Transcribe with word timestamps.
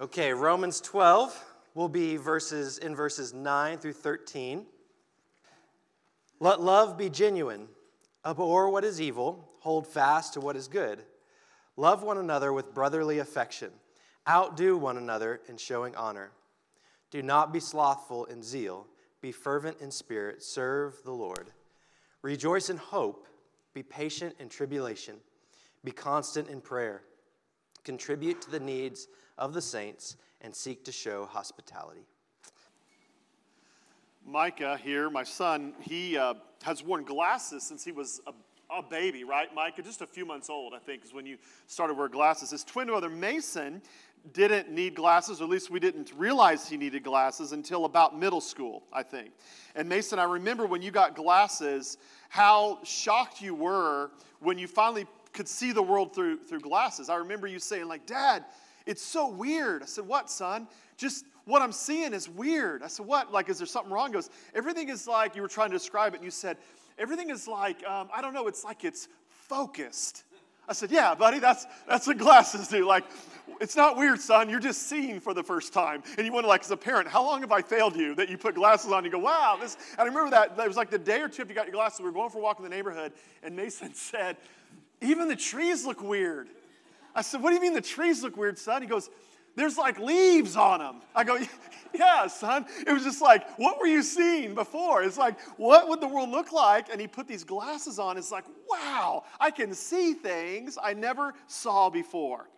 Okay, 0.00 0.32
Romans 0.32 0.80
12 0.80 1.44
will 1.74 1.90
be 1.90 2.16
verses 2.16 2.78
in 2.78 2.96
verses 2.96 3.34
9 3.34 3.76
through 3.76 3.92
13. 3.92 4.64
Let 6.38 6.62
love 6.62 6.96
be 6.96 7.10
genuine. 7.10 7.68
Abhor 8.24 8.70
what 8.70 8.82
is 8.82 8.98
evil, 8.98 9.46
hold 9.58 9.86
fast 9.86 10.32
to 10.32 10.40
what 10.40 10.56
is 10.56 10.68
good. 10.68 11.02
Love 11.76 12.02
one 12.02 12.16
another 12.16 12.50
with 12.50 12.72
brotherly 12.72 13.18
affection. 13.18 13.72
Outdo 14.26 14.78
one 14.78 14.96
another 14.96 15.42
in 15.50 15.58
showing 15.58 15.94
honor. 15.96 16.30
Do 17.10 17.22
not 17.22 17.52
be 17.52 17.60
slothful 17.60 18.24
in 18.24 18.42
zeal, 18.42 18.86
be 19.20 19.32
fervent 19.32 19.82
in 19.82 19.90
spirit, 19.90 20.42
serve 20.42 20.94
the 21.04 21.12
Lord. 21.12 21.50
Rejoice 22.22 22.70
in 22.70 22.78
hope, 22.78 23.26
be 23.74 23.82
patient 23.82 24.34
in 24.38 24.48
tribulation, 24.48 25.16
be 25.84 25.92
constant 25.92 26.48
in 26.48 26.62
prayer. 26.62 27.02
Contribute 27.84 28.40
to 28.40 28.50
the 28.50 28.60
needs 28.60 29.06
of 29.40 29.54
the 29.54 29.62
saints 29.62 30.16
and 30.42 30.54
seek 30.54 30.84
to 30.84 30.92
show 30.92 31.24
hospitality. 31.24 32.06
Micah 34.24 34.78
here, 34.80 35.10
my 35.10 35.24
son, 35.24 35.72
he 35.80 36.16
uh, 36.16 36.34
has 36.62 36.84
worn 36.84 37.04
glasses 37.04 37.64
since 37.64 37.82
he 37.82 37.90
was 37.90 38.20
a, 38.26 38.32
a, 38.72 38.82
baby, 38.82 39.24
right, 39.24 39.52
Micah? 39.54 39.82
Just 39.82 40.02
a 40.02 40.06
few 40.06 40.26
months 40.26 40.50
old, 40.50 40.74
I 40.74 40.78
think, 40.78 41.04
is 41.04 41.14
when 41.14 41.26
you 41.26 41.38
started 41.66 41.96
wearing 41.96 42.12
glasses. 42.12 42.50
His 42.50 42.62
twin 42.62 42.88
brother, 42.88 43.08
Mason, 43.08 43.80
didn't 44.34 44.70
need 44.70 44.94
glasses, 44.94 45.40
or 45.40 45.44
at 45.44 45.50
least 45.50 45.70
we 45.70 45.80
didn't 45.80 46.12
realize 46.14 46.68
he 46.68 46.76
needed 46.76 47.02
glasses 47.02 47.52
until 47.52 47.86
about 47.86 48.16
middle 48.18 48.42
school, 48.42 48.82
I 48.92 49.02
think. 49.02 49.30
And 49.74 49.88
Mason, 49.88 50.18
I 50.18 50.24
remember 50.24 50.66
when 50.66 50.82
you 50.82 50.90
got 50.90 51.16
glasses, 51.16 51.96
how 52.28 52.78
shocked 52.84 53.40
you 53.40 53.54
were 53.54 54.10
when 54.40 54.58
you 54.58 54.68
finally 54.68 55.06
could 55.32 55.48
see 55.48 55.72
the 55.72 55.82
world 55.82 56.14
through, 56.14 56.44
through 56.44 56.60
glasses. 56.60 57.08
I 57.08 57.16
remember 57.16 57.46
you 57.46 57.58
saying, 57.58 57.88
like, 57.88 58.04
Dad, 58.04 58.44
it's 58.90 59.02
so 59.02 59.28
weird. 59.28 59.84
I 59.84 59.86
said, 59.86 60.06
What, 60.06 60.28
son? 60.28 60.66
Just 60.96 61.24
what 61.44 61.62
I'm 61.62 61.70
seeing 61.70 62.12
is 62.12 62.28
weird. 62.28 62.82
I 62.82 62.88
said, 62.88 63.06
What? 63.06 63.32
Like, 63.32 63.48
is 63.48 63.58
there 63.58 63.66
something 63.66 63.92
wrong? 63.92 64.08
He 64.08 64.14
goes, 64.14 64.30
Everything 64.52 64.88
is 64.88 65.06
like, 65.06 65.36
you 65.36 65.42
were 65.42 65.48
trying 65.48 65.70
to 65.70 65.76
describe 65.76 66.12
it, 66.12 66.16
and 66.16 66.24
you 66.24 66.32
said, 66.32 66.56
Everything 66.98 67.30
is 67.30 67.46
like, 67.46 67.86
um, 67.86 68.08
I 68.12 68.20
don't 68.20 68.34
know, 68.34 68.48
it's 68.48 68.64
like 68.64 68.84
it's 68.84 69.06
focused. 69.28 70.24
I 70.68 70.72
said, 70.72 70.90
Yeah, 70.90 71.14
buddy, 71.14 71.38
that's, 71.38 71.66
that's 71.88 72.08
what 72.08 72.18
glasses 72.18 72.66
do. 72.66 72.84
Like, 72.84 73.04
it's 73.60 73.76
not 73.76 73.96
weird, 73.96 74.20
son. 74.20 74.50
You're 74.50 74.58
just 74.58 74.88
seeing 74.88 75.20
for 75.20 75.34
the 75.34 75.42
first 75.44 75.72
time. 75.72 76.02
And 76.18 76.26
you 76.26 76.32
wonder, 76.32 76.48
like, 76.48 76.62
as 76.62 76.70
a 76.72 76.76
parent, 76.76 77.06
how 77.06 77.24
long 77.24 77.42
have 77.42 77.52
I 77.52 77.62
failed 77.62 77.94
you 77.94 78.16
that 78.16 78.28
you 78.28 78.38
put 78.38 78.56
glasses 78.56 78.90
on? 78.90 79.04
You 79.04 79.10
go, 79.10 79.18
wow, 79.20 79.56
this. 79.60 79.76
And 79.92 80.00
I 80.00 80.04
remember 80.04 80.30
that. 80.30 80.58
It 80.58 80.66
was 80.66 80.76
like 80.76 80.90
the 80.90 80.98
day 80.98 81.20
or 81.20 81.28
two 81.28 81.42
after 81.42 81.52
you 81.52 81.54
got 81.54 81.66
your 81.66 81.74
glasses, 81.74 82.00
we 82.00 82.06
were 82.06 82.12
going 82.12 82.30
for 82.30 82.38
a 82.38 82.42
walk 82.42 82.58
in 82.58 82.64
the 82.64 82.70
neighborhood, 82.70 83.12
and 83.44 83.54
Mason 83.54 83.94
said, 83.94 84.36
even 85.00 85.28
the 85.28 85.36
trees 85.36 85.86
look 85.86 86.02
weird. 86.02 86.48
I 87.20 87.22
said, 87.22 87.42
What 87.42 87.50
do 87.50 87.56
you 87.56 87.60
mean 87.60 87.74
the 87.74 87.82
trees 87.82 88.22
look 88.22 88.38
weird, 88.38 88.56
son? 88.56 88.80
He 88.80 88.88
goes, 88.88 89.10
There's 89.54 89.76
like 89.76 89.98
leaves 89.98 90.56
on 90.56 90.78
them. 90.78 91.02
I 91.14 91.22
go, 91.22 91.38
Yeah, 91.94 92.28
son. 92.28 92.64
It 92.86 92.90
was 92.90 93.04
just 93.04 93.20
like, 93.20 93.46
What 93.58 93.78
were 93.78 93.86
you 93.86 94.02
seeing 94.02 94.54
before? 94.54 95.02
It's 95.02 95.18
like, 95.18 95.38
What 95.58 95.86
would 95.90 96.00
the 96.00 96.08
world 96.08 96.30
look 96.30 96.50
like? 96.50 96.88
And 96.90 96.98
he 96.98 97.06
put 97.06 97.28
these 97.28 97.44
glasses 97.44 97.98
on. 97.98 98.16
It's 98.16 98.32
like, 98.32 98.46
Wow, 98.70 99.24
I 99.38 99.50
can 99.50 99.74
see 99.74 100.14
things 100.14 100.78
I 100.82 100.94
never 100.94 101.34
saw 101.46 101.90
before. 101.90 102.48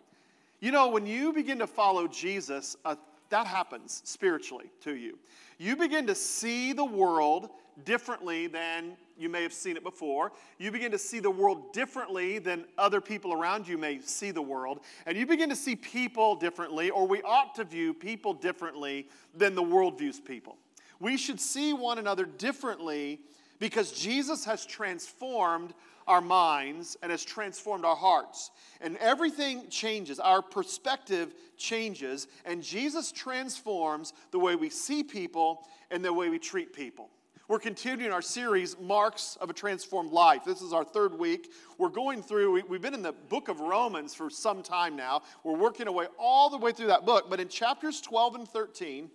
You 0.61 0.71
know, 0.71 0.87
when 0.87 1.05
you 1.05 1.33
begin 1.33 1.59
to 1.59 1.67
follow 1.67 2.07
Jesus, 2.07 2.77
uh, 2.85 2.95
that 3.31 3.45
happens 3.45 4.01
spiritually 4.05 4.71
to 4.83 4.95
you. 4.95 5.19
You 5.57 5.75
begin 5.75 6.07
to 6.07 6.15
see 6.15 6.71
the 6.71 6.85
world 6.85 7.49
differently 7.85 8.47
than 8.47 8.97
you 9.17 9.29
may 9.29 9.43
have 9.43 9.53
seen 9.53 9.77
it 9.77 9.83
before. 9.83 10.31
You 10.57 10.71
begin 10.71 10.91
to 10.91 10.97
see 10.97 11.19
the 11.19 11.31
world 11.31 11.73
differently 11.73 12.39
than 12.39 12.65
other 12.77 13.01
people 13.01 13.33
around 13.33 13.67
you 13.67 13.77
may 13.77 13.99
see 13.99 14.31
the 14.31 14.41
world. 14.41 14.79
And 15.05 15.17
you 15.17 15.25
begin 15.25 15.49
to 15.49 15.55
see 15.55 15.75
people 15.75 16.35
differently, 16.35 16.89
or 16.89 17.07
we 17.07 17.21
ought 17.21 17.55
to 17.55 17.63
view 17.63 17.93
people 17.93 18.33
differently 18.33 19.07
than 19.35 19.55
the 19.55 19.63
world 19.63 19.97
views 19.97 20.19
people. 20.19 20.57
We 20.99 21.17
should 21.17 21.39
see 21.39 21.73
one 21.73 21.97
another 21.97 22.25
differently 22.25 23.19
because 23.59 23.91
Jesus 23.91 24.45
has 24.45 24.65
transformed 24.65 25.73
our 26.07 26.21
minds 26.21 26.97
and 27.01 27.11
has 27.11 27.23
transformed 27.23 27.85
our 27.85 27.95
hearts. 27.95 28.51
And 28.81 28.97
everything 28.97 29.69
changes, 29.69 30.19
our 30.19 30.41
perspective 30.41 31.33
changes, 31.57 32.27
and 32.45 32.61
Jesus 32.61 33.11
transforms 33.11 34.13
the 34.31 34.39
way 34.39 34.55
we 34.55 34.69
see 34.69 35.03
people 35.03 35.67
and 35.91 36.03
the 36.03 36.11
way 36.11 36.29
we 36.29 36.39
treat 36.39 36.73
people. 36.73 37.09
We're 37.49 37.59
continuing 37.59 38.13
our 38.13 38.21
series, 38.21 38.79
Marks 38.79 39.37
of 39.41 39.49
a 39.49 39.53
Transformed 39.53 40.13
Life. 40.13 40.45
This 40.45 40.61
is 40.61 40.71
our 40.71 40.85
third 40.85 41.13
week. 41.19 41.51
We're 41.77 41.89
going 41.89 42.23
through, 42.23 42.53
we, 42.53 42.61
have 42.61 42.81
been 42.81 42.93
in 42.93 43.01
the 43.01 43.11
book 43.11 43.49
of 43.49 43.59
Romans 43.59 44.15
for 44.15 44.29
some 44.29 44.63
time 44.63 44.95
now. 44.95 45.23
We're 45.43 45.57
working 45.57 45.89
our 45.89 45.93
way 45.93 46.07
all 46.17 46.49
the 46.49 46.57
way 46.57 46.71
through 46.71 46.87
that 46.87 47.05
book, 47.05 47.29
but 47.29 47.41
in 47.41 47.49
chapters 47.49 47.99
12 47.99 48.35
and 48.35 48.47
13, 48.47 49.09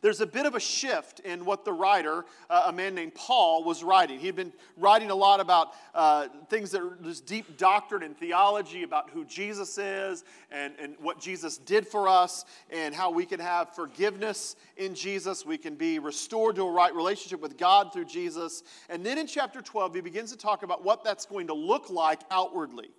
there's 0.00 0.20
a 0.20 0.26
bit 0.26 0.46
of 0.46 0.54
a 0.54 0.60
shift 0.60 1.20
in 1.20 1.44
what 1.44 1.64
the 1.64 1.72
writer, 1.72 2.24
uh, 2.50 2.64
a 2.66 2.72
man 2.72 2.94
named 2.94 3.14
Paul, 3.14 3.64
was 3.64 3.82
writing. 3.82 4.18
He 4.18 4.26
had 4.26 4.36
been 4.36 4.52
writing 4.76 5.10
a 5.10 5.14
lot 5.14 5.40
about 5.40 5.72
uh, 5.94 6.28
things 6.48 6.70
that 6.72 6.82
are 6.82 6.96
just 7.02 7.26
deep 7.26 7.56
doctrine 7.56 8.02
and 8.02 8.16
theology 8.16 8.82
about 8.82 9.10
who 9.10 9.24
Jesus 9.24 9.78
is 9.78 10.24
and, 10.50 10.74
and 10.78 10.94
what 11.00 11.20
Jesus 11.20 11.58
did 11.58 11.86
for 11.86 12.08
us 12.08 12.44
and 12.70 12.94
how 12.94 13.10
we 13.10 13.26
can 13.26 13.40
have 13.40 13.74
forgiveness 13.74 14.56
in 14.76 14.94
Jesus. 14.94 15.46
We 15.46 15.58
can 15.58 15.74
be 15.74 15.98
restored 15.98 16.56
to 16.56 16.62
a 16.62 16.70
right 16.70 16.94
relationship 16.94 17.40
with 17.40 17.56
God 17.56 17.92
through 17.92 18.06
Jesus. 18.06 18.62
And 18.88 19.04
then 19.04 19.18
in 19.18 19.26
chapter 19.26 19.62
12, 19.62 19.94
he 19.94 20.00
begins 20.00 20.30
to 20.32 20.38
talk 20.38 20.62
about 20.62 20.84
what 20.84 21.04
that's 21.04 21.26
going 21.26 21.46
to 21.48 21.54
look 21.54 21.90
like 21.90 22.20
outwardly. 22.30 22.90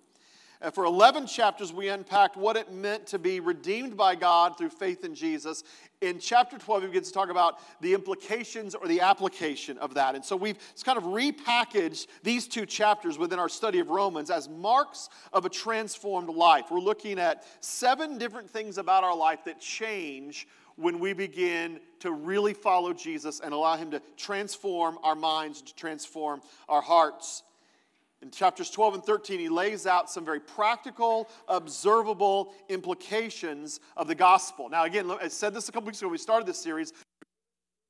And 0.60 0.72
for 0.72 0.84
11 0.84 1.26
chapters, 1.26 1.72
we 1.72 1.88
unpacked 1.88 2.36
what 2.36 2.56
it 2.56 2.72
meant 2.72 3.06
to 3.08 3.18
be 3.18 3.40
redeemed 3.40 3.96
by 3.96 4.14
God 4.14 4.56
through 4.56 4.70
faith 4.70 5.04
in 5.04 5.14
Jesus. 5.14 5.64
In 6.02 6.18
chapter 6.18 6.58
12, 6.58 6.82
he 6.82 6.88
begins 6.88 7.08
to 7.08 7.14
talk 7.14 7.30
about 7.30 7.58
the 7.80 7.94
implications 7.94 8.74
or 8.74 8.86
the 8.86 9.00
application 9.00 9.78
of 9.78 9.94
that. 9.94 10.14
And 10.14 10.22
so 10.22 10.36
we've 10.36 10.58
kind 10.84 10.98
of 10.98 11.04
repackaged 11.04 12.06
these 12.22 12.46
two 12.46 12.66
chapters 12.66 13.16
within 13.16 13.38
our 13.38 13.48
study 13.48 13.78
of 13.78 13.88
Romans 13.88 14.30
as 14.30 14.46
marks 14.48 15.08
of 15.32 15.46
a 15.46 15.48
transformed 15.48 16.28
life. 16.28 16.66
We're 16.70 16.80
looking 16.80 17.18
at 17.18 17.44
seven 17.60 18.18
different 18.18 18.50
things 18.50 18.76
about 18.76 19.04
our 19.04 19.16
life 19.16 19.44
that 19.46 19.58
change 19.58 20.46
when 20.76 20.98
we 20.98 21.14
begin 21.14 21.80
to 22.00 22.12
really 22.12 22.52
follow 22.52 22.92
Jesus 22.92 23.40
and 23.40 23.54
allow 23.54 23.76
him 23.76 23.90
to 23.92 24.02
transform 24.18 24.98
our 25.02 25.14
minds, 25.14 25.62
to 25.62 25.74
transform 25.74 26.42
our 26.68 26.82
hearts. 26.82 27.42
In 28.22 28.30
chapters 28.30 28.70
12 28.70 28.94
and 28.94 29.04
13, 29.04 29.38
he 29.38 29.48
lays 29.48 29.86
out 29.86 30.10
some 30.10 30.24
very 30.24 30.40
practical, 30.40 31.28
observable 31.48 32.54
implications 32.68 33.80
of 33.96 34.08
the 34.08 34.14
gospel. 34.14 34.68
Now, 34.70 34.84
again, 34.84 35.10
I 35.10 35.28
said 35.28 35.52
this 35.52 35.68
a 35.68 35.72
couple 35.72 35.86
weeks 35.86 35.98
ago 35.98 36.08
when 36.08 36.12
we 36.12 36.18
started 36.18 36.46
this 36.46 36.58
series. 36.58 36.92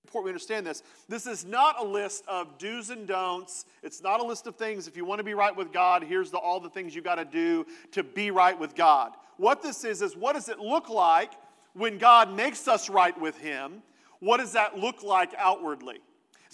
Important 0.04 0.26
we 0.26 0.30
understand 0.30 0.66
this. 0.66 0.82
This 1.08 1.26
is 1.26 1.44
not 1.44 1.80
a 1.80 1.84
list 1.84 2.24
of 2.26 2.58
do's 2.58 2.90
and 2.90 3.06
don'ts. 3.06 3.66
It's 3.82 4.02
not 4.02 4.20
a 4.20 4.22
list 4.24 4.46
of 4.46 4.56
things. 4.56 4.88
If 4.88 4.96
you 4.96 5.04
want 5.04 5.18
to 5.18 5.24
be 5.24 5.34
right 5.34 5.54
with 5.54 5.72
God, 5.72 6.02
here's 6.02 6.30
the, 6.30 6.38
all 6.38 6.58
the 6.58 6.70
things 6.70 6.94
you 6.94 7.02
got 7.02 7.16
to 7.16 7.24
do 7.24 7.66
to 7.92 8.02
be 8.02 8.30
right 8.30 8.58
with 8.58 8.74
God. 8.74 9.12
What 9.36 9.62
this 9.62 9.84
is, 9.84 10.02
is 10.02 10.16
what 10.16 10.34
does 10.34 10.48
it 10.48 10.58
look 10.58 10.88
like 10.88 11.32
when 11.74 11.98
God 11.98 12.34
makes 12.34 12.66
us 12.66 12.88
right 12.88 13.18
with 13.20 13.36
Him? 13.38 13.82
What 14.20 14.38
does 14.38 14.52
that 14.52 14.78
look 14.78 15.02
like 15.02 15.34
outwardly? 15.36 15.98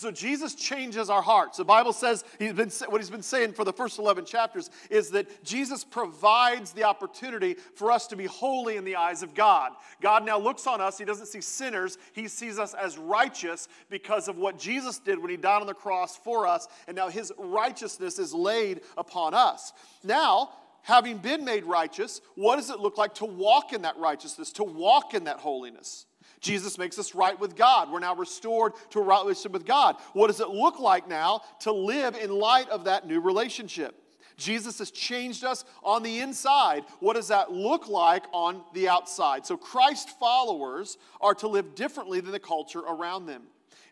So 0.03 0.11
Jesus 0.11 0.57
changes 0.57 1.09
our 1.11 1.23
hearts. 1.23 1.59
The 1.59 1.65
Bible 1.65 1.93
says 1.93 2.25
he's 2.41 2.55
been, 2.55 2.71
what 2.89 3.01
he's 3.01 3.09
been 3.09 3.23
saying 3.23 3.53
for 3.53 3.65
the 3.65 3.73
first 3.73 4.01
11 4.01 4.25
chapters 4.25 4.69
is 4.91 5.11
that 5.11 5.45
Jesus 5.45 5.85
provides 5.85 6.73
the 6.73 6.83
opportunity 6.83 7.55
for 7.77 7.93
us 7.93 8.09
to 8.09 8.17
be 8.17 8.25
holy 8.25 8.77
in 8.77 8.83
the 8.83 8.97
eyes 8.97 9.23
of 9.23 9.33
God. 9.33 9.71
God 10.01 10.27
now 10.27 10.41
looks 10.41 10.67
on 10.67 10.81
us. 10.81 10.99
He 10.99 11.05
doesn't 11.05 11.27
see 11.27 11.41
sinners. 11.41 11.99
He 12.15 12.27
sees 12.27 12.59
us 12.59 12.75
as 12.75 12.99
righteous 12.99 13.69
because 13.91 14.27
of 14.27 14.39
what 14.39 14.59
Jesus 14.59 14.99
did 14.99 15.21
when 15.21 15.31
he 15.31 15.37
died 15.37 15.61
on 15.61 15.69
the 15.69 15.73
cross 15.73 16.17
for 16.17 16.49
us. 16.49 16.67
And 16.89 16.97
now 16.97 17.09
his 17.09 17.33
righteousness 17.39 18.19
is 18.19 18.35
laid 18.35 18.81
upon 18.99 19.35
us. 19.35 19.73
Now, 20.03 20.51
having 20.83 21.19
been 21.19 21.45
made 21.45 21.63
righteous, 21.63 22.23
what 22.35 22.57
does 22.57 22.71
it 22.71 22.81
look 22.81 22.99
like 22.99 23.15
to 23.15 23.25
walk 23.25 23.73
in 23.73 23.83
that 23.83 23.97
righteousness, 23.99 24.51
to 24.55 24.65
walk 24.65 25.15
in 25.15 25.23
that 25.25 25.39
holiness? 25.39 26.07
Jesus 26.43 26.77
makes 26.77 26.99
us 26.99 27.15
right 27.15 27.39
with 27.39 27.57
God. 27.57 27.91
We're 27.91 28.01
now 28.01 28.15
restored 28.15 28.73
to 28.91 28.99
a 28.99 29.03
right 29.03 29.23
relationship 29.23 29.53
with 29.53 29.65
God. 29.65 29.97
What 30.13 30.27
does 30.27 30.41
it 30.41 30.49
look 30.49 30.79
like 30.81 31.09
now 31.09 31.43
to 31.61 31.73
live 31.73 32.17
in 32.17 32.31
light 32.31 32.69
of 32.69 32.85
that 32.85 33.07
new 33.07 33.21
relationship? 33.21 33.95
Jesus 34.37 34.79
has 34.81 34.91
changed 34.91 35.45
us 35.45 35.65
on 35.85 36.03
the 36.03 36.19
inside. 36.19 36.85
What 37.01 37.15
does 37.15 37.29
that 37.29 37.53
look 37.53 37.89
like 37.89 38.25
on 38.33 38.63
the 38.75 38.89
outside? 38.89 39.47
So, 39.47 39.57
Christ 39.57 40.19
followers 40.19 40.99
are 41.21 41.35
to 41.37 41.49
live 41.49 41.75
differently 41.75 42.21
than 42.21 42.33
the 42.33 42.41
culture 42.41 42.81
around 42.81 43.27
them. 43.27 43.43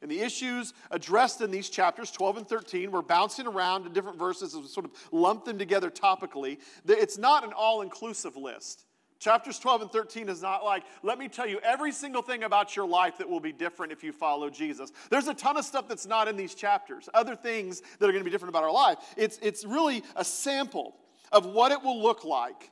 And 0.03 0.11
the 0.11 0.21
issues 0.21 0.73
addressed 0.91 1.43
in 1.43 1.51
these 1.51 1.69
chapters, 1.69 2.11
12 2.11 2.39
and 2.39 2.49
13, 2.49 2.91
we're 2.91 3.03
bouncing 3.03 3.47
around 3.47 3.87
in 3.87 3.93
different 3.93 4.19
verses 4.19 4.57
we 4.57 4.67
sort 4.67 4.87
of 4.87 4.93
lump 5.13 5.45
them 5.45 5.59
together 5.59 5.91
topically. 5.91 6.59
It's 6.89 7.19
not 7.19 7.45
an 7.45 7.53
all 7.53 7.83
inclusive 7.83 8.37
list. 8.37 8.87
Chapters 9.21 9.59
12 9.59 9.83
and 9.83 9.93
13 9.93 10.31
is 10.31 10.41
not 10.41 10.65
like, 10.65 10.83
let 11.03 11.19
me 11.19 11.29
tell 11.29 11.47
you 11.47 11.61
every 11.63 11.93
single 11.93 12.23
thing 12.23 12.45
about 12.45 12.75
your 12.75 12.87
life 12.87 13.19
that 13.19 13.29
will 13.29 13.39
be 13.39 13.53
different 13.53 13.93
if 13.93 14.03
you 14.03 14.13
follow 14.13 14.49
Jesus. 14.49 14.91
There's 15.11 15.29
a 15.29 15.35
ton 15.35 15.59
of 15.59 15.65
stuff 15.67 15.87
that's 15.87 16.07
not 16.07 16.27
in 16.27 16.37
these 16.37 16.55
chapters, 16.55 17.07
other 17.13 17.37
things 17.37 17.83
that 17.99 18.09
are 18.09 18.13
going 18.13 18.21
to 18.21 18.25
be 18.25 18.31
different 18.31 18.49
about 18.49 18.65
our 18.65 18.73
life. 18.73 18.97
It's, 19.19 19.39
it's 19.43 19.65
really 19.67 20.03
a 20.17 20.25
sample 20.25 20.97
of 21.33 21.45
what 21.45 21.71
it 21.71 21.83
will 21.83 22.03
look 22.03 22.25
like 22.25 22.71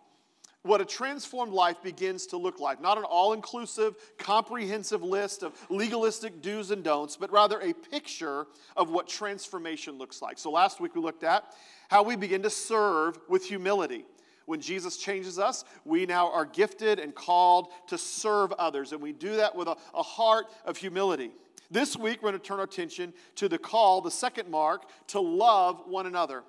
what 0.62 0.80
a 0.80 0.84
transformed 0.84 1.52
life 1.52 1.82
begins 1.82 2.26
to 2.26 2.36
look 2.36 2.60
like. 2.60 2.80
Not 2.80 2.98
an 2.98 3.04
all 3.04 3.32
inclusive, 3.32 3.94
comprehensive 4.18 5.02
list 5.02 5.42
of 5.42 5.54
legalistic 5.70 6.42
do's 6.42 6.70
and 6.70 6.82
don'ts, 6.82 7.16
but 7.16 7.32
rather 7.32 7.60
a 7.60 7.72
picture 7.72 8.46
of 8.76 8.90
what 8.90 9.08
transformation 9.08 9.98
looks 9.98 10.20
like. 10.20 10.36
So 10.36 10.50
last 10.50 10.80
week 10.80 10.94
we 10.94 11.00
looked 11.00 11.24
at 11.24 11.44
how 11.88 12.02
we 12.02 12.16
begin 12.16 12.42
to 12.42 12.50
serve 12.50 13.18
with 13.28 13.44
humility. 13.46 14.04
When 14.48 14.62
Jesus 14.62 14.96
changes 14.96 15.38
us, 15.38 15.62
we 15.84 16.06
now 16.06 16.32
are 16.32 16.46
gifted 16.46 16.98
and 16.98 17.14
called 17.14 17.68
to 17.88 17.98
serve 17.98 18.50
others, 18.52 18.92
and 18.92 19.02
we 19.02 19.12
do 19.12 19.36
that 19.36 19.54
with 19.54 19.68
a, 19.68 19.76
a 19.92 20.02
heart 20.02 20.46
of 20.64 20.78
humility. 20.78 21.32
This 21.70 21.98
week, 21.98 22.22
we're 22.22 22.30
going 22.30 22.40
to 22.40 22.46
turn 22.46 22.56
our 22.56 22.64
attention 22.64 23.12
to 23.34 23.50
the 23.50 23.58
call, 23.58 24.00
the 24.00 24.10
second 24.10 24.48
mark, 24.48 24.88
to 25.08 25.20
love 25.20 25.82
one 25.84 26.06
another. 26.06 26.44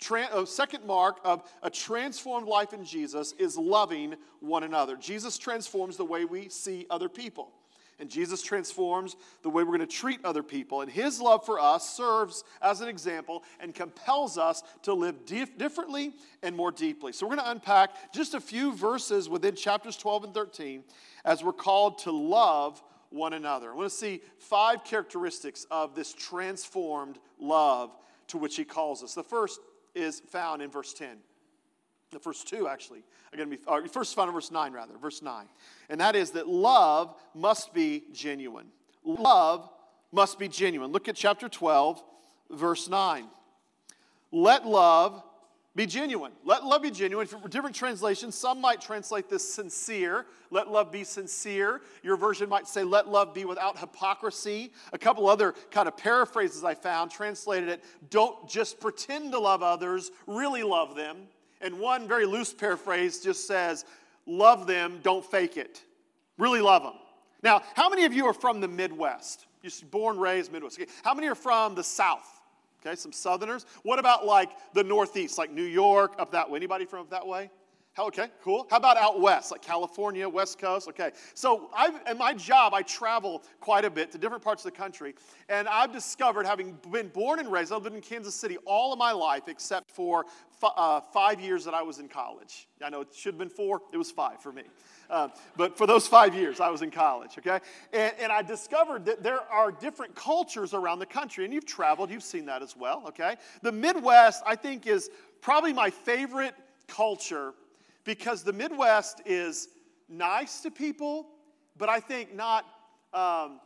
Tran- 0.00 0.32
a 0.34 0.46
second 0.46 0.86
mark 0.86 1.18
of 1.24 1.42
a 1.62 1.68
transformed 1.68 2.48
life 2.48 2.72
in 2.72 2.86
Jesus 2.86 3.34
is 3.38 3.58
loving 3.58 4.14
one 4.40 4.62
another. 4.62 4.96
Jesus 4.96 5.36
transforms 5.36 5.98
the 5.98 6.06
way 6.06 6.24
we 6.24 6.48
see 6.48 6.86
other 6.88 7.10
people. 7.10 7.52
And 7.98 8.10
Jesus 8.10 8.42
transforms 8.42 9.16
the 9.42 9.48
way 9.48 9.62
we're 9.62 9.76
going 9.76 9.80
to 9.80 9.86
treat 9.86 10.22
other 10.24 10.42
people. 10.42 10.82
And 10.82 10.90
his 10.90 11.20
love 11.20 11.46
for 11.46 11.58
us 11.58 11.96
serves 11.96 12.44
as 12.60 12.82
an 12.82 12.88
example 12.88 13.42
and 13.58 13.74
compels 13.74 14.36
us 14.36 14.62
to 14.82 14.92
live 14.92 15.24
dif- 15.24 15.56
differently 15.56 16.12
and 16.42 16.54
more 16.54 16.70
deeply. 16.70 17.12
So 17.12 17.26
we're 17.26 17.36
going 17.36 17.46
to 17.46 17.50
unpack 17.52 18.12
just 18.12 18.34
a 18.34 18.40
few 18.40 18.74
verses 18.74 19.28
within 19.28 19.54
chapters 19.54 19.96
12 19.96 20.24
and 20.24 20.34
13 20.34 20.84
as 21.24 21.42
we're 21.42 21.52
called 21.52 21.98
to 22.00 22.10
love 22.12 22.82
one 23.10 23.32
another. 23.32 23.72
I 23.72 23.74
want 23.74 23.90
to 23.90 23.96
see 23.96 24.20
five 24.38 24.84
characteristics 24.84 25.66
of 25.70 25.94
this 25.94 26.12
transformed 26.12 27.18
love 27.38 27.96
to 28.28 28.38
which 28.38 28.56
he 28.56 28.64
calls 28.64 29.02
us. 29.02 29.14
The 29.14 29.22
first 29.22 29.60
is 29.94 30.20
found 30.20 30.60
in 30.60 30.70
verse 30.70 30.92
10. 30.92 31.16
The 32.12 32.18
first 32.20 32.46
two, 32.48 32.68
actually, 32.68 33.02
are 33.32 33.36
going 33.36 33.50
to 33.50 33.56
be, 33.56 33.62
or 33.66 33.86
first 33.88 34.16
in 34.16 34.30
verse 34.30 34.50
9, 34.50 34.72
rather, 34.72 34.96
verse 34.96 35.22
9. 35.22 35.46
And 35.88 36.00
that 36.00 36.14
is 36.14 36.30
that 36.32 36.48
love 36.48 37.14
must 37.34 37.74
be 37.74 38.04
genuine. 38.12 38.66
Love 39.04 39.68
must 40.12 40.38
be 40.38 40.48
genuine. 40.48 40.92
Look 40.92 41.08
at 41.08 41.16
chapter 41.16 41.48
12, 41.48 42.02
verse 42.50 42.88
9. 42.88 43.26
Let 44.30 44.66
love 44.66 45.22
be 45.76 45.84
genuine. 45.84 46.32
Let 46.42 46.64
love 46.64 46.82
be 46.82 46.90
genuine. 46.90 47.26
For 47.26 47.48
different 47.48 47.76
translations, 47.76 48.34
some 48.34 48.60
might 48.62 48.80
translate 48.80 49.28
this 49.28 49.46
sincere. 49.46 50.24
Let 50.50 50.70
love 50.70 50.90
be 50.90 51.04
sincere. 51.04 51.82
Your 52.02 52.16
version 52.16 52.48
might 52.48 52.66
say, 52.66 52.82
let 52.82 53.08
love 53.08 53.34
be 53.34 53.44
without 53.44 53.78
hypocrisy. 53.78 54.72
A 54.94 54.98
couple 54.98 55.28
other 55.28 55.54
kind 55.70 55.86
of 55.86 55.96
paraphrases 55.96 56.64
I 56.64 56.74
found 56.74 57.10
translated 57.10 57.68
it, 57.68 57.84
don't 58.08 58.48
just 58.48 58.80
pretend 58.80 59.32
to 59.32 59.38
love 59.38 59.62
others, 59.62 60.10
really 60.26 60.62
love 60.62 60.96
them. 60.96 61.18
And 61.66 61.80
one 61.80 62.06
very 62.06 62.26
loose 62.26 62.54
paraphrase 62.54 63.18
just 63.18 63.44
says, 63.48 63.84
love 64.24 64.68
them, 64.68 65.00
don't 65.02 65.24
fake 65.24 65.56
it. 65.56 65.82
Really 66.38 66.60
love 66.60 66.84
them. 66.84 66.94
Now, 67.42 67.62
how 67.74 67.88
many 67.88 68.04
of 68.04 68.12
you 68.12 68.26
are 68.26 68.32
from 68.32 68.60
the 68.60 68.68
Midwest? 68.68 69.46
You're 69.62 69.72
born, 69.90 70.16
raised 70.16 70.52
Midwest. 70.52 70.80
Okay. 70.80 70.88
How 71.02 71.12
many 71.12 71.26
are 71.26 71.34
from 71.34 71.74
the 71.74 71.82
South? 71.82 72.40
Okay, 72.80 72.94
some 72.94 73.10
Southerners. 73.10 73.66
What 73.82 73.98
about 73.98 74.24
like 74.24 74.50
the 74.74 74.84
Northeast, 74.84 75.38
like 75.38 75.50
New 75.50 75.64
York, 75.64 76.14
up 76.20 76.30
that 76.30 76.48
way? 76.48 76.56
Anybody 76.56 76.84
from 76.84 77.00
up 77.00 77.10
that 77.10 77.26
way? 77.26 77.50
Okay, 77.98 78.28
cool. 78.42 78.66
How 78.70 78.76
about 78.76 78.98
out 78.98 79.22
west, 79.22 79.50
like 79.50 79.62
California, 79.62 80.28
West 80.28 80.58
Coast? 80.58 80.86
Okay, 80.86 81.12
so 81.32 81.70
I've, 81.74 81.98
in 82.10 82.18
my 82.18 82.34
job, 82.34 82.74
I 82.74 82.82
travel 82.82 83.42
quite 83.58 83.86
a 83.86 83.90
bit 83.90 84.12
to 84.12 84.18
different 84.18 84.44
parts 84.44 84.66
of 84.66 84.70
the 84.70 84.76
country, 84.76 85.14
and 85.48 85.66
I've 85.66 85.94
discovered, 85.94 86.44
having 86.44 86.78
been 86.92 87.08
born 87.08 87.38
and 87.38 87.50
raised, 87.50 87.72
I've 87.72 87.84
lived 87.84 87.96
in 87.96 88.02
Kansas 88.02 88.34
City 88.34 88.58
all 88.66 88.92
of 88.92 88.98
my 88.98 89.12
life 89.12 89.44
except 89.48 89.90
for 89.90 90.26
f- 90.62 90.72
uh, 90.76 91.00
five 91.00 91.40
years 91.40 91.64
that 91.64 91.72
I 91.72 91.80
was 91.80 91.98
in 91.98 92.06
college. 92.06 92.68
I 92.84 92.90
know 92.90 93.00
it 93.00 93.14
should 93.14 93.32
have 93.32 93.38
been 93.38 93.48
four, 93.48 93.80
it 93.94 93.96
was 93.96 94.10
five 94.10 94.42
for 94.42 94.52
me. 94.52 94.64
Uh, 95.08 95.28
but 95.56 95.78
for 95.78 95.86
those 95.86 96.06
five 96.06 96.34
years, 96.34 96.60
I 96.60 96.68
was 96.68 96.82
in 96.82 96.90
college, 96.90 97.38
okay? 97.38 97.60
And, 97.94 98.12
and 98.20 98.30
I 98.30 98.42
discovered 98.42 99.06
that 99.06 99.22
there 99.22 99.40
are 99.50 99.72
different 99.72 100.14
cultures 100.14 100.74
around 100.74 100.98
the 100.98 101.06
country, 101.06 101.46
and 101.46 101.54
you've 101.54 101.64
traveled, 101.64 102.10
you've 102.10 102.22
seen 102.22 102.44
that 102.46 102.62
as 102.62 102.76
well, 102.76 103.04
okay? 103.08 103.36
The 103.62 103.72
Midwest, 103.72 104.42
I 104.44 104.54
think, 104.54 104.86
is 104.86 105.08
probably 105.40 105.72
my 105.72 105.88
favorite 105.88 106.54
culture 106.88 107.54
because 108.06 108.42
the 108.42 108.52
Midwest 108.52 109.20
is 109.26 109.68
nice 110.08 110.60
to 110.60 110.70
people, 110.70 111.26
but 111.76 111.90
I 111.90 112.00
think 112.00 112.34
not. 112.34 112.64
Um, 113.12 113.60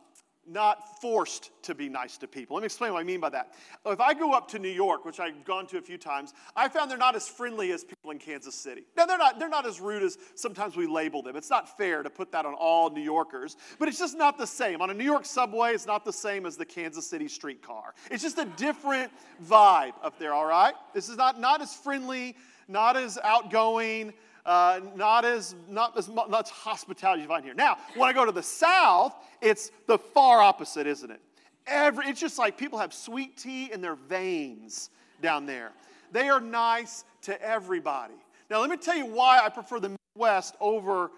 not 0.47 1.01
forced 1.01 1.51
to 1.63 1.75
be 1.75 1.89
nice 1.89 2.17
to 2.19 2.27
people. 2.27 2.57
Let 2.57 2.63
me 2.63 2.67
explain 2.67 2.93
what 2.93 3.01
I 3.01 3.05
mean 3.05 3.21
by 3.21 3.29
that. 3.31 3.55
If 3.87 4.01
I 4.01 4.15
go 4.15 4.33
up 4.33 4.49
to 4.49 4.59
New 4.59 4.71
York, 4.71 5.05
which 5.05 5.21
I've 5.21 5.45
gone 5.45 5.67
to 5.69 5.79
a 5.79 5.83
few 5.83 5.99
times, 5.99 6.33
I 6.57 6.69
found 6.69 6.91
they're 6.91 6.99
not 6.99 7.15
as 7.15 7.29
friendly 7.29 7.71
as 7.73 7.85
people 7.85 8.11
in 8.11 8.19
Kansas 8.19 8.55
City. 8.55 8.83
Now, 8.97 9.07
they're 9.07 9.19
not, 9.19 9.39
they're 9.39 9.49
not 9.49 9.67
as 9.67 9.81
rude 9.81 10.03
as 10.03 10.19
sometimes 10.35 10.77
we 10.77 10.87
label 10.87 11.23
them. 11.23 11.37
It's 11.37 11.51
not 11.51 11.77
fair 11.77 12.03
to 12.03 12.11
put 12.11 12.33
that 12.33 12.47
on 12.47 12.55
all 12.55 12.91
New 12.91 13.03
Yorkers, 13.03 13.57
but 13.79 13.89
it's 13.89 13.99
just 13.99 14.17
not 14.17 14.39
the 14.39 14.47
same. 14.47 14.83
On 14.83 14.91
a 14.91 14.95
New 14.95 15.05
York 15.05 15.25
subway, 15.25 15.73
it's 15.73 15.87
not 15.87 16.05
the 16.05 16.13
same 16.13 16.47
as 16.47 16.57
the 16.57 16.67
Kansas 16.67 17.09
City 17.09 17.29
streetcar. 17.29 17.95
It's 18.11 18.23
just 18.23 18.39
a 18.39 18.47
different 18.57 19.13
vibe 19.45 19.95
up 20.03 20.19
there, 20.19 20.33
all 20.35 20.47
right? 20.47 20.75
This 20.95 21.09
is 21.09 21.17
not, 21.17 21.39
not 21.39 21.63
as 21.63 21.75
friendly, 21.75 22.35
not 22.67 22.97
as 22.97 23.19
outgoing, 23.23 24.15
uh, 24.47 24.81
not 24.97 25.25
as 25.25 25.55
not 25.69 25.97
as 25.97 26.09
much 26.09 26.51
hospitality 26.51 27.23
you 27.23 27.29
find 27.29 27.45
here. 27.45 27.55
Now, 27.55 27.79
when 27.95 28.09
I 28.09 28.13
go 28.13 28.25
to 28.25 28.33
the 28.33 28.43
south, 28.43 29.15
it's 29.41 29.71
the 29.87 29.99
far 29.99 30.41
opposite, 30.41 30.87
isn't 30.87 31.11
it? 31.11 31.21
Every 31.67 32.07
it's 32.07 32.21
just 32.21 32.39
like 32.39 32.57
people 32.57 32.79
have 32.79 32.93
sweet 32.93 33.37
tea 33.37 33.71
in 33.73 33.81
their 33.81 33.97
veins 33.97 34.91
down 35.23 35.47
there. 35.47 35.73
They 36.13 36.29
are 36.29 36.41
nice 36.41 37.05
to 37.23 37.41
everybody. 37.43 38.15
Now, 38.51 38.61
let 38.61 38.71
me 38.71 38.77
tell 38.77 38.97
you 38.97 39.07
why 39.07 39.41
I 39.45 39.49
prefer 39.49 39.79
the 39.79 39.97
Midwest 40.15 40.57
over 40.61 41.11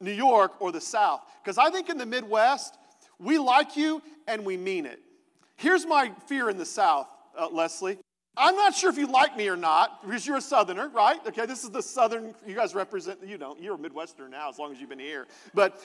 New 0.00 0.12
York 0.12 0.60
or 0.60 0.72
the 0.72 0.80
South. 0.80 1.20
Because 1.42 1.58
I 1.58 1.70
think 1.70 1.90
in 1.90 1.98
the 1.98 2.06
Midwest, 2.06 2.78
we 3.18 3.38
like 3.38 3.76
you 3.76 4.02
and 4.26 4.44
we 4.44 4.56
mean 4.56 4.86
it. 4.86 5.00
Here's 5.56 5.86
my 5.86 6.10
fear 6.26 6.48
in 6.48 6.56
the 6.56 6.64
South, 6.64 7.06
uh, 7.38 7.48
Leslie. 7.48 7.98
I'm 8.36 8.56
not 8.56 8.74
sure 8.74 8.88
if 8.88 8.96
you 8.96 9.06
like 9.06 9.36
me 9.36 9.48
or 9.48 9.56
not, 9.56 10.02
because 10.02 10.26
you're 10.26 10.38
a 10.38 10.42
Southerner, 10.42 10.88
right? 10.88 11.18
Okay, 11.26 11.44
this 11.44 11.64
is 11.64 11.70
the 11.70 11.82
Southern, 11.82 12.34
you 12.46 12.54
guys 12.54 12.74
represent, 12.74 13.18
you 13.26 13.36
know, 13.36 13.56
you're 13.60 13.74
a 13.74 13.78
Midwestern 13.78 14.30
now 14.30 14.48
as 14.48 14.58
long 14.58 14.72
as 14.72 14.80
you've 14.80 14.88
been 14.88 14.98
here. 14.98 15.26
But 15.52 15.80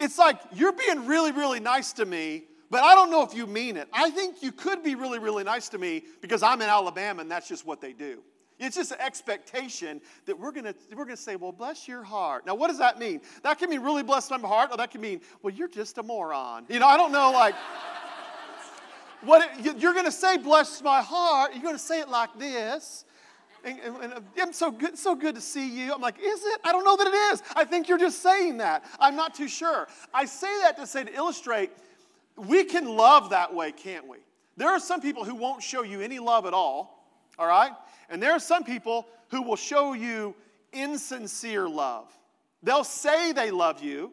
it's 0.00 0.18
like, 0.18 0.40
you're 0.52 0.72
being 0.72 1.06
really, 1.06 1.30
really 1.30 1.60
nice 1.60 1.92
to 1.94 2.04
me, 2.04 2.44
but 2.70 2.82
I 2.82 2.96
don't 2.96 3.10
know 3.10 3.22
if 3.22 3.34
you 3.34 3.46
mean 3.46 3.76
it. 3.76 3.86
I 3.92 4.10
think 4.10 4.42
you 4.42 4.50
could 4.50 4.82
be 4.82 4.96
really, 4.96 5.20
really 5.20 5.44
nice 5.44 5.68
to 5.68 5.78
me 5.78 6.02
because 6.20 6.42
I'm 6.42 6.60
in 6.60 6.68
Alabama 6.68 7.20
and 7.20 7.30
that's 7.30 7.46
just 7.46 7.64
what 7.64 7.80
they 7.80 7.92
do. 7.92 8.20
It's 8.58 8.76
just 8.76 8.92
an 8.92 8.98
expectation 9.00 10.00
that 10.26 10.38
we're 10.38 10.52
gonna 10.52 10.74
we're 10.94 11.04
gonna 11.04 11.16
say, 11.16 11.34
well, 11.34 11.50
bless 11.50 11.88
your 11.88 12.04
heart. 12.04 12.46
Now, 12.46 12.54
what 12.54 12.68
does 12.68 12.78
that 12.78 12.96
mean? 12.98 13.20
That 13.42 13.58
can 13.58 13.68
mean 13.70 13.80
really 13.80 14.04
bless 14.04 14.30
my 14.30 14.38
heart, 14.38 14.70
or 14.70 14.76
that 14.76 14.92
can 14.92 15.00
mean, 15.00 15.20
well, 15.42 15.52
you're 15.52 15.68
just 15.68 15.98
a 15.98 16.02
moron. 16.02 16.66
You 16.68 16.78
know, 16.78 16.86
I 16.86 16.96
don't 16.96 17.10
know, 17.10 17.32
like. 17.32 17.54
What 19.24 19.50
it, 19.58 19.78
you're 19.78 19.92
going 19.92 20.04
to 20.04 20.12
say, 20.12 20.36
bless 20.36 20.82
my 20.82 21.00
heart, 21.00 21.52
you're 21.52 21.62
going 21.62 21.74
to 21.74 21.78
say 21.78 22.00
it 22.00 22.08
like 22.08 22.38
this. 22.38 23.04
And, 23.64 23.78
and, 23.78 23.96
and, 24.02 24.24
I'm 24.40 24.52
so 24.52 24.72
good, 24.72 24.98
so 24.98 25.14
good 25.14 25.36
to 25.36 25.40
see 25.40 25.68
you. 25.68 25.92
I'm 25.92 26.00
like, 26.00 26.18
is 26.20 26.44
it? 26.44 26.60
I 26.64 26.72
don't 26.72 26.84
know 26.84 26.96
that 26.96 27.06
it 27.06 27.14
is. 27.32 27.42
I 27.54 27.64
think 27.64 27.88
you're 27.88 27.98
just 27.98 28.20
saying 28.20 28.56
that. 28.58 28.84
I'm 28.98 29.14
not 29.14 29.34
too 29.34 29.46
sure. 29.46 29.86
I 30.12 30.24
say 30.24 30.48
that 30.62 30.76
to 30.78 30.86
say 30.86 31.04
to 31.04 31.14
illustrate, 31.14 31.70
we 32.36 32.64
can 32.64 32.88
love 32.88 33.30
that 33.30 33.54
way, 33.54 33.70
can't 33.70 34.08
we? 34.08 34.18
There 34.56 34.68
are 34.68 34.80
some 34.80 35.00
people 35.00 35.24
who 35.24 35.34
won't 35.34 35.62
show 35.62 35.82
you 35.82 36.00
any 36.00 36.18
love 36.18 36.44
at 36.44 36.54
all, 36.54 37.06
all 37.38 37.46
right? 37.46 37.70
And 38.10 38.20
there 38.20 38.32
are 38.32 38.40
some 38.40 38.64
people 38.64 39.06
who 39.30 39.42
will 39.42 39.56
show 39.56 39.92
you 39.92 40.34
insincere 40.72 41.68
love. 41.68 42.10
They'll 42.62 42.84
say 42.84 43.32
they 43.32 43.50
love 43.50 43.82
you, 43.82 44.12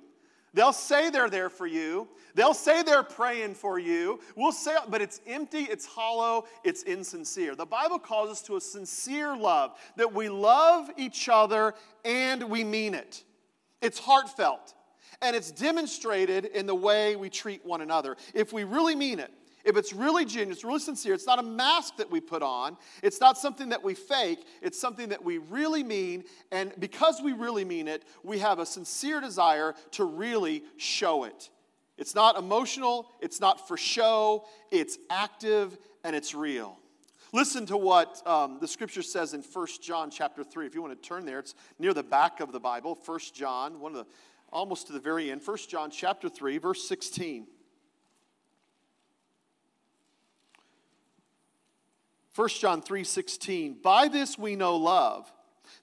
They'll 0.53 0.73
say 0.73 1.09
they're 1.09 1.29
there 1.29 1.49
for 1.49 1.67
you. 1.67 2.07
They'll 2.35 2.53
say 2.53 2.83
they're 2.83 3.03
praying 3.03 3.55
for 3.55 3.79
you. 3.79 4.19
We'll 4.35 4.51
say, 4.51 4.75
but 4.87 5.01
it's 5.01 5.21
empty, 5.27 5.63
it's 5.63 5.85
hollow, 5.85 6.45
it's 6.63 6.83
insincere. 6.83 7.55
The 7.55 7.65
Bible 7.65 7.99
calls 7.99 8.29
us 8.29 8.41
to 8.43 8.55
a 8.55 8.61
sincere 8.61 9.35
love, 9.35 9.77
that 9.95 10.13
we 10.13 10.29
love 10.29 10.89
each 10.97 11.29
other 11.29 11.73
and 12.05 12.43
we 12.43 12.63
mean 12.63 12.93
it. 12.93 13.23
It's 13.81 13.99
heartfelt, 13.99 14.73
and 15.21 15.35
it's 15.35 15.51
demonstrated 15.51 16.45
in 16.45 16.65
the 16.65 16.75
way 16.75 17.15
we 17.15 17.29
treat 17.29 17.65
one 17.65 17.81
another. 17.81 18.17
If 18.33 18.51
we 18.53 18.63
really 18.63 18.95
mean 18.95 19.19
it, 19.19 19.31
if 19.65 19.77
it's 19.77 19.93
really 19.93 20.25
genuine, 20.25 20.51
it's 20.51 20.63
really 20.63 20.79
sincere, 20.79 21.13
it's 21.13 21.27
not 21.27 21.39
a 21.39 21.43
mask 21.43 21.97
that 21.97 22.09
we 22.09 22.19
put 22.19 22.41
on, 22.41 22.77
it's 23.03 23.19
not 23.19 23.37
something 23.37 23.69
that 23.69 23.83
we 23.83 23.93
fake, 23.93 24.45
it's 24.61 24.79
something 24.79 25.09
that 25.09 25.23
we 25.23 25.37
really 25.37 25.83
mean. 25.83 26.23
And 26.51 26.73
because 26.79 27.21
we 27.21 27.33
really 27.33 27.65
mean 27.65 27.87
it, 27.87 28.03
we 28.23 28.39
have 28.39 28.59
a 28.59 28.65
sincere 28.65 29.21
desire 29.21 29.75
to 29.91 30.05
really 30.05 30.63
show 30.77 31.23
it. 31.23 31.49
It's 31.97 32.15
not 32.15 32.37
emotional, 32.37 33.11
it's 33.19 33.41
not 33.41 33.67
for 33.67 33.75
show, 33.75 34.45
it's 34.71 34.97
active 35.09 35.77
and 36.03 36.15
it's 36.15 36.33
real. 36.33 36.77
Listen 37.31 37.65
to 37.67 37.77
what 37.77 38.25
um, 38.25 38.57
the 38.59 38.67
scripture 38.67 39.03
says 39.03 39.33
in 39.33 39.41
1 39.41 39.67
John 39.83 40.09
chapter 40.09 40.43
3. 40.43 40.65
If 40.65 40.73
you 40.73 40.81
want 40.81 40.99
to 40.99 41.07
turn 41.07 41.25
there, 41.25 41.39
it's 41.39 41.53
near 41.77 41.93
the 41.93 42.01
back 42.01 42.39
of 42.39 42.51
the 42.51 42.59
Bible, 42.59 42.97
1 43.05 43.19
John, 43.35 43.79
one 43.79 43.91
of 43.91 44.05
the 44.05 44.11
almost 44.51 44.87
to 44.87 44.93
the 44.93 44.99
very 44.99 45.31
end. 45.31 45.41
1 45.45 45.57
John 45.67 45.91
chapter 45.91 46.29
3, 46.29 46.57
verse 46.57 46.87
16. 46.87 47.47
1 52.35 52.49
John 52.59 52.81
3:16 52.81 53.81
By 53.81 54.07
this 54.07 54.37
we 54.37 54.55
know 54.55 54.75
love 54.75 55.31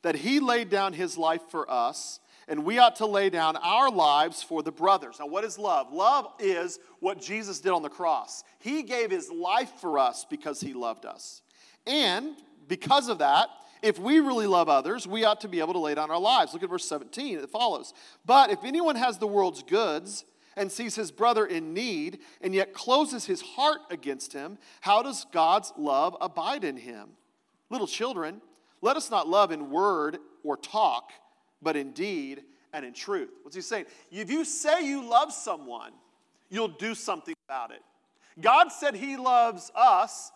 that 0.02 0.16
he 0.16 0.40
laid 0.40 0.70
down 0.70 0.92
his 0.92 1.18
life 1.18 1.42
for 1.50 1.70
us, 1.70 2.20
and 2.48 2.64
we 2.64 2.78
ought 2.78 2.96
to 2.96 3.06
lay 3.06 3.30
down 3.30 3.56
our 3.56 3.90
lives 3.90 4.42
for 4.42 4.62
the 4.62 4.72
brothers. 4.72 5.16
Now, 5.18 5.26
what 5.26 5.44
is 5.44 5.58
love? 5.58 5.92
Love 5.92 6.32
is 6.38 6.78
what 7.00 7.20
Jesus 7.20 7.60
did 7.60 7.72
on 7.72 7.82
the 7.82 7.88
cross. 7.88 8.44
He 8.58 8.82
gave 8.82 9.10
his 9.10 9.30
life 9.30 9.72
for 9.80 9.98
us 9.98 10.24
because 10.28 10.60
he 10.60 10.72
loved 10.72 11.04
us. 11.04 11.42
And 11.86 12.36
because 12.68 13.08
of 13.08 13.18
that, 13.18 13.48
if 13.82 13.98
we 13.98 14.20
really 14.20 14.46
love 14.46 14.68
others, 14.68 15.06
we 15.06 15.24
ought 15.24 15.40
to 15.42 15.48
be 15.48 15.60
able 15.60 15.74
to 15.74 15.78
lay 15.78 15.94
down 15.94 16.10
our 16.10 16.18
lives. 16.18 16.52
Look 16.52 16.62
at 16.62 16.70
verse 16.70 16.88
17, 16.88 17.38
it 17.38 17.50
follows. 17.50 17.94
But 18.24 18.50
if 18.50 18.64
anyone 18.64 18.96
has 18.96 19.18
the 19.18 19.26
world's 19.26 19.62
goods 19.62 20.24
and 20.56 20.72
sees 20.72 20.94
his 20.94 21.10
brother 21.10 21.44
in 21.44 21.74
need 21.74 22.20
and 22.40 22.54
yet 22.54 22.72
closes 22.72 23.26
his 23.26 23.42
heart 23.42 23.80
against 23.90 24.32
him, 24.32 24.58
how 24.80 25.02
does 25.02 25.26
God's 25.32 25.72
love 25.76 26.16
abide 26.20 26.64
in 26.64 26.76
him? 26.76 27.10
Little 27.70 27.86
children, 27.86 28.40
let 28.80 28.96
us 28.96 29.10
not 29.10 29.28
love 29.28 29.52
in 29.52 29.70
word 29.70 30.18
or 30.42 30.56
talk, 30.56 31.12
but 31.60 31.76
in 31.76 31.92
deed 31.92 32.42
and 32.72 32.84
in 32.84 32.92
truth. 32.92 33.30
What's 33.42 33.56
he 33.56 33.62
saying? 33.62 33.86
If 34.10 34.30
you 34.30 34.44
say 34.44 34.86
you 34.86 35.08
love 35.08 35.32
someone, 35.32 35.92
you'll 36.48 36.68
do 36.68 36.94
something 36.94 37.34
about 37.48 37.70
it. 37.70 37.82
God 38.40 38.70
said 38.70 38.94
he 38.94 39.16
loves 39.16 39.72
us 39.74 40.30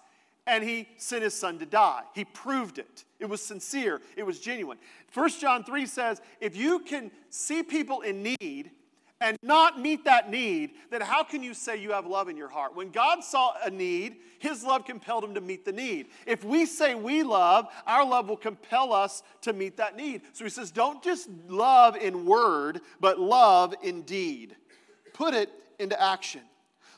and 0.46 0.64
he 0.64 0.88
sent 0.96 1.22
his 1.22 1.34
son 1.34 1.58
to 1.58 1.66
die. 1.66 2.02
He 2.14 2.24
proved 2.24 2.78
it. 2.78 3.04
It 3.18 3.28
was 3.28 3.42
sincere, 3.42 4.00
it 4.16 4.24
was 4.24 4.40
genuine. 4.40 4.78
1 5.12 5.30
John 5.38 5.64
3 5.64 5.86
says, 5.86 6.20
if 6.40 6.56
you 6.56 6.80
can 6.80 7.10
see 7.28 7.62
people 7.62 8.00
in 8.00 8.22
need 8.22 8.70
and 9.20 9.36
not 9.42 9.78
meet 9.78 10.04
that 10.04 10.30
need, 10.30 10.70
then 10.90 11.00
how 11.00 11.22
can 11.22 11.42
you 11.42 11.52
say 11.52 11.76
you 11.76 11.92
have 11.92 12.06
love 12.06 12.28
in 12.28 12.36
your 12.36 12.48
heart? 12.48 12.74
When 12.74 12.90
God 12.90 13.22
saw 13.22 13.54
a 13.62 13.70
need, 13.70 14.16
his 14.38 14.64
love 14.64 14.84
compelled 14.86 15.24
him 15.24 15.34
to 15.34 15.40
meet 15.40 15.64
the 15.64 15.72
need. 15.72 16.06
If 16.26 16.42
we 16.44 16.64
say 16.64 16.94
we 16.94 17.22
love, 17.22 17.66
our 17.86 18.04
love 18.04 18.28
will 18.28 18.36
compel 18.36 18.92
us 18.92 19.22
to 19.42 19.52
meet 19.52 19.76
that 19.76 19.96
need. 19.96 20.22
So 20.32 20.44
he 20.44 20.50
says, 20.50 20.70
don't 20.70 21.02
just 21.02 21.28
love 21.48 21.96
in 21.96 22.24
word, 22.24 22.80
but 23.00 23.20
love 23.20 23.74
in 23.82 24.02
deed. 24.02 24.56
Put 25.12 25.34
it 25.34 25.50
into 25.78 26.00
action. 26.00 26.42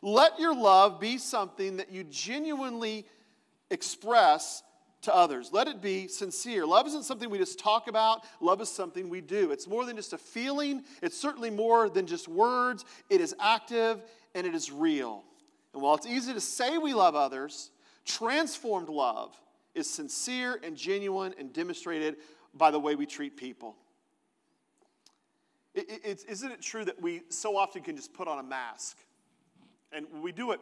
Let 0.00 0.38
your 0.38 0.54
love 0.54 1.00
be 1.00 1.18
something 1.18 1.76
that 1.78 1.90
you 1.90 2.04
genuinely 2.04 3.06
express 3.70 4.62
to 5.02 5.14
others. 5.14 5.50
Let 5.52 5.68
it 5.68 5.80
be 5.80 6.08
sincere. 6.08 6.64
Love 6.64 6.86
isn't 6.86 7.04
something 7.04 7.28
we 7.28 7.38
just 7.38 7.58
talk 7.58 7.88
about, 7.88 8.24
love 8.40 8.60
is 8.60 8.68
something 8.68 9.08
we 9.08 9.20
do. 9.20 9.50
It's 9.50 9.66
more 9.66 9.84
than 9.84 9.96
just 9.96 10.12
a 10.12 10.18
feeling, 10.18 10.84
it's 11.02 11.16
certainly 11.16 11.50
more 11.50 11.88
than 11.88 12.06
just 12.06 12.28
words. 12.28 12.84
It 13.10 13.20
is 13.20 13.34
active 13.40 14.02
and 14.34 14.46
it 14.46 14.54
is 14.54 14.72
real. 14.72 15.24
And 15.74 15.82
while 15.82 15.94
it's 15.94 16.06
easy 16.06 16.32
to 16.32 16.40
say 16.40 16.78
we 16.78 16.94
love 16.94 17.14
others, 17.14 17.70
transformed 18.04 18.88
love 18.88 19.36
is 19.74 19.88
sincere 19.88 20.60
and 20.62 20.76
genuine 20.76 21.34
and 21.38 21.52
demonstrated 21.52 22.16
by 22.54 22.70
the 22.70 22.78
way 22.78 22.94
we 22.94 23.06
treat 23.06 23.36
people. 23.36 23.76
It, 25.74 25.86
it, 26.04 26.24
isn't 26.28 26.50
it 26.52 26.60
true 26.60 26.84
that 26.84 27.00
we 27.00 27.22
so 27.30 27.56
often 27.56 27.82
can 27.82 27.96
just 27.96 28.12
put 28.12 28.28
on 28.28 28.38
a 28.38 28.42
mask? 28.42 28.98
And 29.90 30.06
we 30.22 30.32
do 30.32 30.52
it 30.52 30.60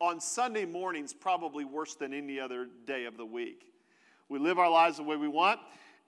on 0.00 0.20
Sunday 0.20 0.64
mornings 0.64 1.12
probably 1.12 1.64
worse 1.64 1.94
than 1.94 2.14
any 2.14 2.40
other 2.40 2.66
day 2.86 3.04
of 3.04 3.16
the 3.16 3.26
week. 3.26 3.72
We 4.28 4.38
live 4.38 4.58
our 4.58 4.70
lives 4.70 4.96
the 4.96 5.02
way 5.02 5.16
we 5.16 5.28
want. 5.28 5.60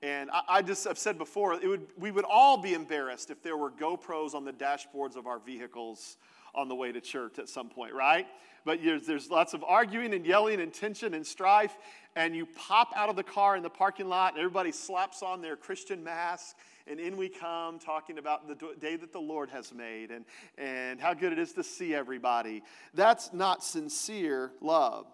And 0.03 0.31
I, 0.31 0.43
I 0.49 0.63
just 0.63 0.85
have 0.85 0.99
said 0.99 1.19
before, 1.19 1.55
it 1.55 1.67
would, 1.67 1.87
we 1.97 2.11
would 2.11 2.25
all 2.25 2.57
be 2.57 2.75
embarrassed 2.75 3.31
if 3.31 3.43
there 3.43 3.57
were 3.57 3.71
GoPros 3.71 4.35
on 4.35 4.45
the 4.45 4.53
dashboards 4.53 5.17
of 5.17 5.27
our 5.27 5.39
vehicles 5.39 6.17
on 6.55 6.69
the 6.69 6.75
way 6.75 6.93
to 6.93 7.01
church 7.01 7.39
at 7.39 7.49
some 7.49 7.69
point, 7.69 7.95
right? 7.95 8.27
But 8.65 8.81
there's, 8.83 9.07
there's 9.07 9.31
lots 9.31 9.55
of 9.55 9.65
arguing 9.65 10.15
and 10.15 10.27
yelling 10.27 10.61
and 10.61 10.73
tension 10.73 11.15
and 11.15 11.27
strife, 11.27 11.77
and 12.17 12.35
you 12.35 12.47
pop 12.47 12.93
out 12.97 13.09
of 13.09 13.17
the 13.17 13.23
car 13.23 13.57
in 13.57 13.63
the 13.63 13.71
parking 13.71 14.09
lot, 14.09 14.33
and 14.33 14.41
everybody 14.41 14.73
slaps 14.73 15.23
on 15.23 15.41
their 15.41 15.57
Christian 15.57 16.03
mask, 16.03 16.57
and 16.87 16.99
in 16.99 17.17
we 17.17 17.29
come 17.29 17.79
talking 17.79 18.19
about 18.19 18.49
the 18.49 18.75
day 18.81 18.97
that 18.97 19.13
the 19.13 19.21
Lord 19.21 19.51
has 19.51 19.73
made 19.73 20.11
and, 20.11 20.25
and 20.57 21.01
how 21.01 21.13
good 21.13 21.33
it 21.33 21.39
is 21.39 21.53
to 21.55 21.63
see 21.63 21.95
everybody. 21.95 22.63
That's 22.95 23.33
not 23.33 23.63
sincere 23.63 24.53
love. 24.61 25.07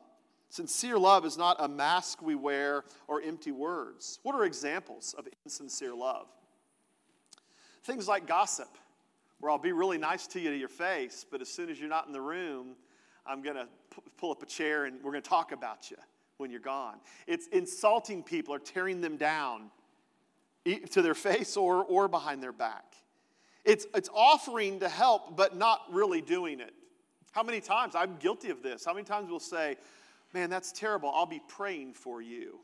Sincere 0.55 0.97
love 0.97 1.27
is 1.27 1.37
not 1.37 1.57
a 1.59 1.67
mask 1.67 2.23
we 2.23 2.37
wear 2.37 2.85
or 3.09 3.21
empty 3.21 3.51
words. 3.51 4.21
What 4.23 4.37
are 4.37 4.45
examples 4.45 5.13
of 5.19 5.27
insincere 5.45 5.93
love? 5.93 6.29
Things 7.83 8.07
like 8.07 8.29
gossip, 8.29 8.69
where 9.41 9.51
I'll 9.51 9.59
be 9.59 9.73
really 9.73 9.99
nice 9.99 10.29
to 10.29 10.39
you 10.39 10.51
to 10.51 10.57
your 10.57 10.69
face, 10.69 11.27
but 11.29 11.41
as 11.41 11.49
soon 11.49 11.71
as 11.71 11.81
you're 11.81 11.89
not 11.89 12.07
in 12.07 12.13
the 12.13 12.21
room, 12.21 12.77
I'm 13.27 13.43
going 13.43 13.57
to 13.57 13.67
pull 14.17 14.31
up 14.31 14.45
a 14.45 14.47
chair 14.47 14.85
and 14.85 15.03
we're 15.03 15.11
going 15.11 15.25
to 15.25 15.29
talk 15.29 15.51
about 15.51 15.91
you 15.91 15.97
when 16.37 16.53
you're 16.53 16.61
gone. 16.61 17.01
It's 17.27 17.49
insulting 17.49 18.23
people 18.23 18.55
or 18.55 18.61
tearing 18.61 19.01
them 19.01 19.17
down 19.17 19.73
to 20.93 21.03
their 21.03 21.17
face 21.17 21.57
or, 21.57 21.83
or 21.83 22.07
behind 22.07 22.41
their 22.41 22.53
back. 22.53 22.95
It's, 23.65 23.89
it's 23.93 24.09
offering 24.15 24.79
to 24.79 24.89
help, 24.89 25.37
but 25.37 25.57
not 25.57 25.81
really 25.91 26.21
doing 26.21 26.61
it. 26.61 26.75
How 27.33 27.43
many 27.43 27.61
times? 27.61 27.97
I'm 27.97 28.19
guilty 28.21 28.51
of 28.51 28.63
this. 28.63 28.85
How 28.85 28.95
many 28.95 29.05
times 29.05 29.29
we'll 29.29 29.41
say, 29.41 29.79
Man, 30.35 30.51
that's 30.51 30.73
terrible. 30.73 31.13
I'll 31.15 31.27
be 31.27 31.41
praying 31.47 31.95
for 31.95 32.21
you. 32.21 32.59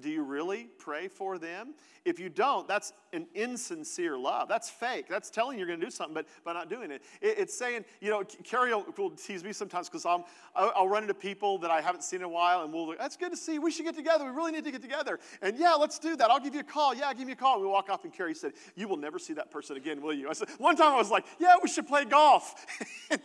Do 0.00 0.10
you 0.10 0.22
really 0.22 0.68
pray 0.78 1.08
for 1.08 1.38
them? 1.38 1.74
If 2.04 2.18
you 2.18 2.28
don't, 2.28 2.68
that's 2.68 2.92
an 3.12 3.26
insincere 3.34 4.18
love. 4.18 4.48
That's 4.48 4.68
fake. 4.68 5.06
That's 5.08 5.30
telling 5.30 5.56
you're 5.56 5.66
going 5.66 5.80
to 5.80 5.86
do 5.86 5.90
something, 5.90 6.12
but, 6.14 6.26
but 6.44 6.52
not 6.52 6.68
doing 6.68 6.90
it. 6.90 7.02
it 7.22 7.38
it's 7.38 7.56
saying, 7.56 7.84
you 8.00 8.10
know, 8.10 8.24
Carrie 8.42 8.74
will, 8.74 9.10
tease 9.10 9.42
me 9.42 9.52
sometimes 9.52 9.88
because 9.88 10.04
I'll, 10.04 10.26
I'll 10.54 10.88
run 10.88 11.04
into 11.04 11.14
people 11.14 11.58
that 11.58 11.70
I 11.70 11.80
haven't 11.80 12.02
seen 12.02 12.20
in 12.20 12.24
a 12.24 12.28
while, 12.28 12.62
and 12.62 12.72
we'll, 12.72 12.94
that's 12.98 13.16
good 13.16 13.30
to 13.30 13.36
see. 13.36 13.58
We 13.58 13.70
should 13.70 13.86
get 13.86 13.94
together. 13.94 14.24
We 14.24 14.32
really 14.32 14.52
need 14.52 14.64
to 14.64 14.72
get 14.72 14.82
together. 14.82 15.18
And 15.40 15.56
yeah, 15.56 15.74
let's 15.74 15.98
do 15.98 16.16
that. 16.16 16.30
I'll 16.30 16.40
give 16.40 16.54
you 16.54 16.60
a 16.60 16.64
call. 16.64 16.94
Yeah, 16.94 17.14
give 17.14 17.26
me 17.26 17.32
a 17.32 17.36
call. 17.36 17.60
We 17.60 17.66
walk 17.66 17.88
off, 17.88 18.04
and 18.04 18.12
Carrie 18.12 18.34
said, 18.34 18.52
You 18.74 18.88
will 18.88 18.96
never 18.96 19.18
see 19.18 19.32
that 19.34 19.50
person 19.50 19.76
again, 19.76 20.02
will 20.02 20.12
you? 20.12 20.28
I 20.28 20.32
said, 20.32 20.48
One 20.58 20.76
time 20.76 20.92
I 20.92 20.96
was 20.96 21.10
like, 21.10 21.24
Yeah, 21.38 21.54
we 21.62 21.68
should 21.68 21.86
play 21.86 22.04
golf. 22.04 22.66
and 23.10 23.20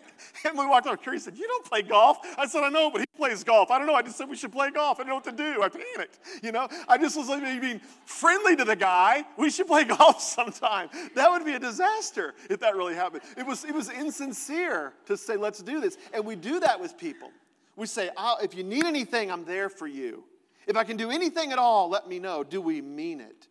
we 0.57 0.65
walked 0.65 0.87
off. 0.87 1.01
Carrie 1.03 1.19
said, 1.19 1.37
You 1.37 1.47
don't 1.47 1.65
play 1.65 1.81
golf. 1.81 2.19
I 2.37 2.45
said, 2.47 2.63
I 2.63 2.69
know, 2.69 2.91
but 2.91 3.01
he 3.01 3.07
plays 3.19 3.43
golf. 3.43 3.69
I 3.69 3.77
don't 3.77 3.87
know. 3.87 3.95
I 3.95 4.01
just 4.01 4.17
said 4.17 4.29
we 4.29 4.35
should 4.35 4.51
play 4.51 4.71
golf. 4.71 4.97
I 4.97 5.03
didn't 5.03 5.09
know 5.09 5.15
what 5.15 5.23
to 5.25 5.31
do. 5.31 5.61
I 5.61 5.69
panicked. 5.69 6.19
You 6.41 6.51
know, 6.51 6.58
I 6.87 6.97
just 6.97 7.17
was 7.17 7.29
like 7.29 7.41
being 7.61 7.79
friendly 8.05 8.55
to 8.55 8.65
the 8.65 8.75
guy. 8.75 9.23
We 9.37 9.49
should 9.49 9.67
play 9.67 9.83
golf 9.97 10.21
sometime. 10.21 10.89
That 11.15 11.29
would 11.31 11.45
be 11.45 11.53
a 11.53 11.59
disaster 11.59 12.33
if 12.49 12.59
that 12.59 12.75
really 12.75 12.95
happened. 12.95 13.23
It 13.37 13.45
was, 13.45 13.63
it 13.63 13.73
was 13.73 13.89
insincere 13.89 14.93
to 15.05 15.15
say, 15.15 15.37
let's 15.37 15.61
do 15.61 15.79
this. 15.79 15.97
And 16.13 16.25
we 16.25 16.35
do 16.35 16.59
that 16.59 16.79
with 16.79 16.97
people. 16.97 17.31
We 17.75 17.87
say, 17.87 18.09
if 18.41 18.55
you 18.55 18.63
need 18.63 18.85
anything, 18.85 19.31
I'm 19.31 19.45
there 19.45 19.69
for 19.69 19.87
you. 19.87 20.23
If 20.67 20.75
I 20.75 20.83
can 20.83 20.97
do 20.97 21.09
anything 21.09 21.51
at 21.51 21.57
all, 21.57 21.89
let 21.89 22.07
me 22.07 22.19
know. 22.19 22.43
Do 22.43 22.61
we 22.61 22.81
mean 22.81 23.21
it? 23.21 23.47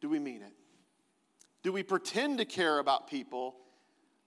Do 0.00 0.08
we 0.08 0.18
mean 0.18 0.42
it? 0.42 0.52
Do 1.62 1.72
we 1.72 1.82
pretend 1.82 2.38
to 2.38 2.44
care 2.44 2.78
about 2.78 3.08
people 3.08 3.56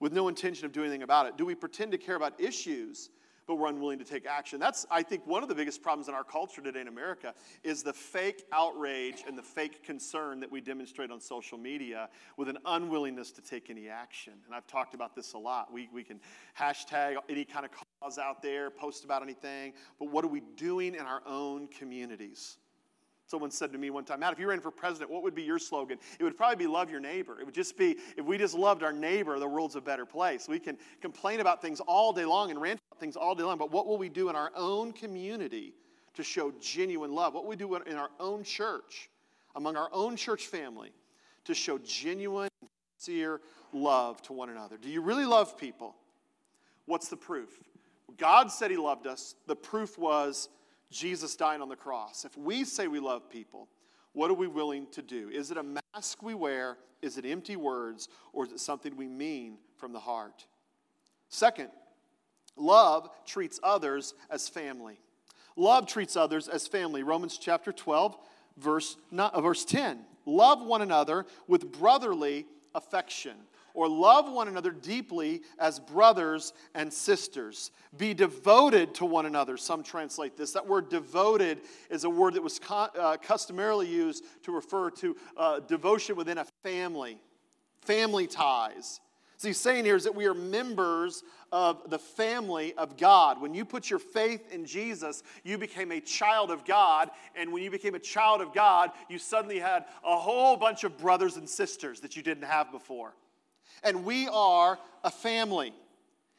with 0.00 0.12
no 0.12 0.28
intention 0.28 0.66
of 0.66 0.72
doing 0.72 0.86
anything 0.86 1.02
about 1.02 1.26
it? 1.26 1.36
Do 1.36 1.44
we 1.44 1.54
pretend 1.54 1.92
to 1.92 1.98
care 1.98 2.16
about 2.16 2.40
issues 2.40 3.10
but 3.48 3.56
we're 3.56 3.68
unwilling 3.68 3.98
to 3.98 4.04
take 4.04 4.26
action. 4.26 4.60
That's, 4.60 4.86
I 4.90 5.02
think, 5.02 5.26
one 5.26 5.42
of 5.42 5.48
the 5.48 5.54
biggest 5.54 5.82
problems 5.82 6.06
in 6.06 6.14
our 6.14 6.22
culture 6.22 6.60
today 6.60 6.82
in 6.82 6.86
America 6.86 7.34
is 7.64 7.82
the 7.82 7.94
fake 7.94 8.44
outrage 8.52 9.24
and 9.26 9.36
the 9.36 9.42
fake 9.42 9.82
concern 9.82 10.38
that 10.40 10.52
we 10.52 10.60
demonstrate 10.60 11.10
on 11.10 11.18
social 11.18 11.56
media 11.56 12.10
with 12.36 12.50
an 12.50 12.58
unwillingness 12.66 13.32
to 13.32 13.40
take 13.40 13.70
any 13.70 13.88
action. 13.88 14.34
And 14.44 14.54
I've 14.54 14.66
talked 14.66 14.94
about 14.94 15.16
this 15.16 15.32
a 15.32 15.38
lot. 15.38 15.72
We, 15.72 15.88
we 15.92 16.04
can 16.04 16.20
hashtag 16.60 17.16
any 17.30 17.46
kind 17.46 17.64
of 17.64 17.70
cause 18.02 18.18
out 18.18 18.42
there, 18.42 18.70
post 18.70 19.04
about 19.04 19.22
anything, 19.22 19.72
but 19.98 20.10
what 20.10 20.26
are 20.26 20.28
we 20.28 20.42
doing 20.56 20.94
in 20.94 21.00
our 21.00 21.22
own 21.26 21.68
communities? 21.68 22.58
Someone 23.28 23.50
said 23.50 23.72
to 23.72 23.78
me 23.78 23.90
one 23.90 24.04
time, 24.04 24.20
Matt, 24.20 24.32
if 24.32 24.38
you 24.38 24.48
ran 24.48 24.60
for 24.60 24.70
president, 24.70 25.10
what 25.10 25.22
would 25.22 25.34
be 25.34 25.42
your 25.42 25.58
slogan? 25.58 25.98
It 26.18 26.24
would 26.24 26.36
probably 26.36 26.56
be 26.56 26.66
love 26.66 26.90
your 26.90 26.98
neighbor. 26.98 27.38
It 27.38 27.44
would 27.44 27.54
just 27.54 27.76
be, 27.76 27.98
if 28.16 28.24
we 28.24 28.38
just 28.38 28.54
loved 28.54 28.82
our 28.82 28.92
neighbor, 28.92 29.38
the 29.38 29.46
world's 29.46 29.76
a 29.76 29.82
better 29.82 30.06
place. 30.06 30.48
We 30.48 30.58
can 30.58 30.78
complain 31.02 31.40
about 31.40 31.60
things 31.60 31.80
all 31.80 32.14
day 32.14 32.24
long 32.24 32.50
and 32.50 32.58
rant 32.58 32.80
about 32.90 32.98
things 33.00 33.16
all 33.16 33.34
day 33.34 33.42
long, 33.42 33.58
but 33.58 33.70
what 33.70 33.86
will 33.86 33.98
we 33.98 34.08
do 34.08 34.30
in 34.30 34.36
our 34.36 34.50
own 34.56 34.92
community 34.92 35.74
to 36.14 36.22
show 36.22 36.52
genuine 36.58 37.12
love? 37.12 37.34
What 37.34 37.44
will 37.44 37.50
we 37.50 37.56
do 37.56 37.74
in 37.74 37.96
our 37.96 38.08
own 38.18 38.44
church, 38.44 39.10
among 39.54 39.76
our 39.76 39.90
own 39.92 40.16
church 40.16 40.46
family, 40.46 40.90
to 41.44 41.54
show 41.54 41.76
genuine, 41.76 42.48
sincere 42.96 43.42
love 43.74 44.22
to 44.22 44.32
one 44.32 44.48
another? 44.48 44.78
Do 44.78 44.88
you 44.88 45.02
really 45.02 45.26
love 45.26 45.58
people? 45.58 45.94
What's 46.86 47.08
the 47.08 47.16
proof? 47.18 47.50
God 48.16 48.50
said 48.50 48.70
He 48.70 48.78
loved 48.78 49.06
us. 49.06 49.34
The 49.46 49.54
proof 49.54 49.98
was 49.98 50.48
Jesus 50.90 51.36
dying 51.36 51.60
on 51.60 51.68
the 51.68 51.76
cross. 51.76 52.24
If 52.24 52.36
we 52.36 52.64
say 52.64 52.88
we 52.88 53.00
love 53.00 53.28
people, 53.28 53.68
what 54.12 54.30
are 54.30 54.34
we 54.34 54.46
willing 54.46 54.86
to 54.92 55.02
do? 55.02 55.28
Is 55.28 55.50
it 55.50 55.58
a 55.58 55.62
mask 55.62 56.22
we 56.22 56.34
wear? 56.34 56.78
Is 57.02 57.18
it 57.18 57.26
empty 57.26 57.56
words? 57.56 58.08
Or 58.32 58.46
is 58.46 58.52
it 58.52 58.60
something 58.60 58.96
we 58.96 59.06
mean 59.06 59.58
from 59.76 59.92
the 59.92 60.00
heart? 60.00 60.46
Second, 61.28 61.68
love 62.56 63.10
treats 63.26 63.60
others 63.62 64.14
as 64.30 64.48
family. 64.48 64.98
Love 65.56 65.86
treats 65.86 66.16
others 66.16 66.48
as 66.48 66.66
family. 66.66 67.02
Romans 67.02 67.36
chapter 67.36 67.72
12, 67.72 68.16
verse, 68.56 68.96
verse 69.12 69.64
10. 69.64 70.00
Love 70.24 70.62
one 70.62 70.82
another 70.82 71.26
with 71.46 71.72
brotherly 71.72 72.46
affection 72.74 73.34
or 73.78 73.88
love 73.88 74.28
one 74.32 74.48
another 74.48 74.72
deeply 74.72 75.40
as 75.56 75.78
brothers 75.78 76.52
and 76.74 76.92
sisters. 76.92 77.70
Be 77.96 78.12
devoted 78.12 78.92
to 78.96 79.04
one 79.04 79.24
another. 79.24 79.56
Some 79.56 79.84
translate 79.84 80.36
this. 80.36 80.50
That 80.50 80.66
word 80.66 80.88
devoted 80.88 81.60
is 81.88 82.02
a 82.02 82.10
word 82.10 82.34
that 82.34 82.42
was 82.42 82.60
uh, 82.68 83.18
customarily 83.22 83.86
used 83.86 84.24
to 84.42 84.50
refer 84.50 84.90
to 84.90 85.16
uh, 85.36 85.60
devotion 85.60 86.16
within 86.16 86.38
a 86.38 86.46
family, 86.64 87.20
family 87.82 88.26
ties. 88.26 88.98
So 89.36 89.46
he's 89.46 89.60
saying 89.60 89.84
here 89.84 89.94
is 89.94 90.02
that 90.02 90.14
we 90.16 90.26
are 90.26 90.34
members 90.34 91.22
of 91.52 91.88
the 91.88 92.00
family 92.00 92.74
of 92.74 92.96
God. 92.96 93.40
When 93.40 93.54
you 93.54 93.64
put 93.64 93.88
your 93.88 94.00
faith 94.00 94.52
in 94.52 94.66
Jesus, 94.66 95.22
you 95.44 95.56
became 95.56 95.92
a 95.92 96.00
child 96.00 96.50
of 96.50 96.64
God. 96.64 97.10
And 97.36 97.52
when 97.52 97.62
you 97.62 97.70
became 97.70 97.94
a 97.94 98.00
child 98.00 98.40
of 98.40 98.52
God, 98.52 98.90
you 99.08 99.20
suddenly 99.20 99.60
had 99.60 99.84
a 100.04 100.16
whole 100.16 100.56
bunch 100.56 100.82
of 100.82 100.98
brothers 100.98 101.36
and 101.36 101.48
sisters 101.48 102.00
that 102.00 102.16
you 102.16 102.24
didn't 102.24 102.42
have 102.42 102.72
before. 102.72 103.14
And 103.82 104.04
we 104.04 104.28
are 104.28 104.78
a 105.04 105.10
family. 105.10 105.72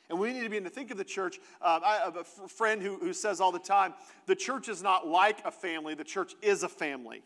And 0.10 0.20
we 0.20 0.34
need 0.34 0.44
to 0.44 0.50
begin 0.50 0.64
to 0.64 0.70
think 0.70 0.92
of 0.92 0.98
the 0.98 1.04
church. 1.04 1.40
Uh, 1.62 1.80
I 1.84 1.98
have 2.04 2.16
a 2.16 2.22
f- 2.22 2.52
friend 2.52 2.82
who, 2.82 2.98
who 2.98 3.14
says 3.14 3.40
all 3.40 3.52
the 3.52 3.60
time 3.60 3.94
the 4.26 4.36
church 4.36 4.68
is 4.68 4.82
not 4.82 5.08
like 5.08 5.46
a 5.46 5.52
family, 5.52 5.94
the 5.94 6.04
church 6.04 6.34
is 6.42 6.64
a 6.64 6.70
family. 6.70 7.22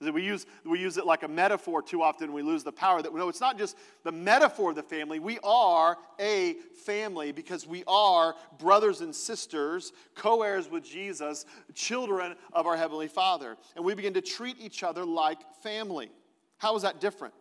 We 0.00 0.22
use, 0.22 0.46
we 0.64 0.78
use 0.78 0.96
it 0.96 1.06
like 1.06 1.24
a 1.24 1.28
metaphor 1.28 1.82
too 1.82 2.02
often, 2.02 2.32
we 2.32 2.42
lose 2.42 2.62
the 2.62 2.70
power. 2.70 3.02
That 3.02 3.12
No, 3.12 3.28
it's 3.28 3.40
not 3.40 3.58
just 3.58 3.76
the 4.04 4.12
metaphor 4.12 4.70
of 4.70 4.76
the 4.76 4.82
family. 4.82 5.18
We 5.18 5.40
are 5.42 5.98
a 6.20 6.54
family 6.86 7.32
because 7.32 7.66
we 7.66 7.82
are 7.88 8.36
brothers 8.60 9.00
and 9.00 9.12
sisters, 9.14 9.92
co 10.14 10.42
heirs 10.42 10.70
with 10.70 10.84
Jesus, 10.84 11.46
children 11.74 12.36
of 12.52 12.68
our 12.68 12.76
Heavenly 12.76 13.08
Father. 13.08 13.56
And 13.74 13.84
we 13.84 13.94
begin 13.94 14.14
to 14.14 14.20
treat 14.20 14.56
each 14.60 14.84
other 14.84 15.04
like 15.04 15.38
family. 15.64 16.12
How 16.58 16.76
is 16.76 16.82
that 16.82 17.00
different? 17.00 17.34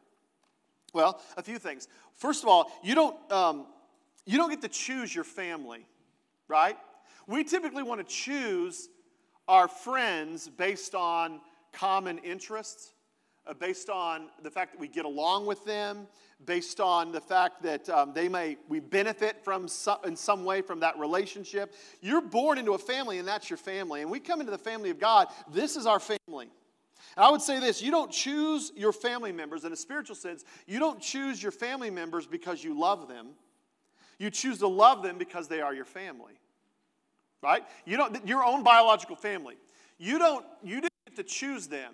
Well, 0.94 1.22
a 1.36 1.44
few 1.44 1.60
things. 1.60 1.88
First 2.16 2.44
of 2.44 2.50
all, 2.50 2.72
you 2.84 2.96
don't, 2.96 3.32
um, 3.32 3.66
you 4.26 4.38
don't 4.38 4.50
get 4.50 4.62
to 4.62 4.68
choose 4.68 5.14
your 5.14 5.24
family, 5.24 5.86
right? 6.48 6.78
We 7.28 7.44
typically 7.44 7.84
want 7.84 8.00
to 8.00 8.14
choose 8.14 8.90
our 9.48 9.68
friends 9.68 10.50
based 10.50 10.96
on 10.96 11.42
common 11.74 12.18
interests, 12.20 12.94
uh, 13.46 13.54
based 13.54 13.90
on 13.90 14.30
the 14.44 14.52
fact 14.52 14.74
that 14.74 14.80
we 14.80 14.88
get 14.88 15.06
along 15.06 15.46
with 15.46 15.64
them, 15.66 16.08
based 16.46 16.80
on 16.80 17.12
the 17.12 17.22
fact 17.22 17.64
that 17.64 17.90
um, 17.90 18.14
they 18.14 18.30
may 18.30 18.58
we 18.68 18.80
benefit 18.80 19.44
from 19.44 19.68
some, 19.68 20.00
in 20.06 20.16
some 20.16 20.46
way 20.46 20.62
from 20.62 20.80
that 20.80 20.98
relationship. 20.98 21.74
You're 22.02 22.22
born 22.22 22.58
into 22.58 22.74
a 22.74 22.78
family, 22.78 23.20
and 23.20 23.28
that's 23.28 23.50
your 23.50 23.58
family. 23.58 24.02
And 24.02 24.12
we 24.12 24.20
come 24.20 24.40
into 24.40 24.52
the 24.52 24.58
family 24.58 24.90
of 24.90 25.00
God. 25.00 25.28
This 25.52 25.76
is 25.76 25.86
our 25.86 26.00
family. 26.00 26.50
And 27.18 27.26
I 27.26 27.32
would 27.32 27.42
say 27.42 27.60
this 27.60 27.82
you 27.82 27.92
don't 27.92 28.12
choose 28.12 28.72
your 28.76 28.94
family 28.94 29.32
members 29.32 29.66
in 29.66 29.74
a 29.74 29.76
spiritual 29.76 30.16
sense, 30.16 30.46
you 30.68 30.80
don't 30.80 31.02
choose 31.02 31.42
your 31.42 31.52
family 31.52 31.90
members 31.90 32.28
because 32.28 32.64
you 32.64 32.80
love 32.80 33.10
them. 33.10 33.30
You 34.20 34.30
choose 34.30 34.60
to 34.60 34.68
love 34.68 35.04
them 35.04 35.18
because 35.18 35.48
they 35.48 35.60
are 35.60 35.74
your 35.74 35.86
family. 35.86 36.40
Right? 37.42 37.64
You 37.86 37.98
don't 37.98 38.26
your 38.26 38.44
own 38.44 38.64
biological 38.64 39.16
family. 39.16 39.56
You 39.98 40.20
don't 40.20 40.46
you 40.64 40.76
didn't 40.76 40.94
get 41.08 41.16
to 41.18 41.24
choose 41.24 41.68
them. 41.68 41.94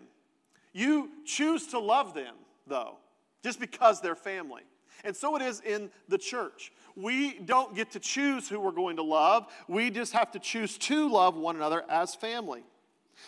You 0.74 1.10
choose 1.26 1.68
to 1.68 1.80
love 1.80 2.14
them, 2.14 2.36
though, 2.68 2.98
just 3.44 3.60
because 3.60 4.02
they're 4.02 4.16
family. 4.16 4.64
And 5.06 5.16
so 5.16 5.36
it 5.36 5.42
is 5.42 5.62
in 5.62 5.90
the 6.08 6.18
church. 6.18 6.72
We 6.96 7.40
don't 7.40 7.76
get 7.76 7.92
to 7.92 8.00
choose 8.00 8.50
who 8.50 8.60
we're 8.60 8.72
going 8.72 8.96
to 8.98 9.04
love. 9.04 9.48
We 9.68 9.90
just 9.90 10.14
have 10.14 10.32
to 10.32 10.40
choose 10.40 10.78
to 10.80 11.10
love 11.10 11.36
one 11.36 11.56
another 11.56 11.84
as 11.90 12.16
family. 12.16 12.64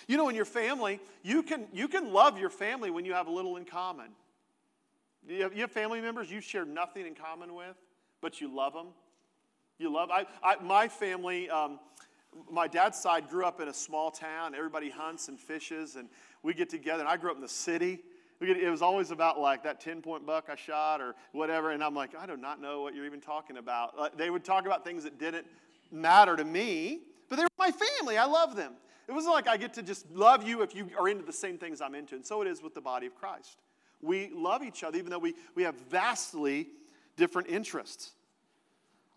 You 0.08 0.18
know, 0.18 0.30
in 0.30 0.36
your 0.36 0.46
family, 0.46 1.00
you 1.24 1.44
can, 1.44 1.68
you 1.74 1.88
can 1.88 2.12
love 2.12 2.38
your 2.39 2.50
family 2.50 2.92
when 2.92 3.06
you 3.06 3.13
have 3.13 3.27
a 3.27 3.32
little 3.32 3.58
in 3.58 3.65
common. 3.65 4.08
You 5.27 5.44
have, 5.44 5.54
you 5.54 5.62
have 5.62 5.72
family 5.72 6.01
members 6.01 6.30
you 6.30 6.42
share 6.42 6.65
nothing 6.65 7.06
in 7.06 7.15
common 7.15 7.56
with, 7.56 7.75
but 8.22 8.42
you 8.42 8.54
love 8.54 8.74
them. 8.74 8.88
You 9.77 9.92
love, 9.92 10.10
I, 10.12 10.25
I 10.44 10.56
my 10.62 10.88
family, 10.88 11.50
um, 11.50 11.80
my 12.50 12.68
dad's 12.68 12.98
side 12.98 13.30
grew 13.30 13.46
up 13.46 13.60
in 13.60 13.68
a 13.68 13.74
small 13.74 14.12
town. 14.12 14.56
Everybody 14.56 14.89
hunts 14.89 15.27
and 15.27 15.39
fishes, 15.39 15.96
and 15.96 16.10
we 16.44 16.54
get 16.54 16.70
together. 16.70 17.01
And 17.01 17.10
I 17.10 17.18
grew 17.18 17.32
up 17.32 17.36
in 17.36 17.42
the 17.42 17.48
city. 17.48 18.00
Get, 18.42 18.58
it 18.58 18.70
was 18.70 18.82
always 18.82 19.12
about 19.12 19.39
like 19.39 19.63
that 19.63 19.80
10 19.80 20.01
point 20.01 20.25
buck 20.25 20.50
I 20.50 20.56
shot 20.56 21.01
or 21.01 21.15
whatever. 21.32 21.72
And 21.72 21.84
I'm 21.84 21.96
like, 21.96 22.15
I 22.15 22.25
do 22.25 22.38
not 22.38 22.62
know 22.62 22.82
what 22.82 22.94
you're 22.94 23.06
even 23.06 23.22
talking 23.22 23.58
about. 23.58 23.98
Like, 23.98 24.18
they 24.18 24.30
would 24.30 24.44
talk 24.44 24.65
about 24.65 24.84
things 24.84 25.04
that 25.04 25.18
didn't 25.18 25.48
matter 25.92 26.36
to 26.36 26.44
me, 26.44 27.00
but 27.29 27.38
they 27.38 27.44
were 27.44 27.50
my 27.57 27.72
family. 27.72 28.18
I 28.18 28.25
love 28.25 28.55
them. 28.55 28.74
It 29.07 29.11
wasn't 29.11 29.33
like 29.33 29.48
I 29.48 29.57
get 29.57 29.74
to 29.75 29.83
just 29.83 30.09
love 30.11 30.48
you 30.48 30.61
if 30.61 30.75
you 30.75 30.89
are 31.00 31.07
into 31.07 31.24
the 31.24 31.33
same 31.33 31.57
things 31.57 31.81
I'm 31.81 31.96
into. 31.96 32.15
And 32.15 32.25
so 32.25 32.41
it 32.41 32.48
is 32.48 32.61
with 32.61 32.74
the 32.74 32.81
body 32.81 33.07
of 33.07 33.15
Christ. 33.15 33.57
We 34.01 34.31
love 34.33 34.63
each 34.63 34.83
other, 34.83 34.98
even 34.98 35.09
though 35.09 35.20
we, 35.20 35.35
we 35.55 35.63
have 35.63 35.75
vastly 35.89 36.68
different 37.15 37.50
interests. 37.50 38.11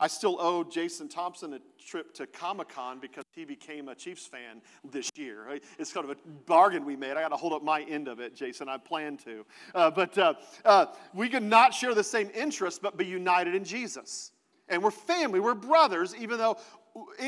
I 0.00 0.06
still 0.06 0.36
owe 0.38 0.62
Jason 0.62 1.08
Thompson 1.08 1.54
a 1.54 1.60
trip 1.84 2.14
to 2.14 2.26
Comic 2.26 2.68
Con 2.68 3.00
because 3.00 3.24
he 3.34 3.44
became 3.44 3.88
a 3.88 3.96
Chiefs 3.96 4.26
fan 4.26 4.62
this 4.88 5.10
year. 5.16 5.58
It's 5.78 5.92
kind 5.92 6.08
of 6.08 6.16
a 6.16 6.28
bargain 6.46 6.84
we 6.84 6.94
made. 6.94 7.16
I 7.16 7.22
got 7.22 7.30
to 7.30 7.36
hold 7.36 7.52
up 7.52 7.64
my 7.64 7.82
end 7.82 8.06
of 8.06 8.20
it, 8.20 8.36
Jason. 8.36 8.68
I 8.68 8.76
plan 8.76 9.16
to. 9.18 9.44
Uh, 9.74 9.90
but 9.90 10.16
uh, 10.16 10.34
uh, 10.64 10.86
we 11.14 11.28
can 11.28 11.48
not 11.48 11.74
share 11.74 11.94
the 11.94 12.04
same 12.04 12.30
interests, 12.32 12.78
but 12.80 12.96
be 12.96 13.06
united 13.06 13.56
in 13.56 13.64
Jesus. 13.64 14.30
And 14.68 14.82
we're 14.82 14.90
family, 14.90 15.40
we're 15.40 15.54
brothers, 15.54 16.14
even 16.14 16.38
though 16.38 16.58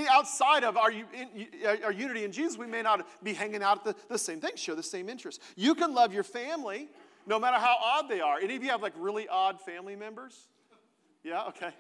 outside 0.09 0.65
of 0.65 0.77
our, 0.77 0.91
uh, 0.91 1.77
our 1.85 1.93
unity 1.93 2.25
in 2.25 2.33
Jesus, 2.33 2.59
we 2.59 2.67
may 2.67 2.83
not 2.83 3.07
be 3.23 3.33
hanging 3.33 3.63
out 3.63 3.79
at 3.79 3.97
the, 3.97 4.03
the 4.09 4.19
same 4.19 4.41
things, 4.41 4.61
share 4.61 4.75
the 4.75 4.83
same 4.83 5.09
interests. 5.09 5.45
You 5.57 5.75
can 5.75 5.95
love 5.95 6.13
your 6.13 6.25
family 6.25 6.89
no 7.27 7.39
matter 7.39 7.59
how 7.59 7.77
odd 7.83 8.09
they 8.09 8.21
are. 8.21 8.39
Any 8.39 8.57
of 8.57 8.63
you 8.63 8.71
have 8.71 8.83
like 8.83 8.95
really 8.97 9.29
odd 9.29 9.61
family 9.61 9.97
members? 9.97 10.49
Yeah, 11.23 11.45
okay. 11.49 11.71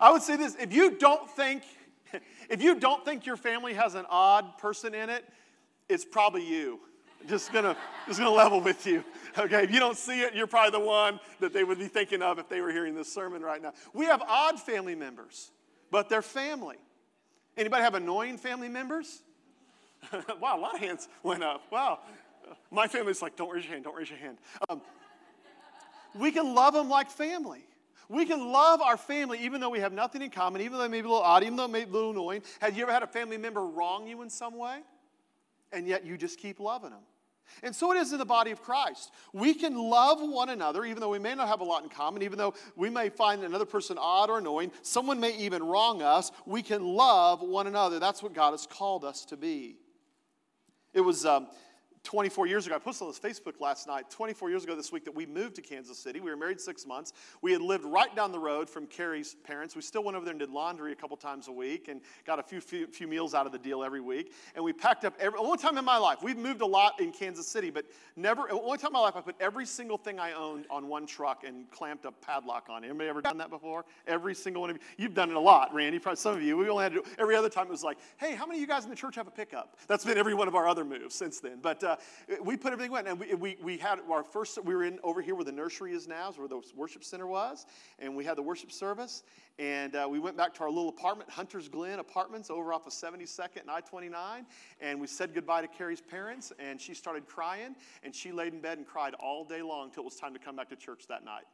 I 0.00 0.12
would 0.12 0.22
say 0.22 0.36
this 0.36 0.56
if 0.58 0.72
you 0.72 0.96
don't 0.98 1.28
think, 1.30 1.62
if 2.50 2.62
you 2.62 2.74
don't 2.78 3.04
think 3.04 3.26
your 3.26 3.36
family 3.36 3.74
has 3.74 3.94
an 3.94 4.06
odd 4.08 4.58
person 4.58 4.94
in 4.94 5.10
it, 5.10 5.24
it's 5.88 6.04
probably 6.04 6.46
you. 6.46 6.80
Just 7.26 7.52
gonna, 7.52 7.76
just 8.06 8.18
gonna 8.18 8.30
level 8.30 8.60
with 8.60 8.86
you. 8.86 9.02
Okay, 9.36 9.64
if 9.64 9.72
you 9.72 9.80
don't 9.80 9.96
see 9.96 10.20
it, 10.20 10.34
you're 10.34 10.46
probably 10.46 10.78
the 10.78 10.84
one 10.84 11.18
that 11.40 11.52
they 11.52 11.64
would 11.64 11.78
be 11.78 11.88
thinking 11.88 12.22
of 12.22 12.38
if 12.38 12.48
they 12.48 12.60
were 12.60 12.70
hearing 12.70 12.94
this 12.94 13.12
sermon 13.12 13.42
right 13.42 13.60
now. 13.60 13.72
We 13.92 14.06
have 14.06 14.22
odd 14.22 14.60
family 14.60 14.94
members, 14.94 15.50
but 15.90 16.08
they're 16.08 16.22
family. 16.22 16.76
Anybody 17.56 17.82
have 17.82 17.94
annoying 17.94 18.38
family 18.38 18.68
members? 18.68 19.22
wow, 20.40 20.58
a 20.58 20.60
lot 20.60 20.74
of 20.74 20.80
hands 20.80 21.08
went 21.22 21.42
up. 21.42 21.62
Wow. 21.70 22.00
My 22.70 22.86
family's 22.86 23.20
like, 23.20 23.36
don't 23.36 23.52
raise 23.52 23.64
your 23.64 23.72
hand, 23.72 23.84
don't 23.84 23.96
raise 23.96 24.08
your 24.08 24.18
hand. 24.18 24.38
Um, 24.68 24.80
we 26.14 26.30
can 26.30 26.54
love 26.54 26.74
them 26.74 26.88
like 26.88 27.10
family. 27.10 27.64
We 28.08 28.24
can 28.24 28.52
love 28.52 28.80
our 28.80 28.96
family 28.96 29.38
even 29.40 29.60
though 29.60 29.68
we 29.68 29.80
have 29.80 29.92
nothing 29.92 30.22
in 30.22 30.30
common, 30.30 30.62
even 30.62 30.78
though 30.78 30.84
they 30.84 30.88
may 30.88 31.02
be 31.02 31.06
a 31.06 31.10
little 31.10 31.22
odd, 31.22 31.42
even 31.42 31.56
though 31.56 31.66
it 31.66 31.70
may 31.70 31.84
be 31.84 31.90
a 31.90 31.92
little 31.92 32.10
annoying. 32.12 32.42
Have 32.60 32.76
you 32.76 32.84
ever 32.84 32.92
had 32.92 33.02
a 33.02 33.06
family 33.06 33.36
member 33.36 33.64
wrong 33.64 34.06
you 34.06 34.22
in 34.22 34.30
some 34.30 34.56
way? 34.56 34.80
And 35.72 35.86
yet 35.86 36.06
you 36.06 36.16
just 36.16 36.38
keep 36.38 36.58
loving 36.58 36.90
them. 36.90 37.02
And 37.62 37.74
so 37.74 37.92
it 37.92 37.96
is 37.96 38.12
in 38.12 38.18
the 38.18 38.24
body 38.24 38.50
of 38.50 38.62
Christ. 38.62 39.10
We 39.32 39.54
can 39.54 39.76
love 39.76 40.20
one 40.20 40.48
another, 40.48 40.84
even 40.84 41.00
though 41.00 41.10
we 41.10 41.18
may 41.18 41.34
not 41.34 41.48
have 41.48 41.60
a 41.60 41.64
lot 41.64 41.82
in 41.82 41.88
common, 41.88 42.22
even 42.22 42.38
though 42.38 42.54
we 42.76 42.90
may 42.90 43.08
find 43.08 43.42
another 43.42 43.64
person 43.64 43.96
odd 43.98 44.30
or 44.30 44.38
annoying. 44.38 44.72
Someone 44.82 45.20
may 45.20 45.36
even 45.36 45.62
wrong 45.62 46.02
us. 46.02 46.30
We 46.46 46.62
can 46.62 46.84
love 46.84 47.40
one 47.42 47.66
another. 47.66 47.98
That's 47.98 48.22
what 48.22 48.34
God 48.34 48.52
has 48.52 48.66
called 48.66 49.04
us 49.04 49.24
to 49.26 49.36
be. 49.36 49.76
It 50.92 51.00
was. 51.00 51.26
Um, 51.26 51.48
24 52.08 52.46
years 52.46 52.66
ago, 52.66 52.74
I 52.74 52.78
posted 52.78 53.06
on 53.06 53.12
this 53.12 53.18
Facebook 53.18 53.60
last 53.60 53.86
night, 53.86 54.08
24 54.08 54.48
years 54.48 54.64
ago 54.64 54.74
this 54.74 54.90
week 54.90 55.04
that 55.04 55.14
we 55.14 55.26
moved 55.26 55.56
to 55.56 55.60
Kansas 55.60 55.98
City. 55.98 56.20
We 56.20 56.30
were 56.30 56.38
married 56.38 56.58
six 56.58 56.86
months. 56.86 57.12
We 57.42 57.52
had 57.52 57.60
lived 57.60 57.84
right 57.84 58.16
down 58.16 58.32
the 58.32 58.38
road 58.38 58.70
from 58.70 58.86
Carrie's 58.86 59.36
parents. 59.44 59.76
We 59.76 59.82
still 59.82 60.02
went 60.02 60.16
over 60.16 60.24
there 60.24 60.32
and 60.32 60.40
did 60.40 60.48
laundry 60.48 60.90
a 60.92 60.94
couple 60.94 61.18
times 61.18 61.48
a 61.48 61.52
week 61.52 61.88
and 61.88 62.00
got 62.24 62.38
a 62.38 62.42
few, 62.42 62.62
few, 62.62 62.86
few 62.86 63.06
meals 63.06 63.34
out 63.34 63.44
of 63.44 63.52
the 63.52 63.58
deal 63.58 63.84
every 63.84 64.00
week. 64.00 64.32
And 64.54 64.64
we 64.64 64.72
packed 64.72 65.04
up 65.04 65.12
every, 65.20 65.38
only 65.38 65.58
time 65.58 65.76
in 65.76 65.84
my 65.84 65.98
life, 65.98 66.20
we've 66.22 66.38
moved 66.38 66.62
a 66.62 66.66
lot 66.66 66.98
in 66.98 67.12
Kansas 67.12 67.46
City, 67.46 67.68
but 67.68 67.84
never, 68.16 68.50
only 68.50 68.78
time 68.78 68.88
in 68.88 68.94
my 68.94 69.00
life 69.00 69.14
I 69.14 69.20
put 69.20 69.36
every 69.38 69.66
single 69.66 69.98
thing 69.98 70.18
I 70.18 70.32
owned 70.32 70.64
on 70.70 70.88
one 70.88 71.04
truck 71.04 71.44
and 71.46 71.70
clamped 71.70 72.06
a 72.06 72.10
padlock 72.10 72.68
on 72.70 72.84
it. 72.84 72.88
Anybody 72.88 73.10
ever 73.10 73.20
done 73.20 73.36
that 73.36 73.50
before? 73.50 73.84
Every 74.06 74.34
single 74.34 74.62
one 74.62 74.70
of 74.70 74.76
you. 74.76 74.82
You've 74.96 75.14
done 75.14 75.28
it 75.28 75.36
a 75.36 75.40
lot, 75.40 75.74
Randy, 75.74 75.98
probably 75.98 76.16
some 76.16 76.34
of 76.34 76.42
you. 76.42 76.56
We 76.56 76.70
only 76.70 76.84
had 76.84 76.94
to 76.94 77.02
every 77.18 77.36
other 77.36 77.50
time 77.50 77.66
it 77.66 77.70
was 77.70 77.84
like, 77.84 77.98
hey, 78.16 78.34
how 78.34 78.46
many 78.46 78.60
of 78.60 78.62
you 78.62 78.66
guys 78.66 78.84
in 78.84 78.88
the 78.88 78.96
church 78.96 79.16
have 79.16 79.26
a 79.26 79.30
pickup? 79.30 79.76
That's 79.88 80.06
been 80.06 80.16
every 80.16 80.32
one 80.32 80.48
of 80.48 80.54
our 80.54 80.66
other 80.66 80.86
moves 80.86 81.14
since 81.14 81.38
then. 81.40 81.58
But 81.60 81.84
uh, 81.84 81.96
we 82.42 82.56
put 82.56 82.72
everything 82.72 82.92
went. 82.92 83.08
And 83.08 83.18
we, 83.18 83.34
we, 83.34 83.56
we 83.62 83.76
had 83.78 84.00
our 84.10 84.22
first, 84.22 84.62
we 84.64 84.74
were 84.74 84.84
in 84.84 84.98
over 85.02 85.20
here 85.20 85.34
where 85.34 85.44
the 85.44 85.52
nursery 85.52 85.92
is 85.92 86.08
now, 86.08 86.30
is 86.30 86.38
where 86.38 86.48
the 86.48 86.60
worship 86.74 87.04
center 87.04 87.26
was. 87.26 87.66
And 87.98 88.14
we 88.16 88.24
had 88.24 88.36
the 88.36 88.42
worship 88.42 88.72
service. 88.72 89.22
And 89.58 89.96
uh, 89.96 90.06
we 90.08 90.18
went 90.18 90.36
back 90.36 90.54
to 90.54 90.62
our 90.62 90.70
little 90.70 90.88
apartment, 90.88 91.30
Hunter's 91.30 91.68
Glen 91.68 91.98
Apartments, 91.98 92.50
over 92.50 92.72
off 92.72 92.86
of 92.86 92.92
72nd 92.92 93.62
and 93.62 93.70
I 93.70 93.80
29. 93.80 94.46
And 94.80 95.00
we 95.00 95.06
said 95.06 95.34
goodbye 95.34 95.62
to 95.62 95.68
Carrie's 95.68 96.00
parents. 96.00 96.52
And 96.58 96.80
she 96.80 96.94
started 96.94 97.26
crying. 97.26 97.74
And 98.02 98.14
she 98.14 98.32
laid 98.32 98.52
in 98.52 98.60
bed 98.60 98.78
and 98.78 98.86
cried 98.86 99.14
all 99.14 99.44
day 99.44 99.62
long 99.62 99.88
until 99.88 100.02
it 100.02 100.06
was 100.06 100.16
time 100.16 100.32
to 100.34 100.40
come 100.40 100.56
back 100.56 100.68
to 100.70 100.76
church 100.76 101.06
that 101.08 101.24
night. 101.24 101.44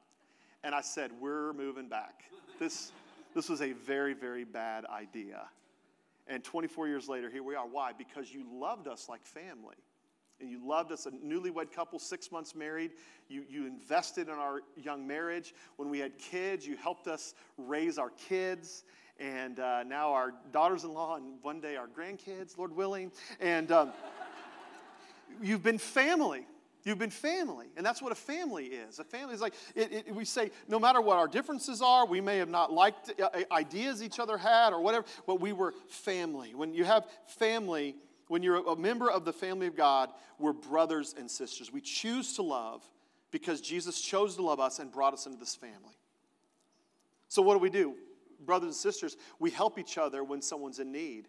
And 0.63 0.75
I 0.75 0.81
said, 0.81 1.11
We're 1.21 1.53
moving 1.53 1.89
back. 1.89 2.25
This, 2.59 2.93
this 3.35 3.49
was 3.49 3.61
a 3.61 3.73
very, 3.73 4.15
very 4.15 4.45
bad 4.45 4.85
idea. 4.87 5.49
And 6.27 6.43
24 6.43 6.89
years 6.89 7.09
later, 7.09 7.29
here 7.29 7.43
we 7.43 7.55
are. 7.55 7.67
Why? 7.67 7.93
Because 7.93 8.33
you 8.33 8.45
loved 8.51 8.89
us 8.89 9.09
like 9.09 9.27
family. 9.27 9.77
And 10.41 10.51
you 10.51 10.61
loved 10.67 10.93
us, 10.93 11.07
a 11.07 11.11
newlywed 11.11 11.73
couple, 11.73 11.99
six 11.99 12.33
months 12.33 12.55
married. 12.55 12.93
You, 13.29 13.45
you 13.49 13.67
invested 13.67 14.29
in 14.29 14.35
our 14.35 14.61
young 14.77 15.07
marriage. 15.07 15.55
When 15.77 15.89
we 15.89 15.99
had 15.99 16.19
kids, 16.19 16.67
you 16.67 16.77
helped 16.77 17.07
us 17.07 17.35
raise 17.57 17.99
our 17.99 18.11
kids. 18.11 18.85
And 19.19 19.61
uh, 19.61 19.85
now 19.85 20.13
our 20.13 20.35
daughters 20.53 20.85
in 20.85 20.93
law, 20.93 21.17
and 21.17 21.41
one 21.43 21.61
day 21.61 21.77
our 21.77 21.87
grandkids, 21.87 22.59
Lord 22.59 22.75
willing. 22.75 23.13
And 23.41 23.71
um, 23.71 23.93
you've 25.43 25.63
been 25.63 25.79
family. 25.79 26.47
You've 26.85 26.99
been 26.99 27.09
family, 27.09 27.69
and 27.79 27.87
that's 27.87 28.03
what 28.03 28.13
a 28.13 28.15
family 28.15 28.67
is. 28.67 28.99
A 28.99 29.05
family 29.05 29.33
is 29.33 29.41
like, 29.41 29.55
it, 29.75 29.91
it, 29.91 30.15
we 30.15 30.27
say, 30.27 30.51
no 30.69 30.79
matter 30.79 31.01
what 31.01 31.17
our 31.17 31.27
differences 31.27 31.81
are, 31.81 32.05
we 32.05 32.21
may 32.21 32.37
have 32.37 32.51
not 32.51 32.71
liked 32.71 33.19
uh, 33.19 33.31
ideas 33.51 34.03
each 34.03 34.19
other 34.19 34.37
had 34.37 34.75
or 34.75 34.83
whatever, 34.83 35.07
but 35.27 35.41
we 35.41 35.55
were 35.55 35.73
family. 35.89 36.55
When 36.55 36.75
you 36.75 36.85
have 36.85 37.07
family, 37.27 37.97
when 38.29 38.43
you're 38.43 38.67
a 38.67 38.77
member 38.77 39.11
of 39.11 39.25
the 39.25 39.33
family 39.33 39.67
of 39.67 39.77
God, 39.77 40.11
we're 40.39 40.53
brothers 40.53 41.15
and 41.17 41.31
sisters. 41.31 41.73
We 41.73 41.81
choose 41.81 42.35
to 42.37 42.43
love 42.43 42.83
because 43.31 43.61
Jesus 43.61 44.01
chose 44.01 44.37
to 44.37 44.43
love 44.43 44.61
us 44.61 44.79
and 44.79 44.91
brought 44.91 45.13
us 45.13 45.27
into 45.27 45.39
this 45.39 45.55
family. 45.55 45.97
So, 47.29 47.43
what 47.43 47.55
do 47.55 47.59
we 47.59 47.71
do? 47.71 47.95
Brothers 48.45 48.67
and 48.69 48.75
sisters, 48.77 49.17
we 49.39 49.51
help 49.51 49.79
each 49.79 49.99
other 49.99 50.23
when 50.23 50.43
someone's 50.43 50.79
in 50.79 50.93
need 50.93 51.29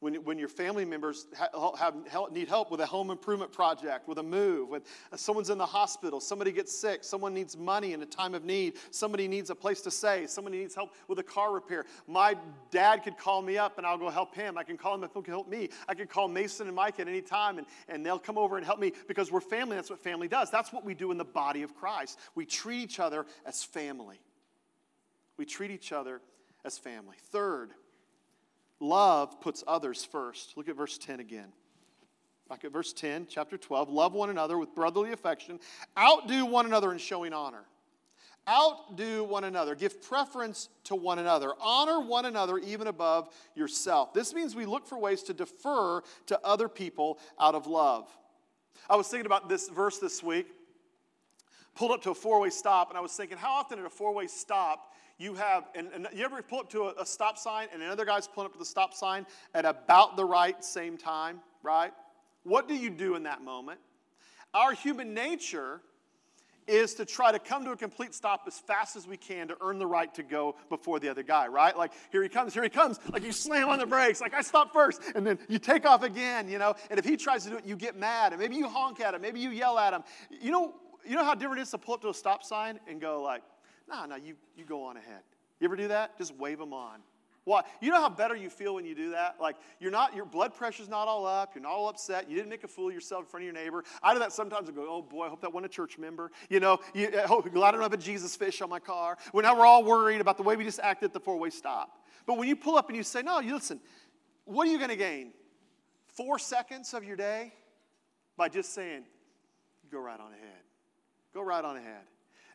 when, 0.00 0.14
when 0.24 0.38
your 0.38 0.48
family 0.48 0.86
members 0.86 1.26
have, 1.36 1.94
have, 2.08 2.32
need 2.32 2.48
help 2.48 2.70
with 2.70 2.80
a 2.80 2.86
home 2.86 3.10
improvement 3.10 3.52
project, 3.52 4.08
with 4.08 4.18
a 4.18 4.22
move, 4.22 4.70
with 4.70 4.82
uh, 5.12 5.16
someone's 5.16 5.50
in 5.50 5.58
the 5.58 5.66
hospital, 5.66 6.20
somebody 6.20 6.52
gets 6.52 6.76
sick, 6.76 7.04
someone 7.04 7.34
needs 7.34 7.56
money 7.56 7.92
in 7.92 8.02
a 8.02 8.06
time 8.06 8.34
of 8.34 8.42
need, 8.42 8.74
somebody 8.90 9.28
needs 9.28 9.50
a 9.50 9.54
place 9.54 9.82
to 9.82 9.90
stay, 9.90 10.26
somebody 10.26 10.58
needs 10.58 10.74
help 10.74 10.94
with 11.06 11.18
a 11.18 11.22
car 11.22 11.52
repair. 11.52 11.84
My 12.06 12.34
dad 12.70 13.04
could 13.04 13.18
call 13.18 13.42
me 13.42 13.58
up 13.58 13.76
and 13.76 13.86
I'll 13.86 13.98
go 13.98 14.08
help 14.08 14.34
him. 14.34 14.56
I 14.56 14.64
can 14.64 14.78
call 14.78 14.94
him 14.94 15.04
if 15.04 15.12
he 15.14 15.20
can 15.20 15.34
help 15.34 15.48
me. 15.48 15.68
I 15.86 15.94
can 15.94 16.06
call 16.06 16.28
Mason 16.28 16.66
and 16.66 16.74
Mike 16.74 16.98
at 16.98 17.06
any 17.06 17.22
time 17.22 17.58
and, 17.58 17.66
and 17.86 18.04
they'll 18.04 18.18
come 18.18 18.38
over 18.38 18.56
and 18.56 18.64
help 18.64 18.80
me 18.80 18.92
because 19.06 19.30
we're 19.30 19.40
family. 19.42 19.76
That's 19.76 19.90
what 19.90 19.98
family 19.98 20.28
does. 20.28 20.50
That's 20.50 20.72
what 20.72 20.82
we 20.82 20.94
do 20.94 21.10
in 21.10 21.18
the 21.18 21.24
body 21.24 21.62
of 21.62 21.76
Christ. 21.76 22.18
We 22.34 22.46
treat 22.46 22.80
each 22.80 23.00
other 23.00 23.26
as 23.44 23.62
family. 23.62 24.18
We 25.36 25.44
treat 25.44 25.70
each 25.70 25.92
other 25.92 26.22
as 26.64 26.78
family. 26.78 27.16
Third, 27.30 27.72
Love 28.80 29.40
puts 29.40 29.62
others 29.68 30.04
first. 30.04 30.56
Look 30.56 30.68
at 30.68 30.76
verse 30.76 30.96
10 30.98 31.20
again. 31.20 31.52
Back 32.48 32.64
at 32.64 32.72
verse 32.72 32.92
10, 32.92 33.26
chapter 33.28 33.56
12. 33.56 33.90
Love 33.90 34.14
one 34.14 34.30
another 34.30 34.58
with 34.58 34.74
brotherly 34.74 35.12
affection. 35.12 35.60
Outdo 35.96 36.46
one 36.46 36.66
another 36.66 36.90
in 36.90 36.98
showing 36.98 37.32
honor. 37.32 37.64
Outdo 38.48 39.22
one 39.24 39.44
another. 39.44 39.74
Give 39.74 40.02
preference 40.02 40.68
to 40.84 40.96
one 40.96 41.18
another. 41.18 41.52
Honor 41.60 42.00
one 42.00 42.24
another 42.24 42.58
even 42.58 42.86
above 42.86 43.28
yourself. 43.54 44.12
This 44.14 44.34
means 44.34 44.56
we 44.56 44.66
look 44.66 44.86
for 44.86 44.98
ways 44.98 45.22
to 45.24 45.34
defer 45.34 46.02
to 46.26 46.40
other 46.42 46.68
people 46.68 47.18
out 47.38 47.54
of 47.54 47.66
love. 47.66 48.08
I 48.88 48.96
was 48.96 49.06
thinking 49.06 49.26
about 49.26 49.48
this 49.48 49.68
verse 49.68 49.98
this 49.98 50.22
week. 50.22 50.48
Pulled 51.76 51.92
up 51.92 52.02
to 52.02 52.10
a 52.10 52.14
four 52.14 52.40
way 52.40 52.50
stop, 52.50 52.88
and 52.88 52.98
I 52.98 53.00
was 53.00 53.12
thinking, 53.12 53.38
how 53.38 53.52
often 53.52 53.78
at 53.78 53.84
a 53.84 53.90
four 53.90 54.12
way 54.12 54.26
stop 54.26 54.92
you 55.20 55.34
have, 55.34 55.64
and, 55.74 55.88
and, 55.94 56.08
you 56.14 56.24
ever 56.24 56.40
pull 56.40 56.60
up 56.60 56.70
to 56.70 56.84
a, 56.84 57.02
a 57.02 57.06
stop 57.06 57.36
sign 57.36 57.68
and 57.74 57.82
another 57.82 58.06
guy's 58.06 58.26
pulling 58.26 58.46
up 58.46 58.52
to 58.54 58.58
the 58.58 58.64
stop 58.64 58.94
sign 58.94 59.26
at 59.54 59.66
about 59.66 60.16
the 60.16 60.24
right 60.24 60.64
same 60.64 60.96
time, 60.96 61.40
right? 61.62 61.92
What 62.42 62.66
do 62.66 62.74
you 62.74 62.88
do 62.88 63.16
in 63.16 63.24
that 63.24 63.42
moment? 63.42 63.80
Our 64.54 64.72
human 64.72 65.12
nature 65.12 65.82
is 66.66 66.94
to 66.94 67.04
try 67.04 67.32
to 67.32 67.38
come 67.38 67.64
to 67.66 67.72
a 67.72 67.76
complete 67.76 68.14
stop 68.14 68.44
as 68.46 68.58
fast 68.60 68.96
as 68.96 69.06
we 69.06 69.18
can 69.18 69.48
to 69.48 69.56
earn 69.60 69.78
the 69.78 69.86
right 69.86 70.12
to 70.14 70.22
go 70.22 70.56
before 70.70 70.98
the 71.00 71.08
other 71.10 71.22
guy, 71.22 71.48
right? 71.48 71.76
Like, 71.76 71.92
here 72.10 72.22
he 72.22 72.28
comes, 72.28 72.54
here 72.54 72.62
he 72.62 72.68
comes. 72.70 72.98
Like, 73.12 73.22
you 73.22 73.32
slam 73.32 73.68
on 73.68 73.78
the 73.78 73.86
brakes, 73.86 74.22
like, 74.22 74.32
I 74.32 74.40
stop 74.40 74.72
first, 74.72 75.02
and 75.14 75.26
then 75.26 75.38
you 75.48 75.58
take 75.58 75.84
off 75.84 76.02
again, 76.02 76.48
you 76.48 76.58
know? 76.58 76.74
And 76.88 76.98
if 76.98 77.04
he 77.04 77.16
tries 77.16 77.44
to 77.44 77.50
do 77.50 77.56
it, 77.58 77.66
you 77.66 77.76
get 77.76 77.96
mad, 77.96 78.32
and 78.32 78.40
maybe 78.40 78.56
you 78.56 78.68
honk 78.68 79.00
at 79.00 79.14
him, 79.14 79.20
maybe 79.20 79.40
you 79.40 79.50
yell 79.50 79.78
at 79.78 79.92
him. 79.92 80.02
You 80.30 80.50
know, 80.50 80.74
you 81.06 81.16
know 81.16 81.24
how 81.24 81.34
different 81.34 81.58
it 81.58 81.62
is 81.62 81.70
to 81.72 81.78
pull 81.78 81.94
up 81.94 82.02
to 82.02 82.08
a 82.08 82.14
stop 82.14 82.42
sign 82.42 82.80
and 82.88 83.00
go, 83.00 83.20
like, 83.20 83.42
no, 83.90 84.06
no, 84.06 84.16
you, 84.16 84.34
you 84.56 84.64
go 84.64 84.84
on 84.84 84.96
ahead. 84.96 85.22
You 85.58 85.66
ever 85.66 85.76
do 85.76 85.88
that? 85.88 86.16
Just 86.16 86.34
wave 86.36 86.58
them 86.58 86.72
on. 86.72 87.00
Why? 87.44 87.62
You 87.80 87.90
know 87.90 88.00
how 88.00 88.10
better 88.10 88.36
you 88.36 88.50
feel 88.50 88.74
when 88.74 88.84
you 88.84 88.94
do 88.94 89.10
that? 89.10 89.36
Like 89.40 89.56
you're 89.80 89.90
not, 89.90 90.14
your 90.14 90.26
blood 90.26 90.54
pressure's 90.54 90.88
not 90.88 91.08
all 91.08 91.26
up, 91.26 91.54
you're 91.54 91.62
not 91.62 91.72
all 91.72 91.88
upset, 91.88 92.28
you 92.28 92.36
didn't 92.36 92.50
make 92.50 92.64
a 92.64 92.68
fool 92.68 92.88
of 92.88 92.94
yourself 92.94 93.22
in 93.24 93.26
front 93.28 93.42
of 93.42 93.44
your 93.46 93.54
neighbor. 93.54 93.82
I 94.02 94.12
do 94.12 94.20
that 94.20 94.32
sometimes 94.32 94.68
and 94.68 94.76
go, 94.76 94.86
oh 94.88 95.02
boy, 95.02 95.24
I 95.24 95.28
hope 95.30 95.40
that 95.40 95.52
wasn't 95.52 95.72
a 95.72 95.74
church 95.74 95.98
member. 95.98 96.30
You 96.50 96.60
know, 96.60 96.78
you, 96.94 97.08
I 97.08 97.26
glad 97.48 97.68
I 97.68 97.72
don't 97.72 97.82
have 97.82 97.94
a 97.94 97.96
Jesus 97.96 98.36
fish 98.36 98.60
on 98.60 98.68
my 98.68 98.78
car. 98.78 99.16
Well, 99.32 99.42
now 99.42 99.58
we're 99.58 99.66
all 99.66 99.84
worried 99.84 100.20
about 100.20 100.36
the 100.36 100.42
way 100.42 100.54
we 100.54 100.64
just 100.64 100.80
acted 100.80 101.06
at 101.06 101.12
the 101.14 101.20
four-way 101.20 101.50
stop. 101.50 102.04
But 102.26 102.36
when 102.36 102.46
you 102.46 102.56
pull 102.56 102.76
up 102.76 102.88
and 102.88 102.96
you 102.96 103.02
say, 103.02 103.22
no, 103.22 103.40
you 103.40 103.54
listen, 103.54 103.80
what 104.44 104.68
are 104.68 104.70
you 104.70 104.78
going 104.78 104.90
to 104.90 104.96
gain? 104.96 105.32
Four 106.14 106.38
seconds 106.38 106.92
of 106.92 107.04
your 107.04 107.16
day 107.16 107.54
by 108.36 108.48
just 108.48 108.74
saying, 108.74 109.04
go 109.90 109.98
right 109.98 110.20
on 110.20 110.32
ahead. 110.32 110.62
Go 111.32 111.42
right 111.42 111.64
on 111.64 111.76
ahead. 111.76 112.02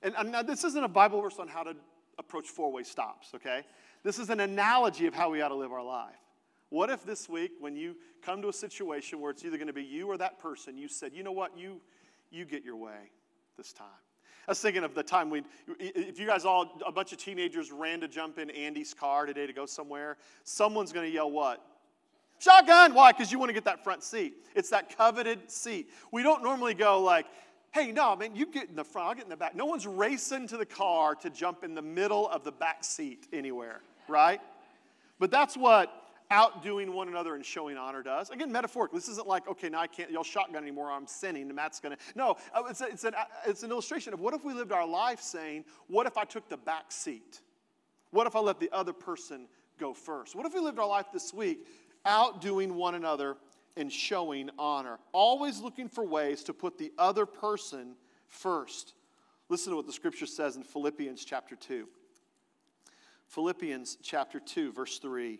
And, 0.05 0.13
and 0.19 0.31
now 0.31 0.43
this 0.43 0.63
isn't 0.63 0.83
a 0.83 0.87
Bible 0.87 1.19
verse 1.19 1.39
on 1.39 1.47
how 1.47 1.63
to 1.63 1.75
approach 2.19 2.47
four 2.47 2.71
way 2.71 2.83
stops, 2.83 3.31
okay? 3.33 3.63
This 4.03 4.19
is 4.19 4.29
an 4.29 4.39
analogy 4.39 5.07
of 5.07 5.15
how 5.15 5.31
we 5.31 5.41
ought 5.41 5.49
to 5.49 5.55
live 5.55 5.71
our 5.71 5.83
life. 5.83 6.13
What 6.69 6.91
if 6.91 7.03
this 7.03 7.27
week, 7.27 7.53
when 7.59 7.75
you 7.75 7.95
come 8.21 8.39
to 8.43 8.49
a 8.49 8.53
situation 8.53 9.19
where 9.19 9.31
it's 9.31 9.43
either 9.43 9.57
going 9.57 9.67
to 9.67 9.73
be 9.73 9.83
you 9.83 10.07
or 10.07 10.17
that 10.17 10.37
person, 10.37 10.77
you 10.77 10.87
said, 10.87 11.11
you 11.13 11.23
know 11.23 11.31
what, 11.31 11.57
you, 11.57 11.81
you 12.29 12.45
get 12.45 12.63
your 12.63 12.75
way 12.75 13.09
this 13.57 13.73
time? 13.73 13.87
I 14.47 14.51
was 14.51 14.59
thinking 14.59 14.83
of 14.83 14.93
the 14.93 15.01
time 15.01 15.31
we, 15.31 15.41
if 15.79 16.19
you 16.19 16.27
guys 16.27 16.45
all, 16.45 16.79
a 16.85 16.91
bunch 16.91 17.11
of 17.11 17.17
teenagers 17.17 17.71
ran 17.71 17.99
to 18.01 18.07
jump 18.07 18.37
in 18.37 18.51
Andy's 18.51 18.93
car 18.93 19.25
today 19.25 19.47
to 19.47 19.53
go 19.53 19.65
somewhere, 19.65 20.17
someone's 20.43 20.91
going 20.91 21.07
to 21.07 21.11
yell 21.11 21.31
what? 21.31 21.65
Shotgun! 22.37 22.93
Why? 22.93 23.11
Because 23.11 23.31
you 23.31 23.39
want 23.39 23.49
to 23.49 23.53
get 23.53 23.65
that 23.65 23.83
front 23.83 24.03
seat. 24.03 24.35
It's 24.55 24.69
that 24.69 24.95
coveted 24.95 25.49
seat. 25.49 25.89
We 26.11 26.21
don't 26.21 26.43
normally 26.43 26.75
go 26.75 27.01
like, 27.01 27.25
Hey, 27.75 27.91
no, 27.91 28.15
man, 28.15 28.37
you 28.37 28.45
get 28.45 28.69
in 28.69 28.75
the 28.77 28.85
front, 28.85 29.09
I'll 29.09 29.15
get 29.15 29.25
in 29.25 29.29
the 29.29 29.35
back. 29.35 29.53
No 29.53 29.65
one's 29.65 29.85
racing 29.85 30.47
to 30.47 30.55
the 30.55 30.65
car 30.65 31.13
to 31.15 31.29
jump 31.29 31.61
in 31.61 31.75
the 31.75 31.81
middle 31.81 32.29
of 32.29 32.45
the 32.45 32.51
back 32.53 32.85
seat 32.85 33.27
anywhere, 33.33 33.81
right? 34.07 34.39
But 35.19 35.29
that's 35.29 35.57
what 35.57 35.91
outdoing 36.31 36.93
one 36.93 37.09
another 37.09 37.35
and 37.35 37.45
showing 37.45 37.75
honor 37.75 38.01
does. 38.01 38.29
Again, 38.29 38.49
metaphorically, 38.49 38.99
this 38.99 39.09
isn't 39.09 39.27
like, 39.27 39.45
okay, 39.49 39.67
now 39.67 39.81
I 39.81 39.87
can't 39.87 40.09
y'all 40.09 40.23
shotgun 40.23 40.63
anymore, 40.63 40.89
I'm 40.89 41.05
sinning, 41.05 41.47
and 41.47 41.55
Matt's 41.55 41.81
gonna. 41.81 41.97
No, 42.15 42.37
uh, 42.53 42.63
it's, 42.69 42.79
a, 42.79 42.85
it's, 42.85 43.03
an, 43.03 43.13
uh, 43.13 43.25
it's 43.45 43.63
an 43.63 43.71
illustration 43.71 44.13
of 44.13 44.21
what 44.21 44.33
if 44.33 44.45
we 44.45 44.53
lived 44.53 44.71
our 44.71 44.87
life 44.87 45.19
saying, 45.19 45.65
what 45.87 46.07
if 46.07 46.17
I 46.17 46.23
took 46.23 46.47
the 46.47 46.55
back 46.55 46.93
seat? 46.93 47.41
What 48.11 48.25
if 48.25 48.37
I 48.37 48.39
let 48.39 48.61
the 48.61 48.69
other 48.71 48.93
person 48.93 49.49
go 49.77 49.93
first? 49.93 50.33
What 50.33 50.45
if 50.45 50.53
we 50.53 50.61
lived 50.61 50.79
our 50.79 50.87
life 50.87 51.07
this 51.11 51.33
week 51.33 51.67
outdoing 52.05 52.75
one 52.75 52.95
another 52.95 53.35
and 53.77 53.91
showing 53.91 54.49
honor, 54.57 54.99
always 55.11 55.59
looking 55.59 55.89
for 55.89 56.05
ways 56.05 56.43
to 56.43 56.53
put 56.53 56.77
the 56.77 56.91
other 56.97 57.25
person 57.25 57.95
first. 58.27 58.93
Listen 59.49 59.71
to 59.71 59.77
what 59.77 59.85
the 59.85 59.93
scripture 59.93 60.25
says 60.25 60.55
in 60.55 60.63
Philippians 60.63 61.23
chapter 61.25 61.55
2. 61.55 61.87
Philippians 63.27 63.97
chapter 64.01 64.39
2, 64.39 64.71
verse 64.71 64.99
3. 64.99 65.39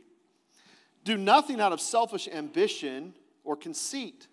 Do 1.03 1.17
nothing 1.17 1.61
out 1.61 1.71
of 1.71 1.79
selfish 1.79 2.27
ambition 2.27 3.13
or 3.43 3.55
conceit, 3.55 4.27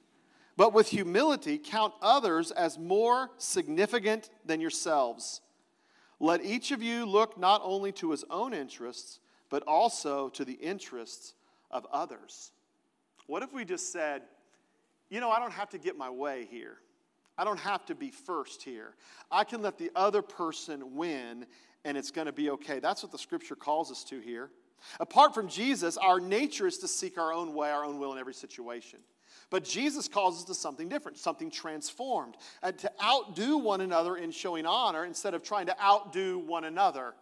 but 0.57 0.73
with 0.73 0.89
humility 0.89 1.59
count 1.59 1.93
others 2.03 2.51
as 2.51 2.79
more 2.79 3.31
significant 3.37 4.31
than 4.45 4.61
yourselves. 4.61 5.41
Let 6.19 6.45
each 6.45 6.71
of 6.71 6.83
you 6.83 7.05
look 7.05 7.39
not 7.39 7.61
only 7.65 7.93
to 7.93 8.11
his 8.11 8.25
own 8.31 8.55
interests, 8.55 9.21
but 9.51 9.63
also 9.65 10.29
to 10.31 10.45
the 10.45 10.55
interests 10.55 11.35
of 11.71 11.87
others. 11.93 12.53
What 13.27 13.43
if 13.43 13.53
we 13.53 13.65
just 13.65 13.93
said, 13.93 14.23
you 15.11 15.21
know, 15.21 15.31
I 15.31 15.39
don't 15.39 15.53
have 15.53 15.71
to 15.71 15.79
get 15.79 15.97
my 15.97 16.11
way 16.11 16.47
here. 16.51 16.79
I 17.39 17.45
don't 17.45 17.61
have 17.61 17.87
to 17.87 17.95
be 17.95 18.11
first 18.11 18.63
here. 18.63 18.95
I 19.31 19.45
can 19.45 19.63
let 19.63 19.79
the 19.79 19.91
other 19.95 20.23
person 20.23 20.97
win 20.97 21.47
and 21.85 21.97
it's 21.97 22.11
going 22.11 22.27
to 22.27 22.33
be 22.33 22.51
okay. 22.51 22.79
That's 22.79 23.03
what 23.03 23.11
the 23.11 23.19
scripture 23.19 23.57
calls 23.57 23.91
us 23.91 24.05
to 24.05 24.21
here. 24.21 24.51
Apart 25.01 25.35
from 25.35 25.49
Jesus, 25.49 25.97
our 25.97 26.21
nature 26.21 26.67
is 26.67 26.79
to 26.79 26.89
seek 26.89 27.19
our 27.19 27.33
own 27.33 27.55
way, 27.55 27.71
our 27.71 27.85
own 27.85 27.99
will 27.99 28.13
in 28.13 28.19
every 28.19 28.35
situation. 28.35 28.99
But 29.51 29.65
Jesus 29.65 30.09
calls 30.09 30.39
us 30.39 30.45
to 30.45 30.55
something 30.55 30.89
different, 30.89 31.19
something 31.19 31.51
transformed, 31.51 32.37
and 32.63 32.77
to 32.79 32.91
outdo 33.03 33.59
one 33.59 33.81
another 33.81 34.17
in 34.17 34.31
showing 34.31 34.67
honor 34.67 35.05
instead 35.05 35.35
of 35.35 35.43
trying 35.43 35.67
to 35.67 35.81
outdo 35.81 36.39
one 36.39 36.65
another. 36.65 37.15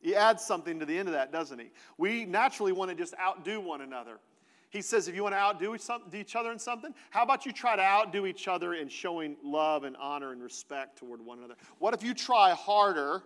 He 0.00 0.14
adds 0.14 0.44
something 0.44 0.78
to 0.80 0.86
the 0.86 0.96
end 0.96 1.08
of 1.08 1.14
that, 1.14 1.32
doesn't 1.32 1.58
he? 1.58 1.70
We 1.98 2.24
naturally 2.24 2.72
want 2.72 2.90
to 2.90 2.96
just 2.96 3.14
outdo 3.18 3.60
one 3.60 3.80
another. 3.80 4.18
He 4.70 4.82
says, 4.82 5.08
if 5.08 5.14
you 5.14 5.22
want 5.22 5.34
to 5.34 5.38
outdo 5.38 5.76
each 6.12 6.36
other 6.36 6.52
in 6.52 6.58
something, 6.58 6.92
how 7.10 7.22
about 7.22 7.46
you 7.46 7.52
try 7.52 7.76
to 7.76 7.82
outdo 7.82 8.26
each 8.26 8.48
other 8.48 8.74
in 8.74 8.88
showing 8.88 9.36
love 9.42 9.84
and 9.84 9.96
honor 9.96 10.32
and 10.32 10.42
respect 10.42 10.98
toward 10.98 11.24
one 11.24 11.38
another? 11.38 11.54
What 11.78 11.94
if 11.94 12.02
you 12.02 12.12
try 12.14 12.50
harder 12.50 13.22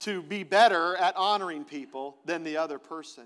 to 0.00 0.22
be 0.22 0.44
better 0.44 0.96
at 0.96 1.16
honoring 1.16 1.64
people 1.64 2.18
than 2.24 2.44
the 2.44 2.56
other 2.56 2.78
person? 2.78 3.24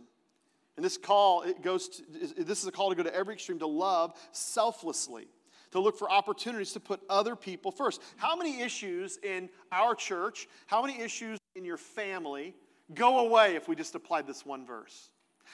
And 0.77 0.85
this 0.85 0.97
call, 0.97 1.43
it 1.43 1.63
goes 1.63 1.89
to, 1.89 2.03
this 2.43 2.63
is 2.63 2.67
a 2.67 2.73
call 2.73 2.91
to 2.91 2.97
go 2.97 3.03
to 3.03 3.15
every 3.15 3.35
extreme, 3.35 3.59
to 3.61 3.67
love 3.67 4.19
selflessly, 4.33 5.29
to 5.73 5.81
look 5.81 5.99
for 5.99 6.11
opportunities 6.11 6.73
to 6.73 6.81
put 6.81 7.01
other 7.09 7.37
people 7.37 7.71
first. 7.71 8.01
How 8.17 8.35
many 8.37 8.61
issues 8.61 9.19
in 9.23 9.49
our 9.71 9.95
church, 9.95 10.49
how 10.67 10.83
many 10.83 11.01
issues 11.01 11.39
in 11.55 11.65
your 11.65 11.77
family 11.77 12.55
go 12.95 13.21
away 13.27 13.55
if 13.55 13.69
we 13.69 13.77
just 13.77 13.95
applied 13.95 14.27
this 14.27 14.47
one 14.47 14.65
verse? 14.67 15.11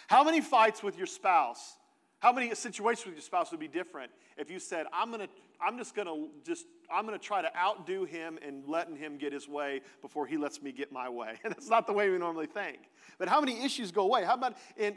How 0.09 0.25
many 0.25 0.41
fights 0.41 0.83
with 0.83 0.97
your 0.97 1.07
spouse 1.07 1.77
How 2.21 2.33
many 2.33 2.55
situations 2.55 3.07
with 3.07 3.15
your 3.15 3.23
spouse 3.23 3.51
would 3.51 3.61
be 3.61 3.69
different 3.69 4.13
if 4.37 4.51
you 4.51 4.59
said, 4.59 4.87
I'm 4.93 5.11
gonna, 5.11 5.29
I'm 5.61 5.79
just 5.79 5.95
gonna 5.95 6.29
just, 6.45 6.67
I'm 6.93 7.07
gonna 7.07 7.19
try 7.19 7.41
to 7.41 7.57
outdo 7.57 8.05
him 8.05 8.39
and 8.47 8.63
letting 8.67 8.95
him 8.95 9.17
get 9.17 9.33
his 9.33 9.49
way 9.49 9.81
before 10.03 10.27
he 10.27 10.37
lets 10.37 10.61
me 10.61 10.71
get 10.71 10.93
my 10.93 11.09
way. 11.09 11.39
And 11.45 11.53
that's 11.55 11.71
not 11.71 11.87
the 11.87 11.95
way 11.95 12.11
we 12.11 12.19
normally 12.19 12.47
think. 12.47 12.79
But 13.19 13.29
how 13.29 13.41
many 13.41 13.65
issues 13.65 13.91
go 13.91 14.03
away? 14.03 14.25
How 14.25 14.35
about 14.35 14.57
in, 14.77 14.95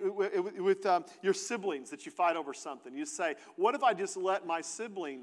with, 0.61 0.85
um, 0.85 1.05
your 1.21 1.33
siblings 1.33 1.89
that 1.91 2.05
you 2.05 2.11
fight 2.11 2.35
over 2.35 2.53
something? 2.53 2.93
You 2.93 3.05
say, 3.05 3.35
what 3.55 3.73
if 3.73 3.83
I 3.83 3.93
just 3.93 4.17
let 4.17 4.45
my 4.45 4.59
sibling 4.59 5.21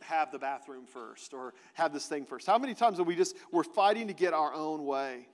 have 0.00 0.30
the 0.30 0.38
bathroom 0.38 0.86
first 0.86 1.34
or 1.34 1.52
have 1.74 1.92
this 1.92 2.06
thing 2.06 2.26
first? 2.26 2.46
How 2.46 2.58
many 2.58 2.74
times 2.74 3.00
are 3.00 3.04
we 3.04 3.16
just, 3.16 3.34
we're 3.50 3.64
fighting 3.64 4.06
to 4.06 4.14
get 4.14 4.34
our 4.34 4.54
own 4.54 4.84
way? 4.84 5.26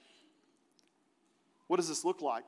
What 1.67 1.77
does 1.77 1.89
this 1.89 2.07
look 2.07 2.23
like? 2.23 2.47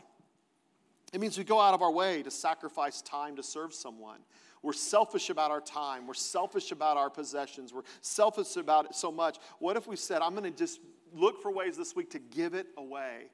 It 1.14 1.20
means 1.20 1.38
we 1.38 1.44
go 1.44 1.60
out 1.60 1.74
of 1.74 1.80
our 1.80 1.92
way 1.92 2.24
to 2.24 2.30
sacrifice 2.30 3.00
time 3.00 3.36
to 3.36 3.42
serve 3.44 3.72
someone. 3.72 4.18
We're 4.62 4.72
selfish 4.72 5.30
about 5.30 5.52
our 5.52 5.60
time. 5.60 6.08
We're 6.08 6.14
selfish 6.14 6.72
about 6.72 6.96
our 6.96 7.08
possessions. 7.08 7.72
We're 7.72 7.84
selfish 8.00 8.56
about 8.56 8.86
it 8.86 8.96
so 8.96 9.12
much. 9.12 9.38
What 9.60 9.76
if 9.76 9.86
we 9.86 9.94
said, 9.94 10.22
I'm 10.22 10.34
going 10.34 10.50
to 10.52 10.58
just 10.58 10.80
look 11.14 11.40
for 11.40 11.52
ways 11.52 11.76
this 11.76 11.94
week 11.94 12.10
to 12.10 12.18
give 12.18 12.54
it 12.54 12.66
away, 12.76 13.26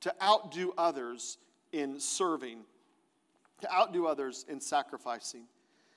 to 0.00 0.14
outdo 0.22 0.72
others 0.78 1.36
in 1.72 2.00
serving, 2.00 2.60
to 3.60 3.70
outdo 3.70 4.06
others 4.06 4.46
in 4.48 4.58
sacrificing? 4.58 5.42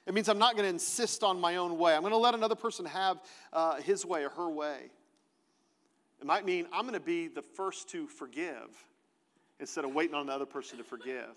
It 0.06 0.14
means 0.14 0.28
I'm 0.28 0.40
not 0.40 0.58
going 0.58 0.66
to 0.66 0.74
insist 0.74 1.24
on 1.24 1.40
my 1.40 1.56
own 1.56 1.78
way. 1.78 1.96
I'm 1.96 2.02
going 2.02 2.12
to 2.12 2.18
let 2.18 2.36
another 2.36 2.56
person 2.56 2.84
have 2.84 3.22
uh, 3.54 3.76
his 3.76 4.06
way 4.06 4.26
or 4.26 4.30
her 4.32 4.50
way. 4.50 4.92
It 6.20 6.28
might 6.28 6.44
mean 6.44 6.68
I'm 6.74 6.82
going 6.82 6.96
to 6.96 7.00
be 7.00 7.30
the 7.30 7.42
first 7.42 7.88
to 7.92 8.08
forgive 8.08 8.86
instead 9.64 9.86
of 9.86 9.96
waiting 9.96 10.14
on 10.14 10.28
the 10.28 10.34
other 10.34 10.46
person 10.46 10.78
to 10.78 10.84
forgive. 10.84 11.30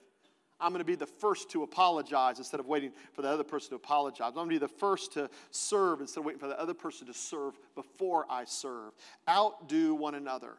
I'm 0.58 0.72
going 0.72 0.80
to 0.80 0.84
be 0.84 0.96
the 0.96 1.06
first 1.06 1.50
to 1.50 1.62
apologize 1.62 2.38
instead 2.38 2.60
of 2.60 2.66
waiting 2.66 2.90
for 3.12 3.22
the 3.22 3.28
other 3.28 3.44
person 3.44 3.70
to 3.70 3.76
apologize. 3.76 4.28
I'm 4.28 4.34
going 4.34 4.48
to 4.48 4.54
be 4.54 4.58
the 4.58 4.68
first 4.68 5.12
to 5.12 5.30
serve 5.50 6.00
instead 6.00 6.20
of 6.20 6.26
waiting 6.26 6.40
for 6.40 6.48
the 6.48 6.58
other 6.58 6.74
person 6.74 7.06
to 7.06 7.14
serve 7.14 7.54
before 7.74 8.26
I 8.28 8.44
serve. 8.46 8.92
Outdo 9.28 9.94
one 9.94 10.14
another. 10.14 10.54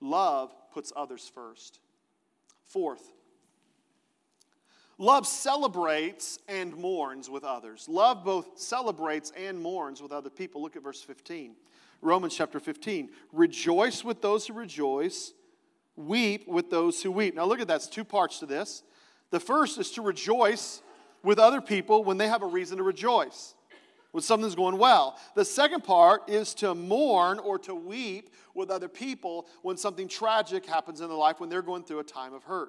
Love 0.00 0.52
puts 0.72 0.92
others 0.94 1.30
first. 1.32 1.78
Fourth, 2.66 3.12
love 4.98 5.26
celebrates 5.26 6.38
and 6.48 6.74
mourns 6.74 7.30
with 7.30 7.44
others. 7.44 7.88
Love 7.88 8.24
both 8.24 8.58
celebrates 8.58 9.32
and 9.36 9.60
mourns 9.60 10.02
with 10.02 10.12
other 10.12 10.30
people. 10.30 10.60
Look 10.60 10.76
at 10.76 10.82
verse 10.82 11.02
15. 11.02 11.54
Romans 12.02 12.34
chapter 12.34 12.58
15. 12.58 13.10
Rejoice 13.32 14.02
with 14.02 14.20
those 14.20 14.46
who 14.46 14.54
rejoice 14.54 15.32
weep 15.96 16.48
with 16.48 16.70
those 16.70 17.02
who 17.02 17.10
weep. 17.10 17.34
Now, 17.34 17.44
look 17.44 17.60
at 17.60 17.68
that. 17.68 17.76
It's 17.76 17.86
two 17.86 18.04
parts 18.04 18.38
to 18.40 18.46
this. 18.46 18.82
The 19.30 19.40
first 19.40 19.78
is 19.78 19.90
to 19.92 20.02
rejoice 20.02 20.82
with 21.22 21.38
other 21.38 21.60
people 21.60 22.04
when 22.04 22.18
they 22.18 22.28
have 22.28 22.42
a 22.42 22.46
reason 22.46 22.76
to 22.78 22.82
rejoice, 22.82 23.54
when 24.12 24.22
something's 24.22 24.54
going 24.54 24.78
well. 24.78 25.18
The 25.34 25.44
second 25.44 25.84
part 25.84 26.28
is 26.28 26.54
to 26.54 26.74
mourn 26.74 27.38
or 27.38 27.58
to 27.60 27.74
weep 27.74 28.30
with 28.54 28.70
other 28.70 28.88
people 28.88 29.46
when 29.62 29.76
something 29.76 30.06
tragic 30.06 30.66
happens 30.66 31.00
in 31.00 31.08
their 31.08 31.16
life, 31.16 31.40
when 31.40 31.48
they're 31.48 31.62
going 31.62 31.84
through 31.84 32.00
a 32.00 32.04
time 32.04 32.34
of 32.34 32.44
hurt. 32.44 32.68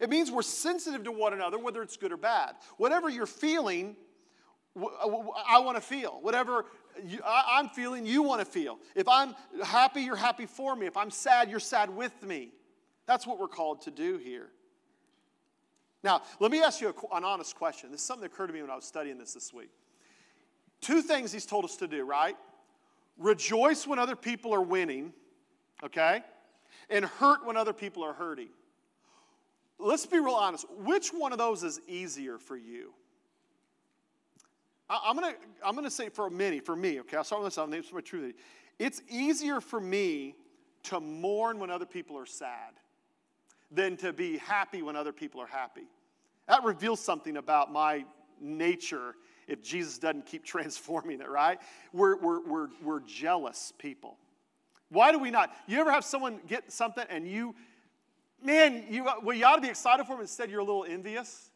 It 0.00 0.10
means 0.10 0.30
we're 0.30 0.42
sensitive 0.42 1.04
to 1.04 1.12
one 1.12 1.32
another, 1.32 1.58
whether 1.58 1.82
it's 1.82 1.96
good 1.96 2.12
or 2.12 2.16
bad. 2.16 2.56
Whatever 2.78 3.08
you're 3.08 3.26
feeling, 3.26 3.96
I 4.76 5.60
want 5.60 5.76
to 5.76 5.80
feel. 5.80 6.18
Whatever 6.20 6.66
you, 7.04 7.20
I, 7.24 7.58
am 7.58 7.68
feeling, 7.68 8.06
you 8.06 8.22
want 8.22 8.40
to 8.40 8.44
feel. 8.44 8.78
If 8.94 9.08
I'm 9.08 9.34
happy, 9.64 10.02
you're 10.02 10.16
happy 10.16 10.46
for 10.46 10.74
me. 10.74 10.86
If 10.86 10.96
I'm 10.96 11.10
sad, 11.10 11.50
you're 11.50 11.60
sad 11.60 11.90
with 11.90 12.22
me. 12.22 12.52
That's 13.06 13.26
what 13.26 13.38
we're 13.38 13.48
called 13.48 13.82
to 13.82 13.90
do 13.90 14.18
here. 14.18 14.48
Now, 16.04 16.22
let 16.40 16.50
me 16.50 16.62
ask 16.62 16.80
you 16.80 16.88
a, 16.88 17.16
an 17.16 17.24
honest 17.24 17.56
question. 17.56 17.90
This 17.90 18.00
is 18.00 18.06
something 18.06 18.22
that 18.22 18.32
occurred 18.32 18.48
to 18.48 18.52
me 18.52 18.62
when 18.62 18.70
I 18.70 18.76
was 18.76 18.84
studying 18.84 19.18
this 19.18 19.34
this 19.34 19.52
week. 19.52 19.70
Two 20.80 21.02
things 21.02 21.32
he's 21.32 21.46
told 21.46 21.64
us 21.64 21.76
to 21.76 21.88
do, 21.88 22.04
right? 22.04 22.36
Rejoice 23.16 23.86
when 23.86 23.98
other 23.98 24.14
people 24.14 24.54
are 24.54 24.62
winning, 24.62 25.12
okay? 25.82 26.22
And 26.88 27.04
hurt 27.04 27.44
when 27.44 27.56
other 27.56 27.72
people 27.72 28.04
are 28.04 28.12
hurting. 28.12 28.48
Let's 29.78 30.06
be 30.06 30.18
real 30.18 30.34
honest. 30.34 30.66
Which 30.78 31.08
one 31.08 31.32
of 31.32 31.38
those 31.38 31.62
is 31.62 31.80
easier 31.88 32.38
for 32.38 32.56
you? 32.56 32.92
I, 34.90 35.10
am 35.10 35.16
gonna 35.16 35.34
I'm 35.64 35.74
gonna 35.74 35.90
say 35.90 36.08
for 36.08 36.30
many, 36.30 36.60
for 36.60 36.74
me, 36.74 37.00
okay, 37.00 37.16
I'll 37.16 37.24
start 37.24 37.42
with 37.42 37.52
myself, 37.52 37.68
name 37.68 37.82
my 37.92 38.00
truth. 38.00 38.34
It's 38.78 39.02
easier 39.08 39.60
for 39.60 39.80
me 39.80 40.34
to 40.84 41.00
mourn 41.00 41.58
when 41.58 41.70
other 41.70 41.86
people 41.86 42.16
are 42.16 42.26
sad 42.26 42.74
than 43.70 43.96
to 43.98 44.12
be 44.12 44.38
happy 44.38 44.82
when 44.82 44.96
other 44.96 45.12
people 45.12 45.40
are 45.40 45.46
happy. 45.46 45.88
That 46.46 46.64
reveals 46.64 47.00
something 47.00 47.36
about 47.36 47.70
my 47.70 48.04
nature 48.40 49.14
if 49.46 49.62
Jesus 49.62 49.98
doesn't 49.98 50.26
keep 50.26 50.44
transforming 50.44 51.20
it, 51.20 51.28
right? 51.28 51.58
We're, 51.92 52.16
we're, 52.16 52.40
we're, 52.46 52.68
we're 52.82 53.00
jealous 53.00 53.72
people. 53.78 54.16
Why 54.90 55.12
do 55.12 55.18
we 55.18 55.30
not? 55.30 55.54
You 55.66 55.80
ever 55.80 55.92
have 55.92 56.04
someone 56.04 56.40
get 56.46 56.72
something 56.72 57.04
and 57.10 57.28
you, 57.28 57.54
man, 58.42 58.86
you, 58.88 59.06
well, 59.22 59.36
you 59.36 59.44
ought 59.44 59.56
to 59.56 59.62
be 59.62 59.68
excited 59.68 60.06
for 60.06 60.12
them, 60.12 60.22
instead 60.22 60.50
you're 60.50 60.60
a 60.60 60.64
little 60.64 60.86
envious? 60.88 61.50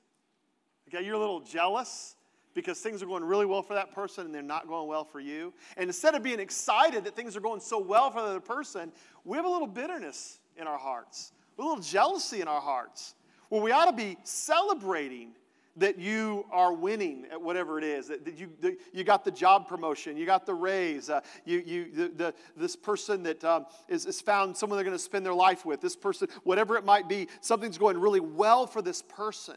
Okay, 0.88 1.02
you're 1.04 1.14
a 1.14 1.18
little 1.18 1.40
jealous 1.40 2.16
because 2.54 2.80
things 2.80 3.02
are 3.02 3.06
going 3.06 3.24
really 3.24 3.46
well 3.46 3.62
for 3.62 3.74
that 3.74 3.92
person 3.92 4.26
and 4.26 4.34
they're 4.34 4.42
not 4.42 4.68
going 4.68 4.88
well 4.88 5.04
for 5.04 5.20
you. 5.20 5.52
And 5.76 5.88
instead 5.88 6.14
of 6.14 6.22
being 6.22 6.40
excited 6.40 7.04
that 7.04 7.16
things 7.16 7.36
are 7.36 7.40
going 7.40 7.60
so 7.60 7.78
well 7.78 8.10
for 8.10 8.20
the 8.20 8.28
other 8.28 8.40
person, 8.40 8.92
we 9.24 9.36
have 9.36 9.46
a 9.46 9.50
little 9.50 9.66
bitterness 9.66 10.38
in 10.56 10.66
our 10.66 10.78
hearts, 10.78 11.32
a 11.58 11.62
little 11.62 11.82
jealousy 11.82 12.40
in 12.40 12.48
our 12.48 12.60
hearts. 12.60 13.14
Well, 13.50 13.62
we 13.62 13.72
ought 13.72 13.86
to 13.86 13.92
be 13.92 14.16
celebrating 14.24 15.32
that 15.76 15.98
you 15.98 16.44
are 16.50 16.72
winning 16.72 17.26
at 17.30 17.40
whatever 17.40 17.78
it 17.78 17.84
is 17.84 18.08
that, 18.08 18.38
you, 18.38 18.50
that 18.60 18.76
you 18.92 19.04
got 19.04 19.24
the 19.24 19.30
job 19.30 19.66
promotion 19.66 20.16
you 20.16 20.26
got 20.26 20.44
the 20.44 20.52
raise 20.52 21.08
uh, 21.08 21.20
you, 21.46 21.62
you, 21.64 21.90
the, 21.92 22.08
the, 22.08 22.34
this 22.56 22.76
person 22.76 23.22
that 23.22 23.42
um, 23.42 23.64
is, 23.88 24.04
is 24.04 24.20
found 24.20 24.54
someone 24.56 24.76
they're 24.76 24.84
going 24.84 24.96
to 24.96 25.02
spend 25.02 25.24
their 25.24 25.34
life 25.34 25.64
with 25.64 25.80
this 25.80 25.96
person 25.96 26.28
whatever 26.42 26.76
it 26.76 26.84
might 26.84 27.08
be 27.08 27.26
something's 27.40 27.78
going 27.78 27.98
really 27.98 28.20
well 28.20 28.66
for 28.66 28.82
this 28.82 29.00
person 29.02 29.56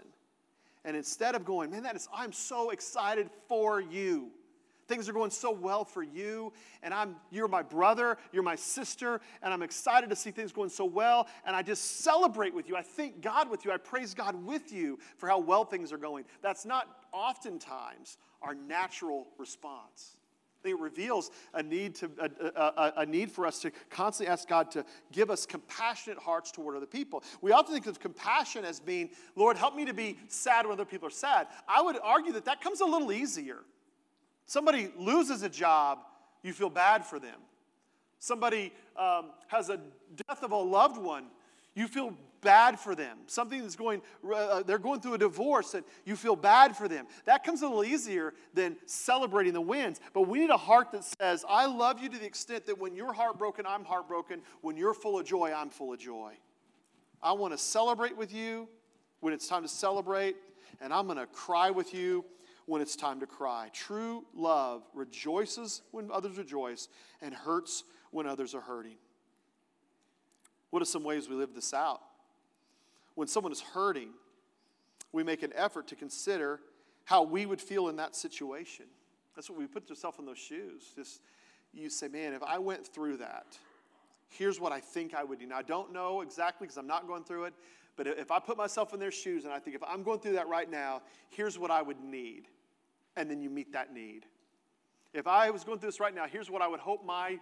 and 0.85 0.95
instead 0.95 1.35
of 1.35 1.43
going, 1.43 1.71
man, 1.71 1.83
that 1.83 1.95
is, 1.95 2.07
I'm 2.13 2.31
so 2.31 2.69
excited 2.69 3.29
for 3.47 3.81
you. 3.81 4.29
Things 4.87 5.09
are 5.09 5.13
going 5.13 5.31
so 5.31 5.51
well 5.51 5.83
for 5.83 6.03
you, 6.03 6.53
and 6.83 6.93
I'm, 6.93 7.15
you're 7.31 7.47
my 7.47 7.63
brother, 7.63 8.19
you're 8.31 8.43
my 8.43 8.55
sister, 8.55 9.19
and 9.41 9.51
I'm 9.51 9.63
excited 9.63 10.11
to 10.11 10.15
see 10.15 10.29
things 10.29 10.51
going 10.51 10.69
so 10.69 10.85
well, 10.85 11.27
and 11.43 11.55
I 11.55 11.63
just 11.63 12.01
celebrate 12.01 12.53
with 12.53 12.69
you. 12.69 12.75
I 12.75 12.83
thank 12.83 13.19
God 13.19 13.49
with 13.49 13.65
you. 13.65 13.71
I 13.71 13.77
praise 13.77 14.13
God 14.13 14.45
with 14.45 14.71
you 14.71 14.99
for 15.17 15.27
how 15.27 15.39
well 15.39 15.65
things 15.65 15.91
are 15.91 15.97
going. 15.97 16.25
That's 16.43 16.65
not 16.65 16.87
oftentimes 17.11 18.19
our 18.43 18.53
natural 18.53 19.27
response 19.39 20.17
think 20.65 20.79
it 20.79 20.83
reveals 20.83 21.31
a 21.53 21.63
need, 21.63 21.95
to, 21.95 22.09
a, 22.19 22.61
a, 22.61 22.93
a, 22.97 23.05
need 23.05 23.31
for 23.31 23.45
us 23.45 23.59
to 23.59 23.71
constantly 23.89 24.31
ask 24.31 24.47
God 24.47 24.71
to 24.71 24.85
give 25.11 25.29
us 25.29 25.45
compassionate 25.45 26.17
hearts 26.17 26.51
toward 26.51 26.75
other 26.75 26.85
people. 26.85 27.23
We 27.41 27.51
often 27.51 27.73
think 27.73 27.87
of 27.87 27.99
compassion 27.99 28.65
as 28.65 28.79
being, 28.79 29.11
Lord, 29.35 29.57
help 29.57 29.75
me 29.75 29.85
to 29.85 29.93
be 29.93 30.17
sad 30.27 30.65
when 30.65 30.73
other 30.73 30.85
people 30.85 31.07
are 31.07 31.11
sad. 31.11 31.47
I 31.67 31.81
would 31.81 31.97
argue 32.03 32.33
that 32.33 32.45
that 32.45 32.61
comes 32.61 32.81
a 32.81 32.85
little 32.85 33.11
easier. 33.11 33.59
Somebody 34.45 34.91
loses 34.97 35.43
a 35.43 35.49
job, 35.49 35.99
you 36.43 36.53
feel 36.53 36.69
bad 36.69 37.05
for 37.05 37.19
them. 37.19 37.39
Somebody 38.19 38.73
um, 38.97 39.31
has 39.47 39.69
a 39.69 39.79
death 40.27 40.43
of 40.43 40.51
a 40.51 40.57
loved 40.57 40.97
one, 40.97 41.25
you 41.75 41.87
feel 41.87 42.15
bad 42.41 42.79
for 42.79 42.95
them. 42.95 43.17
Something 43.27 43.61
that's 43.61 43.75
going, 43.75 44.01
uh, 44.33 44.63
they're 44.63 44.79
going 44.79 45.01
through 45.01 45.15
a 45.15 45.17
divorce 45.17 45.73
and 45.73 45.83
you 46.05 46.15
feel 46.15 46.35
bad 46.35 46.77
for 46.77 46.87
them. 46.87 47.07
That 47.25 47.43
comes 47.43 47.61
a 47.61 47.67
little 47.67 47.83
easier 47.83 48.33
than 48.53 48.77
celebrating 48.85 49.53
the 49.53 49.61
wins. 49.61 49.99
But 50.13 50.23
we 50.23 50.39
need 50.39 50.51
a 50.51 50.57
heart 50.57 50.91
that 50.91 51.03
says, 51.03 51.43
I 51.49 51.65
love 51.65 52.01
you 52.01 52.07
to 52.07 52.17
the 52.17 52.25
extent 52.25 52.67
that 52.67 52.79
when 52.79 52.95
you're 52.95 53.13
heartbroken, 53.13 53.65
I'm 53.65 53.83
heartbroken. 53.83 54.41
When 54.61 54.77
you're 54.77 54.93
full 54.93 55.19
of 55.19 55.25
joy, 55.25 55.51
I'm 55.55 55.69
full 55.69 55.91
of 55.91 55.99
joy. 55.99 56.33
I 57.21 57.33
want 57.33 57.53
to 57.53 57.57
celebrate 57.57 58.15
with 58.15 58.33
you 58.33 58.69
when 59.19 59.33
it's 59.33 59.47
time 59.47 59.63
to 59.63 59.67
celebrate, 59.67 60.35
and 60.79 60.93
I'm 60.93 61.07
going 61.07 61.17
to 61.17 61.25
cry 61.25 61.71
with 61.71 61.93
you 61.93 62.23
when 62.67 62.81
it's 62.81 62.95
time 62.95 63.19
to 63.21 63.25
cry. 63.25 63.69
True 63.73 64.23
love 64.35 64.83
rejoices 64.93 65.81
when 65.91 66.11
others 66.11 66.37
rejoice 66.37 66.87
and 67.21 67.33
hurts 67.33 67.83
when 68.11 68.27
others 68.27 68.53
are 68.53 68.61
hurting. 68.61 68.97
What 70.75 70.81
are 70.81 70.85
some 70.85 71.05
ways 71.05 71.29
we 71.29 71.35
live 71.35 71.55
this 71.55 71.73
out? 71.73 72.01
When 73.13 73.29
someone 73.29 73.53
is 73.53 73.61
hurting, 73.61 74.09
we 75.13 75.23
make 75.23 75.41
an 75.41 75.53
effort 75.55 75.87
to 75.87 75.95
consider 75.95 76.59
how 77.05 77.23
we 77.23 77.45
would 77.45 77.61
feel 77.61 77.87
in 77.87 77.95
that 77.95 78.13
situation. 78.13 78.83
That's 79.37 79.49
what 79.49 79.57
we 79.57 79.67
put 79.67 79.89
yourself 79.89 80.19
in 80.19 80.25
those 80.25 80.37
shoes. 80.37 80.91
Just 80.93 81.21
you 81.71 81.89
say, 81.89 82.09
man, 82.09 82.33
if 82.33 82.43
I 82.43 82.57
went 82.57 82.85
through 82.85 83.15
that, 83.19 83.57
here's 84.27 84.59
what 84.59 84.73
I 84.73 84.81
think 84.81 85.15
I 85.15 85.23
would 85.23 85.39
do. 85.39 85.45
Now, 85.45 85.59
I 85.59 85.61
don't 85.61 85.93
know 85.93 86.19
exactly 86.19 86.67
because 86.67 86.77
I'm 86.77 86.87
not 86.87 87.07
going 87.07 87.23
through 87.23 87.45
it, 87.45 87.53
but 87.95 88.05
if 88.05 88.29
I 88.29 88.39
put 88.39 88.57
myself 88.57 88.93
in 88.93 88.99
their 88.99 89.11
shoes 89.11 89.45
and 89.45 89.53
I 89.53 89.59
think 89.59 89.77
if 89.77 89.83
I'm 89.87 90.03
going 90.03 90.19
through 90.19 90.33
that 90.33 90.49
right 90.49 90.69
now, 90.69 91.03
here's 91.29 91.57
what 91.57 91.71
I 91.71 91.81
would 91.81 92.01
need. 92.01 92.49
And 93.15 93.31
then 93.31 93.41
you 93.41 93.49
meet 93.49 93.71
that 93.71 93.93
need. 93.93 94.25
If 95.13 95.25
I 95.25 95.51
was 95.51 95.63
going 95.63 95.79
through 95.79 95.87
this 95.91 96.01
right 96.01 96.13
now, 96.13 96.25
here's 96.29 96.51
what 96.51 96.61
I 96.61 96.67
would 96.67 96.81
hope 96.81 97.05
my 97.05 97.39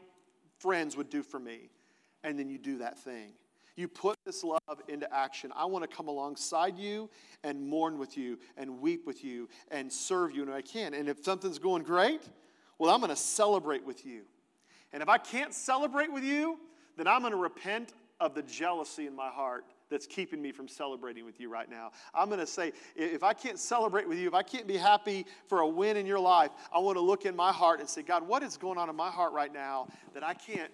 friends 0.60 0.96
would 0.96 1.10
do 1.10 1.24
for 1.24 1.40
me 1.40 1.72
and 2.24 2.38
then 2.38 2.50
you 2.50 2.58
do 2.58 2.78
that 2.80 2.98
thing. 3.00 3.34
You 3.76 3.88
put 3.88 4.18
this 4.26 4.44
love 4.44 4.60
into 4.88 5.12
action. 5.14 5.52
I 5.56 5.66
want 5.66 5.90
to 5.90 5.96
come 5.96 6.08
alongside 6.08 6.78
you 6.78 7.10
and 7.44 7.68
mourn 7.68 7.98
with 7.98 8.18
you 8.18 8.38
and 8.56 8.80
weep 8.80 9.08
with 9.08 9.24
you 9.24 9.50
and 9.72 9.92
serve 9.92 10.36
you 10.36 10.46
when 10.46 10.54
I 10.54 10.62
can. 10.62 10.94
And 10.94 11.10
if 11.10 11.24
something's 11.24 11.58
going 11.58 11.84
great, 11.84 12.22
well, 12.78 12.94
I'm 12.94 13.00
going 13.00 13.10
to 13.10 13.16
celebrate 13.16 13.84
with 13.84 14.06
you. 14.06 14.22
And 14.92 15.02
if 15.02 15.10
I 15.10 15.18
can't 15.18 15.54
celebrate 15.54 16.12
with 16.12 16.24
you, 16.24 16.60
then 16.98 17.08
I'm 17.08 17.22
going 17.22 17.32
to 17.32 17.38
repent 17.38 17.94
of 18.20 18.36
the 18.36 18.44
jealousy 18.44 19.08
in 19.08 19.16
my 19.16 19.30
heart 19.30 19.66
that's 19.90 20.06
keeping 20.06 20.42
me 20.42 20.52
from 20.52 20.68
celebrating 20.68 21.26
with 21.26 21.40
you 21.40 21.50
right 21.50 21.70
now. 21.70 21.92
I'm 22.14 22.28
going 22.28 22.40
to 22.40 22.48
say, 22.48 22.74
if 22.96 23.24
I 23.24 23.34
can't 23.34 23.60
celebrate 23.60 24.08
with 24.08 24.18
you, 24.18 24.28
if 24.28 24.34
I 24.34 24.44
can't 24.44 24.68
be 24.68 24.78
happy 24.78 25.26
for 25.48 25.60
a 25.60 25.68
win 25.68 25.98
in 25.98 26.06
your 26.06 26.20
life, 26.20 26.52
I 26.74 26.80
want 26.80 26.98
to 26.98 27.02
look 27.02 27.26
in 27.26 27.36
my 27.36 27.52
heart 27.52 27.80
and 27.80 27.90
say, 27.90 28.02
God, 28.02 28.28
what 28.28 28.44
is 28.44 28.56
going 28.56 28.78
on 28.78 28.90
in 28.90 28.96
my 28.96 29.10
heart 29.10 29.34
right 29.34 29.54
now 29.54 29.88
that 30.14 30.24
I 30.24 30.36
can't 30.36 30.72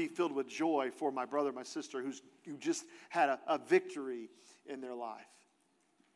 be 0.00 0.14
filled 0.14 0.32
with 0.32 0.48
joy 0.48 0.90
for 0.94 1.10
my 1.10 1.24
brother, 1.24 1.52
my 1.52 1.62
sister 1.62 2.02
who's, 2.02 2.22
who 2.46 2.56
just 2.56 2.84
had 3.08 3.28
a, 3.28 3.40
a 3.46 3.58
victory 3.58 4.28
in 4.66 4.80
their 4.80 4.94
life. 4.94 5.26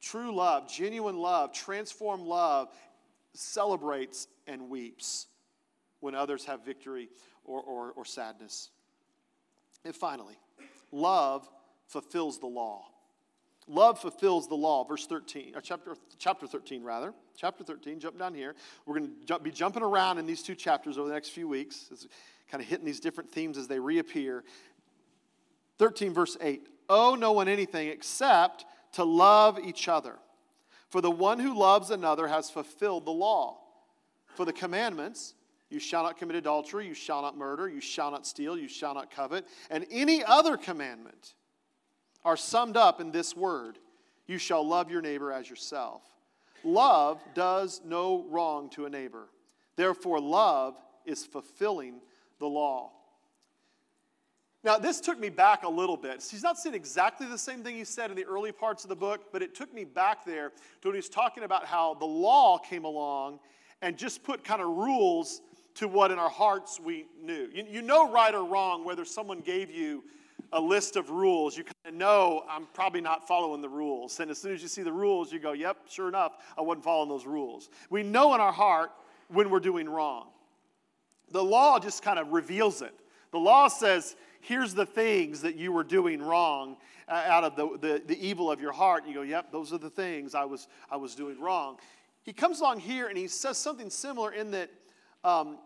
True 0.01 0.35
love, 0.35 0.71
genuine 0.71 1.17
love, 1.17 1.53
transformed 1.53 2.25
love 2.27 2.69
celebrates 3.35 4.29
and 4.47 4.69
weeps 4.69 5.27
when 6.01 6.15
others 6.15 6.45
have 6.45 6.65
victory 6.65 7.09
or, 7.45 7.61
or, 7.61 7.93
or 7.93 8.05
sadness. 8.05 8.71
And 9.85 9.95
finally, 9.95 10.37
love 10.93 11.49
fulfills 11.87 12.39
the 12.39 12.47
law. 12.47 12.85
Love 13.67 13.99
fulfills 13.99 14.47
the 14.47 14.55
law. 14.55 14.85
Verse 14.85 15.07
13, 15.07 15.55
or 15.55 15.61
chapter, 15.63 15.97
chapter 16.19 16.47
13, 16.47 16.83
rather. 16.83 17.15
Chapter 17.37 17.65
13, 17.65 17.99
jump 17.99 18.19
down 18.19 18.35
here. 18.35 18.55
We're 18.85 18.99
going 18.99 19.11
to 19.27 19.39
be 19.39 19.51
jumping 19.51 19.83
around 19.83 20.19
in 20.19 20.27
these 20.27 20.43
two 20.43 20.55
chapters 20.55 20.99
over 20.99 21.09
the 21.09 21.15
next 21.15 21.31
few 21.31 21.49
weeks 21.49 21.91
kind 22.51 22.63
of 22.63 22.69
hitting 22.69 22.85
these 22.85 23.01
different 23.01 23.31
themes 23.31 23.59
as 23.59 23.69
they 23.69 23.79
reappear. 23.79 24.45
13, 25.79 26.13
verse 26.13 26.37
8 26.41 26.67
Owe 26.89 27.15
no 27.15 27.33
one 27.33 27.49
anything 27.49 27.89
except 27.89 28.65
to 28.93 29.05
love 29.05 29.59
each 29.59 29.89
other. 29.89 30.17
For 30.91 31.01
the 31.01 31.11
one 31.11 31.41
who 31.41 31.59
loves 31.59 31.91
another 31.91 32.29
has 32.29 32.51
fulfilled 32.51 33.05
the 33.05 33.11
law. 33.11 33.59
For 34.35 34.45
the 34.45 34.53
commandments, 34.53 35.35
you 35.71 35.81
shall 35.81 36.05
not 36.05 36.19
commit 36.19 36.37
adultery, 36.37 36.87
you 36.87 36.95
shall 36.95 37.23
not 37.23 37.37
murder, 37.37 37.69
you 37.69 37.81
shall 37.81 38.11
not 38.11 38.27
steal, 38.27 38.57
you 38.57 38.69
shall 38.69 38.95
not 38.95 39.11
covet, 39.11 39.47
and 39.71 39.87
any 39.91 40.23
other 40.23 40.57
commandment 40.57 41.35
are 42.25 42.37
summed 42.37 42.77
up 42.77 43.01
in 43.01 43.11
this 43.11 43.35
word 43.37 43.79
you 44.27 44.39
shall 44.39 44.67
love 44.67 44.91
your 44.91 45.03
neighbor 45.03 45.33
as 45.33 45.49
yourself. 45.49 46.03
Love 46.63 47.21
does 47.35 47.81
no 47.85 48.25
wrong 48.31 48.71
to 48.71 48.87
a 48.87 48.91
neighbor. 48.91 49.29
Therefore, 49.77 50.21
love 50.21 50.77
is 51.05 51.27
fulfilling 51.27 52.01
the 52.39 52.47
law. 52.47 52.91
Now, 54.65 54.79
this 54.79 54.99
took 54.99 55.21
me 55.21 55.29
back 55.29 55.65
a 55.65 55.69
little 55.69 55.97
bit. 55.97 56.27
He's 56.29 56.43
not 56.43 56.59
saying 56.59 56.75
exactly 56.75 57.27
the 57.27 57.37
same 57.37 57.63
thing 57.63 57.77
he 57.77 57.85
said 57.85 58.11
in 58.11 58.17
the 58.17 58.25
early 58.25 58.51
parts 58.51 58.83
of 58.83 58.89
the 58.89 58.97
book, 58.97 59.31
but 59.31 59.43
it 59.43 59.55
took 59.55 59.73
me 59.75 59.85
back 59.85 60.25
there 60.25 60.53
to 60.81 60.89
when 60.89 60.95
he's 60.95 61.11
talking 61.11 61.45
about 61.45 61.67
how 61.67 61.95
the 61.95 62.07
law 62.07 62.57
came 62.57 62.87
along 62.87 63.41
and 63.83 63.99
just 63.99 64.23
put 64.25 64.43
kind 64.43 64.63
of 64.63 64.69
rules 64.69 65.43
to 65.75 65.87
what 65.87 66.11
in 66.11 66.19
our 66.19 66.31
hearts 66.31 66.81
we 66.81 67.07
knew. 67.23 67.51
You, 67.53 67.67
you 67.71 67.83
know, 67.83 68.11
right 68.11 68.35
or 68.35 68.45
wrong, 68.45 68.85
whether 68.85 69.05
someone 69.05 69.41
gave 69.41 69.71
you 69.71 70.03
a 70.53 70.61
list 70.61 70.97
of 70.97 71.11
rules, 71.11 71.59
you 71.59 71.65
kind 71.65 71.75
of 71.87 71.95
know 71.95 72.45
I'm 72.49 72.67
probably 72.73 73.03
not 73.03 73.29
following 73.29 73.61
the 73.61 73.69
rules. 73.69 74.19
And 74.21 74.31
as 74.31 74.39
soon 74.39 74.55
as 74.55 74.63
you 74.63 74.69
see 74.69 74.83
the 74.83 74.93
rules, 74.93 75.31
you 75.31 75.41
go, 75.41 75.53
yep, 75.53 75.77
sure 75.91 76.09
enough, 76.09 76.39
I 76.57 76.63
wasn't 76.63 76.85
following 76.85 77.11
those 77.11 77.27
rules. 77.27 77.69
We 77.91 78.03
know 78.03 78.35
in 78.35 78.41
our 78.41 78.53
heart 78.53 78.93
when 79.29 79.51
we're 79.51 79.61
doing 79.61 79.89
wrong. 79.89 80.29
The 81.31 81.43
law 81.43 81.79
just 81.79 82.03
kind 82.03 82.19
of 82.19 82.33
reveals 82.33 82.83
it. 82.83 82.95
The 83.31 83.39
law 83.39 83.69
says, 83.69 84.17
here's 84.41 84.75
the 84.75 84.87
things 84.87 85.43
that 85.43 85.57
you 85.57 85.73
were 85.73 85.85
doing 85.85 86.23
wrong 86.23 86.77
uh, 87.09 87.25
out 87.27 87.45
of 87.45 87.57
the, 87.57 87.79
the, 87.79 88.03
the 88.07 88.27
evil 88.27 88.51
of 88.51 88.61
your 88.61 88.73
heart. 88.73 89.07
You 89.07 89.15
go, 89.15 89.23
yep, 89.23 89.51
those 89.51 89.73
are 89.73 89.79
the 89.79 89.91
things 89.91 90.35
I 90.35 90.45
was, 90.45 90.69
I 90.91 90.97
was 90.97 91.15
doing 91.15 91.41
wrong. 91.41 91.79
He 92.23 92.33
comes 92.33 92.61
along 92.61 92.81
here 92.81 93.09
and 93.09 93.19
he 93.19 93.29
says 93.29 93.59
something 93.59 93.91
similar 93.91 94.33
in 94.33 94.53
that 94.53 94.71
um, 95.25 95.59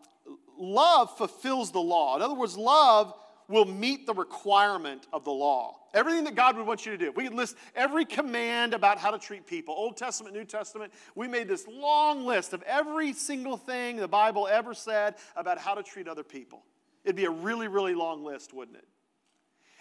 love 0.58 1.16
fulfills 1.16 1.70
the 1.70 1.80
law. 1.80 2.16
In 2.16 2.22
other 2.22 2.34
words, 2.34 2.56
love 2.56 3.14
will 3.48 3.64
meet 3.64 4.06
the 4.06 4.14
requirement 4.14 5.06
of 5.12 5.24
the 5.24 5.30
law. 5.30 5.76
Everything 5.94 6.24
that 6.24 6.34
God 6.34 6.56
would 6.56 6.66
want 6.66 6.84
you 6.84 6.92
to 6.92 6.98
do. 6.98 7.12
We 7.12 7.24
could 7.24 7.34
list 7.34 7.56
every 7.74 8.04
command 8.04 8.74
about 8.74 8.98
how 8.98 9.10
to 9.10 9.18
treat 9.18 9.46
people 9.46 9.74
Old 9.74 9.96
Testament, 9.96 10.34
New 10.34 10.44
Testament. 10.44 10.92
We 11.14 11.28
made 11.28 11.48
this 11.48 11.66
long 11.66 12.26
list 12.26 12.52
of 12.52 12.62
every 12.62 13.14
single 13.14 13.56
thing 13.56 13.96
the 13.96 14.06
Bible 14.06 14.46
ever 14.46 14.74
said 14.74 15.14
about 15.34 15.58
how 15.58 15.74
to 15.74 15.82
treat 15.82 16.06
other 16.08 16.22
people. 16.22 16.62
It'd 17.04 17.16
be 17.16 17.24
a 17.24 17.30
really, 17.30 17.68
really 17.68 17.94
long 17.94 18.22
list, 18.22 18.52
wouldn't 18.52 18.76
it? 18.76 18.86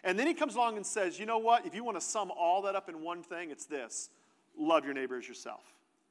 And 0.04 0.18
then 0.18 0.28
he 0.28 0.34
comes 0.34 0.56
along 0.56 0.78
and 0.78 0.86
says, 0.86 1.20
you 1.20 1.26
know 1.26 1.40
what? 1.40 1.66
If 1.66 1.76
you 1.76 1.84
want 1.84 1.98
to 1.98 2.06
sum 2.06 2.32
all 2.32 2.62
that 2.62 2.76
up 2.76 2.88
in 2.88 3.02
one 3.02 3.22
thing, 3.22 3.52
it's 3.52 3.66
this 3.66 4.10
love 4.58 4.86
your 4.86 4.94
neighbor 4.94 5.18
as 5.18 5.28
yourself. 5.28 5.62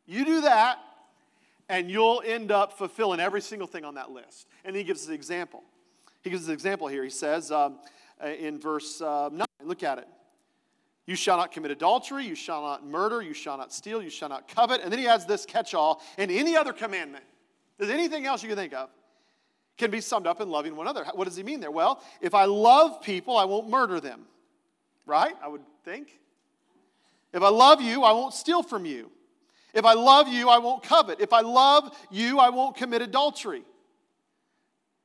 You 0.05 0.25
do 0.25 0.41
that, 0.43 0.79
and 1.69 1.91
you'll 1.91 2.23
end 2.25 2.53
up 2.53 2.75
fulfilling 2.75 3.19
every 3.19 3.41
single 3.41 3.67
thing 3.67 3.85
on 3.85 3.95
that 3.95 4.11
list. 4.11 4.47
And 4.65 4.77
he 4.77 4.85
gives 4.85 5.03
us 5.03 5.09
an 5.09 5.15
example. 5.15 5.65
He 6.27 6.31
gives 6.31 6.49
an 6.49 6.55
example 6.55 6.89
here. 6.89 7.05
He 7.05 7.11
says 7.11 7.53
um, 7.53 7.79
uh, 8.21 8.27
in 8.27 8.59
verse 8.59 9.01
uh, 9.01 9.29
9, 9.33 9.47
look 9.63 9.85
at 9.85 9.99
it. 9.99 10.09
You 11.07 11.15
shall 11.15 11.37
not 11.37 11.53
commit 11.53 11.71
adultery, 11.71 12.27
you 12.27 12.35
shall 12.35 12.63
not 12.63 12.85
murder, 12.85 13.23
you 13.23 13.33
shall 13.33 13.57
not 13.57 13.73
steal, 13.73 14.03
you 14.03 14.11
shall 14.11 14.29
not 14.29 14.49
covet. 14.49 14.81
And 14.81 14.91
then 14.91 14.99
he 14.99 15.07
adds 15.07 15.25
this 15.25 15.47
catch 15.47 15.73
all, 15.73 16.03
and 16.19 16.33
any 16.33 16.57
other 16.57 16.73
commandment. 16.73 17.23
There's 17.79 17.93
anything 17.93 18.27
else 18.27 18.43
you 18.43 18.49
can 18.49 18.59
think 18.59 18.75
of 18.75 18.91
can 19.79 19.93
be 19.93 20.01
summed 20.01 20.27
up 20.27 20.41
in 20.41 20.51
loving 20.51 20.75
one 20.75 20.89
another. 20.89 21.09
What 21.15 21.27
does 21.27 21.37
he 21.37 21.45
mean 21.45 21.61
there? 21.61 21.71
Well, 21.71 22.03
if 22.21 22.35
I 22.35 22.47
love 22.47 23.03
people, 23.03 23.37
I 23.37 23.45
won't 23.45 23.69
murder 23.69 24.01
them. 24.01 24.23
Right? 25.05 25.35
I 25.41 25.47
would 25.47 25.63
think. 25.85 26.09
If 27.33 27.45
I 27.45 27.51
love 27.51 27.81
you, 27.81 28.03
I 28.03 28.11
won't 28.11 28.35
steal 28.35 28.65
from 28.65 28.85
you. 28.85 29.13
If 29.73 29.85
I 29.85 29.93
love 29.93 30.27
you, 30.27 30.49
I 30.49 30.59
won't 30.59 30.83
covet. 30.83 31.21
If 31.21 31.33
I 31.33 31.43
love 31.43 31.97
you, 32.11 32.41
I 32.41 32.49
won't 32.49 32.77
commit 32.77 33.01
adultery. 33.01 33.63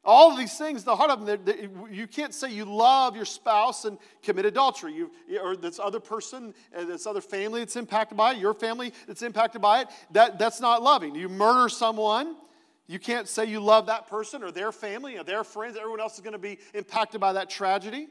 All 0.04 0.32
of 0.32 0.38
these 0.38 0.58
things, 0.58 0.84
the 0.84 0.96
heart 0.96 1.12
of 1.12 1.26
them, 1.28 1.88
you 1.92 2.08
can't 2.08 2.34
say 2.34 2.52
you 2.52 2.66
love 2.66 3.16
your 3.16 3.26
spouse 3.26 3.86
and 3.86 4.00
commit 4.24 4.46
adultery. 4.46 4.94
You, 4.94 5.12
or 5.40 5.56
this 5.56 5.80
other 5.80 6.00
person, 6.00 6.56
uh, 6.76 6.86
this 6.86 7.06
other 7.06 7.22
family 7.22 7.60
that's 7.60 7.76
impacted 7.76 8.18
by 8.18 8.34
it, 8.34 8.40
your 8.40 8.56
family 8.56 8.94
that's 9.06 9.22
impacted 9.22 9.62
by 9.62 9.82
it. 9.82 9.88
That, 10.12 10.40
that's 10.40 10.60
not 10.60 10.82
loving. 10.82 11.14
You 11.14 11.30
murder 11.30 11.70
someone, 11.70 12.36
you 12.88 12.98
can't 12.98 13.28
say 13.28 13.46
you 13.46 13.60
love 13.60 13.86
that 13.86 14.08
person 14.08 14.44
or 14.44 14.52
their 14.52 14.72
family 14.72 15.18
or 15.18 15.24
their 15.24 15.44
friends. 15.44 15.78
Everyone 15.78 16.02
else 16.02 16.16
is 16.16 16.22
going 16.22 16.34
to 16.34 16.40
be 16.40 16.58
impacted 16.74 17.22
by 17.22 17.34
that 17.34 17.50
tragedy. 17.50 18.08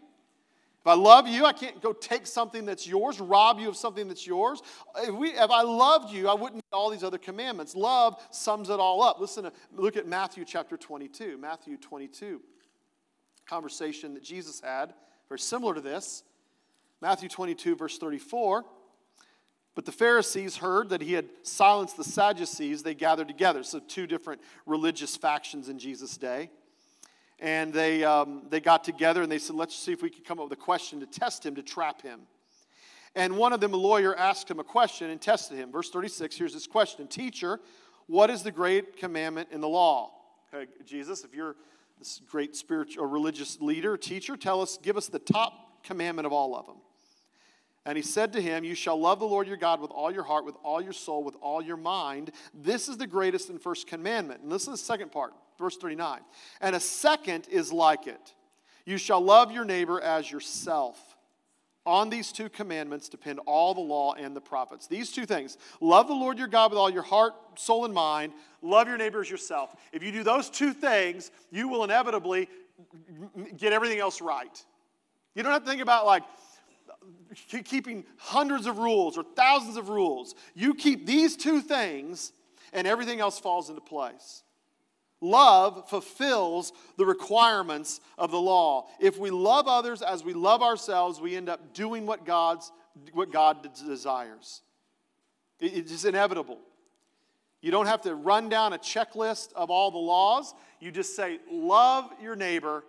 If 0.81 0.87
I 0.87 0.95
love 0.95 1.29
you, 1.29 1.45
I 1.45 1.53
can't 1.53 1.83
go 1.83 1.93
take 1.93 2.27
something 2.27 2.65
that's 2.65 2.87
yours, 2.87 3.21
rob 3.21 3.59
you 3.59 3.69
of 3.69 3.77
something 3.77 4.09
that's 4.09 4.27
yours. 4.27 4.63
If, 4.97 5.15
we, 5.15 5.29
if 5.29 5.51
I 5.51 5.61
loved 5.61 6.11
you, 6.11 6.27
I 6.27 6.33
wouldn't 6.33 6.55
need 6.55 6.73
all 6.73 6.89
these 6.89 7.05
other 7.05 7.19
commandments. 7.19 7.75
Love 7.75 8.19
sums 8.31 8.71
it 8.71 8.81
all 8.81 9.03
up. 9.03 9.21
Listen, 9.21 9.45
to, 9.45 9.53
look 9.77 9.99
at 9.99 10.07
Matthew 10.07 10.47
chapter 10.47 10.79
22. 10.79 11.37
Matthew 11.37 11.77
22, 11.77 12.41
conversation 13.47 14.15
that 14.15 14.23
Jesus 14.23 14.59
had, 14.61 14.95
very 15.29 15.39
similar 15.39 15.75
to 15.75 15.83
this. 15.83 16.23
Matthew 17.03 17.29
22, 17.29 17.77
verse 17.77 17.99
34. 17.99 18.65
But 19.75 19.85
the 19.85 19.93
Pharisees 19.93 20.57
heard 20.57 20.89
that 20.89 21.03
he 21.03 21.13
had 21.13 21.27
silenced 21.43 21.99
the 21.99 22.05
Sadducees. 22.05 22.83
They 22.83 22.95
gathered 22.95 23.29
together. 23.29 23.63
So, 23.65 23.81
two 23.81 24.07
different 24.07 24.41
religious 24.65 25.15
factions 25.15 25.69
in 25.69 25.79
Jesus' 25.79 26.17
day 26.17 26.51
and 27.41 27.73
they, 27.73 28.05
um, 28.05 28.43
they 28.51 28.61
got 28.61 28.85
together 28.85 29.23
and 29.23 29.33
they 29.33 29.39
said, 29.39 29.57
let's 29.57 29.75
see 29.75 29.93
if 29.93 30.03
we 30.03 30.11
could 30.11 30.25
come 30.25 30.39
up 30.39 30.51
with 30.51 30.59
a 30.59 30.63
question 30.63 31.01
to 31.01 31.07
test 31.07 31.45
him, 31.45 31.55
to 31.55 31.63
trap 31.63 32.03
him. 32.03 32.21
And 33.17 33.37
one 33.37 33.53
of 33.53 33.61
them, 33.61 33.73
a 33.73 33.79
lawyer, 33.79 34.15
asked 34.15 34.51
him 34.51 34.61
a 34.61 34.65
question 34.65 35.11
and 35.11 35.21
tested 35.21 35.57
him. 35.59 35.73
Verse 35.73 35.91
36, 35.91 36.37
here's 36.37 36.53
this 36.53 36.67
question 36.67 37.09
Teacher, 37.09 37.59
what 38.07 38.31
is 38.31 38.43
the 38.43 38.53
great 38.53 38.97
commandment 38.97 39.49
in 39.51 39.61
the 39.61 39.69
law? 39.69 40.13
Okay, 40.53 40.71
Jesus, 40.85 41.25
if 41.25 41.35
you're 41.35 41.57
this 41.99 42.21
great 42.29 42.55
spiritual 42.55 43.05
or 43.05 43.09
religious 43.09 43.61
leader, 43.61 43.97
teacher, 43.97 44.37
tell 44.37 44.61
us, 44.61 44.79
give 44.83 44.97
us 44.97 45.09
the 45.09 45.19
top 45.19 45.83
commandment 45.83 46.27
of 46.27 46.33
all 46.33 46.55
of 46.55 46.67
them. 46.67 46.77
And 47.87 47.97
he 47.97 48.03
said 48.03 48.33
to 48.35 48.43
him, 48.43 48.65
You 48.65 48.75
shall 48.75 49.01
love 49.01 49.19
the 49.19 49.27
Lord 49.27 49.49
your 49.49 49.57
God 49.57 49.81
with 49.81 49.91
all 49.91 50.13
your 50.13 50.23
heart, 50.23 50.45
with 50.45 50.57
all 50.63 50.83
your 50.83 50.93
soul, 50.93 51.25
with 51.25 51.37
all 51.41 51.63
your 51.63 51.79
mind. 51.79 52.31
This 52.53 52.89
is 52.89 52.99
the 52.99 53.07
greatest 53.07 53.49
and 53.49 53.61
first 53.61 53.87
commandment. 53.87 54.43
And 54.43 54.51
listen 54.51 54.67
to 54.67 54.73
the 54.73 54.85
second 54.85 55.11
part 55.11 55.33
verse 55.61 55.77
39. 55.77 56.21
And 56.61 56.75
a 56.75 56.81
second 56.81 57.47
is 57.51 57.73
like 57.73 58.07
it 58.07 58.35
you 58.85 58.99
shall 58.99 59.21
love 59.21 59.53
your 59.53 59.65
neighbor 59.65 60.01
as 60.01 60.31
yourself. 60.31 60.99
On 61.87 62.11
these 62.11 62.33
two 62.33 62.49
commandments 62.49 63.09
depend 63.09 63.39
all 63.47 63.75
the 63.75 63.81
law 63.81 64.15
and 64.15 64.35
the 64.35 64.41
prophets. 64.41 64.87
These 64.87 65.13
two 65.13 65.27
things 65.27 65.57
love 65.81 66.09
the 66.09 66.15
Lord 66.15 66.39
your 66.39 66.49
God 66.49 66.71
with 66.71 66.79
all 66.79 66.91
your 66.91 67.03
heart, 67.03 67.35
soul, 67.57 67.85
and 67.85 67.95
mind. 67.95 68.33
Love 68.63 68.89
your 68.89 68.99
neighbor 68.99 69.21
as 69.21 69.31
yourself. 69.31 69.75
If 69.93 70.03
you 70.03 70.13
do 70.13 70.23
those 70.23 70.51
two 70.51 70.73
things, 70.73 71.31
you 71.51 71.69
will 71.69 71.85
inevitably 71.85 72.49
get 73.57 73.73
everything 73.73 73.99
else 73.99 74.21
right. 74.21 74.63
You 75.35 75.43
don't 75.43 75.53
have 75.53 75.63
to 75.63 75.71
think 75.71 75.83
about 75.83 76.05
like 76.05 76.23
keeping 77.65 78.05
hundreds 78.19 78.67
of 78.67 78.79
rules 78.79 79.17
or 79.17 79.25
thousands 79.37 79.77
of 79.77 79.89
rules. 79.89 80.35
You 80.55 80.75
keep 80.75 81.07
these 81.07 81.37
two 81.37 81.61
things, 81.61 82.33
and 82.73 82.87
everything 82.87 83.21
else 83.21 83.39
falls 83.39 83.69
into 83.69 83.81
place. 83.81 84.43
Love 85.21 85.89
fulfills 85.89 86.73
the 86.97 87.05
requirements 87.05 88.01
of 88.17 88.31
the 88.31 88.41
law. 88.41 88.89
If 88.99 89.19
we 89.19 89.31
love 89.31 89.69
others 89.69 90.01
as 90.01 90.25
we 90.25 90.33
love 90.33 90.63
ourselves, 90.63 91.21
we 91.21 91.37
end 91.37 91.49
up 91.49 91.75
doing 91.75 92.07
what, 92.07 92.25
God's, 92.25 92.73
what 93.13 93.31
God 93.31 93.69
desires. 93.87 94.63
It's 95.61 96.05
inevitable. 96.05 96.59
You 97.61 97.71
don't 97.71 97.85
have 97.87 98.01
to 98.03 98.15
run 98.15 98.49
down 98.49 98.73
a 98.73 98.79
checklist 98.79 99.53
of 99.53 99.71
all 99.71 99.91
the 99.91 99.99
laws. 99.99 100.55
You 100.81 100.91
just 100.91 101.15
say, 101.15 101.39
love 101.51 102.11
your 102.23 102.35
neighbor, 102.35 102.85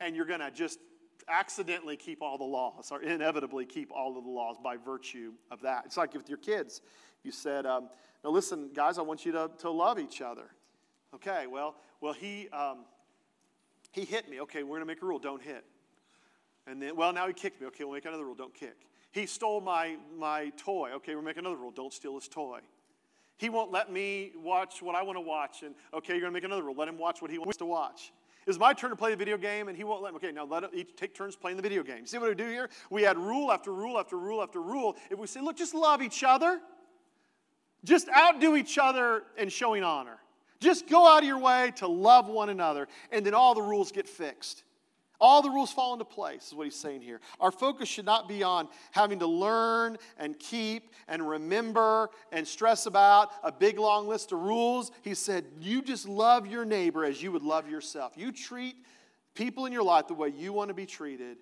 and 0.00 0.14
you're 0.14 0.26
going 0.26 0.38
to 0.38 0.52
just 0.52 0.78
accidentally 1.28 1.96
keep 1.96 2.22
all 2.22 2.38
the 2.38 2.44
laws, 2.44 2.92
or 2.92 3.02
inevitably 3.02 3.66
keep 3.66 3.90
all 3.90 4.16
of 4.16 4.22
the 4.22 4.30
laws 4.30 4.56
by 4.62 4.76
virtue 4.76 5.32
of 5.50 5.62
that. 5.62 5.84
It's 5.86 5.96
like 5.96 6.14
with 6.14 6.28
your 6.28 6.38
kids. 6.38 6.80
You 7.24 7.32
said, 7.32 7.66
um, 7.66 7.88
now 8.22 8.30
listen, 8.30 8.70
guys, 8.72 8.98
I 8.98 9.02
want 9.02 9.26
you 9.26 9.32
to, 9.32 9.50
to 9.58 9.70
love 9.70 9.98
each 9.98 10.20
other. 10.20 10.44
Okay, 11.14 11.46
well, 11.46 11.76
well, 12.00 12.12
he, 12.12 12.48
um, 12.50 12.84
he 13.92 14.04
hit 14.04 14.28
me. 14.28 14.40
Okay, 14.40 14.62
we're 14.62 14.70
going 14.70 14.80
to 14.80 14.86
make 14.86 15.02
a 15.02 15.06
rule 15.06 15.18
don't 15.18 15.42
hit. 15.42 15.64
And 16.66 16.80
then, 16.80 16.96
well, 16.96 17.12
now 17.12 17.26
he 17.26 17.32
kicked 17.32 17.60
me. 17.60 17.66
Okay, 17.68 17.84
we'll 17.84 17.94
make 17.94 18.04
another 18.04 18.24
rule 18.24 18.34
don't 18.34 18.54
kick. 18.54 18.76
He 19.10 19.26
stole 19.26 19.60
my, 19.60 19.96
my 20.18 20.50
toy. 20.56 20.90
Okay, 20.96 21.14
we'll 21.14 21.24
make 21.24 21.36
another 21.36 21.56
rule 21.56 21.70
don't 21.70 21.92
steal 21.92 22.14
his 22.14 22.28
toy. 22.28 22.60
He 23.36 23.50
won't 23.50 23.72
let 23.72 23.92
me 23.92 24.32
watch 24.42 24.80
what 24.80 24.94
I 24.94 25.02
want 25.02 25.16
to 25.16 25.20
watch. 25.20 25.62
And 25.62 25.74
okay, 25.92 26.12
you're 26.12 26.20
going 26.20 26.32
to 26.32 26.36
make 26.36 26.44
another 26.44 26.62
rule. 26.62 26.74
Let 26.76 26.88
him 26.88 26.98
watch 26.98 27.20
what 27.20 27.30
he 27.30 27.38
wants 27.38 27.56
to 27.58 27.66
watch. 27.66 28.12
It's 28.46 28.58
my 28.58 28.72
turn 28.72 28.90
to 28.90 28.96
play 28.96 29.10
the 29.10 29.16
video 29.16 29.36
game, 29.36 29.68
and 29.68 29.76
he 29.76 29.84
won't 29.84 30.02
let 30.02 30.12
me. 30.12 30.16
Okay, 30.16 30.32
now 30.32 30.44
let 30.44 30.64
each 30.74 30.96
take 30.96 31.14
turns 31.14 31.36
playing 31.36 31.56
the 31.56 31.62
video 31.62 31.82
game. 31.82 32.06
See 32.06 32.18
what 32.18 32.28
we 32.28 32.34
do 32.34 32.48
here? 32.48 32.70
We 32.90 33.06
add 33.06 33.16
rule 33.16 33.52
after 33.52 33.72
rule 33.72 33.98
after 33.98 34.18
rule 34.18 34.42
after 34.42 34.60
rule. 34.60 34.96
If 35.10 35.18
we 35.18 35.26
say, 35.26 35.40
look, 35.40 35.56
just 35.56 35.74
love 35.74 36.02
each 36.02 36.24
other, 36.24 36.60
just 37.84 38.08
outdo 38.08 38.56
each 38.56 38.78
other 38.78 39.22
in 39.36 39.48
showing 39.48 39.84
honor. 39.84 40.18
Just 40.62 40.88
go 40.88 41.08
out 41.08 41.22
of 41.22 41.28
your 41.28 41.38
way 41.38 41.72
to 41.76 41.88
love 41.88 42.28
one 42.28 42.48
another, 42.48 42.86
and 43.10 43.26
then 43.26 43.34
all 43.34 43.54
the 43.54 43.62
rules 43.62 43.90
get 43.90 44.08
fixed. 44.08 44.62
All 45.20 45.42
the 45.42 45.50
rules 45.50 45.72
fall 45.72 45.92
into 45.92 46.04
place, 46.04 46.48
is 46.48 46.54
what 46.54 46.64
he's 46.64 46.76
saying 46.76 47.02
here. 47.02 47.20
Our 47.40 47.50
focus 47.50 47.88
should 47.88 48.04
not 48.04 48.28
be 48.28 48.44
on 48.44 48.68
having 48.92 49.18
to 49.18 49.26
learn 49.26 49.96
and 50.18 50.38
keep 50.38 50.94
and 51.08 51.28
remember 51.28 52.10
and 52.30 52.46
stress 52.46 52.86
about 52.86 53.30
a 53.42 53.50
big 53.50 53.78
long 53.78 54.06
list 54.06 54.30
of 54.30 54.38
rules. 54.38 54.92
He 55.02 55.14
said, 55.14 55.44
You 55.60 55.82
just 55.82 56.08
love 56.08 56.46
your 56.46 56.64
neighbor 56.64 57.04
as 57.04 57.20
you 57.20 57.32
would 57.32 57.42
love 57.42 57.68
yourself. 57.68 58.12
You 58.16 58.30
treat 58.30 58.76
people 59.34 59.66
in 59.66 59.72
your 59.72 59.84
life 59.84 60.06
the 60.06 60.14
way 60.14 60.28
you 60.28 60.52
want 60.52 60.68
to 60.68 60.74
be 60.74 60.86
treated, 60.86 61.38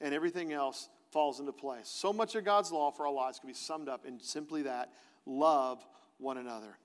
and 0.00 0.12
everything 0.12 0.52
else 0.52 0.88
falls 1.12 1.38
into 1.38 1.52
place. 1.52 1.88
So 1.88 2.12
much 2.12 2.34
of 2.34 2.44
God's 2.44 2.72
law 2.72 2.90
for 2.90 3.06
our 3.06 3.12
lives 3.12 3.38
can 3.38 3.48
be 3.48 3.54
summed 3.54 3.88
up 3.88 4.06
in 4.06 4.20
simply 4.20 4.62
that 4.62 4.92
love 5.24 5.84
one 6.18 6.38
another. 6.38 6.76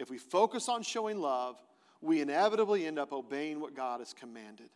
If 0.00 0.08
we 0.08 0.16
focus 0.16 0.70
on 0.70 0.82
showing 0.82 1.20
love, 1.20 1.62
we 2.00 2.22
inevitably 2.22 2.86
end 2.86 2.98
up 2.98 3.12
obeying 3.12 3.60
what 3.60 3.76
God 3.76 4.00
has 4.00 4.14
commanded. 4.14 4.70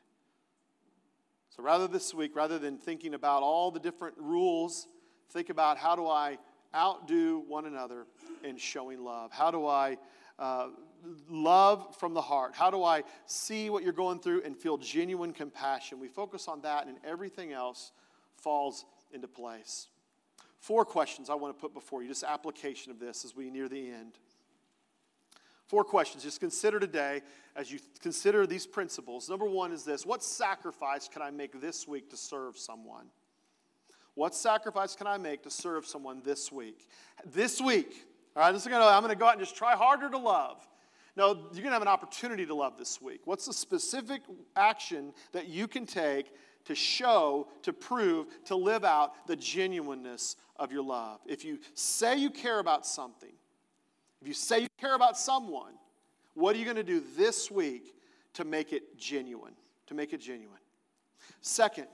So 1.57 1.63
rather 1.63 1.89
this 1.89 2.13
week, 2.13 2.37
rather 2.37 2.59
than 2.59 2.77
thinking 2.77 3.15
about 3.15 3.43
all 3.43 3.71
the 3.71 3.81
different 3.81 4.17
rules, 4.19 4.87
think 5.31 5.49
about 5.49 5.79
how 5.79 5.97
do 5.97 6.07
I 6.07 6.37
outdo 6.75 7.43
one 7.49 7.65
another 7.65 8.07
in 8.43 8.59
showing 8.59 9.03
love? 9.03 9.33
How 9.33 9.51
do 9.51 9.67
I 9.67 9.97
uh, 10.39 10.69
love 11.31 11.97
from 11.99 12.13
the 12.13 12.21
heart? 12.21 12.55
How 12.55 12.71
do 12.71 12.85
I 12.85 13.03
see 13.25 13.71
what 13.71 13.83
you're 13.83 13.95
going 13.95 14.19
through 14.19 14.43
and 14.43 14.55
feel 14.55 14.77
genuine 14.77 15.33
compassion? 15.33 16.01
We 16.01 16.09
focus 16.09 16.49
on 16.49 16.61
that, 16.63 16.87
and 16.87 16.99
everything 17.03 17.55
else 17.55 17.93
falls 18.37 18.85
into 19.11 19.29
place. 19.29 19.89
Four 20.61 20.85
questions 20.85 21.31
I 21.31 21.35
want 21.35 21.57
to 21.57 21.61
put 21.61 21.73
before 21.73 22.03
you, 22.03 22.09
just 22.09 22.25
application 22.25 22.93
of 22.93 22.99
this 22.99 23.25
as 23.25 23.35
we 23.35 23.49
near 23.49 23.71
the 23.71 23.91
end. 23.91 24.19
Four 25.75 25.83
questions. 25.83 26.23
Just 26.23 26.39
consider 26.39 26.79
today 26.79 27.21
as 27.57 27.73
you 27.73 27.81
consider 28.01 28.47
these 28.47 28.65
principles. 28.65 29.29
Number 29.29 29.45
one 29.45 29.73
is 29.73 29.83
this 29.83 30.07
What 30.07 30.23
sacrifice 30.23 31.09
can 31.09 31.21
I 31.21 31.33
make 31.33 31.61
this 31.61 31.89
week 31.89 32.11
to 32.11 32.17
serve 32.17 32.57
someone? 32.57 33.07
What 34.15 34.37
sacrifice 34.37 34.95
can 34.95 35.09
I 35.09 35.19
make 35.19 35.43
to 35.43 35.51
serve 35.51 35.85
someone 35.85 36.23
this 36.25 36.53
week? 36.53 36.87
This 37.27 37.61
week, 37.61 38.07
all 38.37 38.45
right, 38.45 38.53
this 38.53 38.63
is 38.63 38.69
gonna, 38.69 38.85
I'm 38.85 39.03
going 39.03 39.13
to 39.13 39.19
go 39.19 39.27
out 39.27 39.33
and 39.33 39.41
just 39.41 39.57
try 39.57 39.75
harder 39.75 40.09
to 40.11 40.17
love. 40.17 40.65
No, 41.17 41.31
you're 41.31 41.55
going 41.55 41.65
to 41.65 41.71
have 41.71 41.83
an 41.83 41.89
opportunity 41.89 42.47
to 42.47 42.55
love 42.55 42.79
this 42.79 43.03
week. 43.03 43.23
What's 43.25 43.47
the 43.47 43.53
specific 43.53 44.23
action 44.55 45.13
that 45.33 45.49
you 45.49 45.67
can 45.67 45.87
take 45.87 46.31
to 46.67 46.77
show, 46.77 47.49
to 47.63 47.73
prove, 47.73 48.29
to 48.45 48.55
live 48.55 48.85
out 48.85 49.27
the 49.27 49.35
genuineness 49.35 50.37
of 50.55 50.71
your 50.71 50.85
love? 50.85 51.19
If 51.27 51.45
you 51.45 51.59
say 51.75 52.17
you 52.17 52.31
care 52.31 52.61
about 52.61 52.87
something, 52.87 53.33
if 54.25 54.29
you 54.29 54.33
say 54.33 54.61
you 54.61 54.69
care 54.81 54.95
about 54.95 55.19
someone, 55.19 55.75
what 56.33 56.57
are 56.57 56.59
you 56.59 56.65
going 56.65 56.79
to 56.79 56.83
do 56.83 57.03
this 57.15 57.51
week 57.51 57.95
to 58.33 58.43
make 58.43 58.73
it 58.73 58.97
genuine? 58.97 59.53
To 59.89 59.95
make 59.95 60.15
it 60.15 60.21
genuine. 60.23 60.57
Second, 61.43 61.89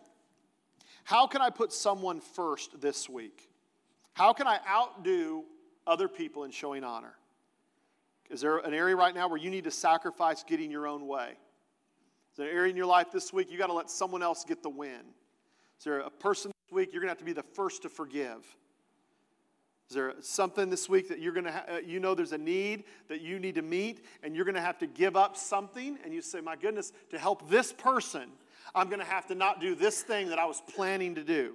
how 1.03 1.27
can 1.27 1.41
I 1.41 1.51
put 1.51 1.73
someone 1.73 2.21
first 2.21 2.81
this 2.81 3.09
week? 3.09 3.51
How 4.13 4.33
can 4.33 4.47
I 4.47 4.61
outdo 4.65 5.43
other 5.89 6.07
people 6.07 6.45
in 6.45 6.53
showing 6.53 6.85
honor? 6.85 7.15
Is 8.31 8.43
there 8.43 8.59
an 8.59 8.75
area 8.75 8.95
right 8.95 9.13
now 9.13 9.27
where 9.27 9.37
you 9.39 9.51
need 9.51 9.65
to 9.65 9.73
sacrifice 9.73 10.45
getting 10.45 10.71
your 10.71 10.87
own 10.87 11.09
way? 11.09 11.31
Is 11.31 12.37
there 12.37 12.49
an 12.49 12.55
area 12.55 12.71
in 12.71 12.77
your 12.77 12.87
life 12.87 13.11
this 13.11 13.33
week 13.33 13.51
you 13.51 13.59
got 13.59 13.67
to 13.67 13.73
let 13.73 13.91
someone 13.91 14.23
else 14.23 14.45
get 14.45 14.63
the 14.63 14.71
win? 14.71 15.01
Is 15.81 15.85
there 15.85 15.99
a 15.99 16.11
person 16.11 16.53
this 16.69 16.73
week 16.73 16.93
you're 16.93 17.03
going 17.03 17.09
to 17.09 17.11
have 17.11 17.19
to 17.19 17.25
be 17.25 17.33
the 17.33 17.43
first 17.43 17.83
to 17.83 17.89
forgive? 17.89 18.47
Is 19.91 19.97
there 19.97 20.15
something 20.21 20.71
this 20.71 20.89
week 20.89 21.09
that 21.09 21.19
you're 21.19 21.33
going 21.33 21.47
to, 21.47 21.53
ha- 21.53 21.65
uh, 21.69 21.79
you 21.85 21.99
know, 21.99 22.15
there's 22.15 22.31
a 22.31 22.39
need 22.39 22.85
that 23.09 23.23
you 23.23 23.41
need 23.41 23.57
to 23.57 23.63
meet, 23.63 24.05
and 24.23 24.37
you're 24.37 24.45
going 24.45 24.55
to 24.55 24.61
have 24.61 24.79
to 24.79 24.87
give 24.87 25.17
up 25.17 25.37
something, 25.37 25.99
and 26.05 26.15
you 26.15 26.23
say, 26.23 26.41
My 26.41 26.55
goodness, 26.55 26.93
to 27.11 27.19
help 27.19 27.51
this 27.51 27.73
person, 27.73 28.31
I'm 28.73 28.87
going 28.87 29.01
to 29.01 29.05
have 29.05 29.27
to 29.27 29.35
not 29.35 29.61
do 29.61 29.75
this 29.75 30.01
thing 30.03 30.29
that 30.29 30.39
I 30.39 30.45
was 30.45 30.63
planning 30.77 31.17
to 31.17 31.25
do. 31.25 31.55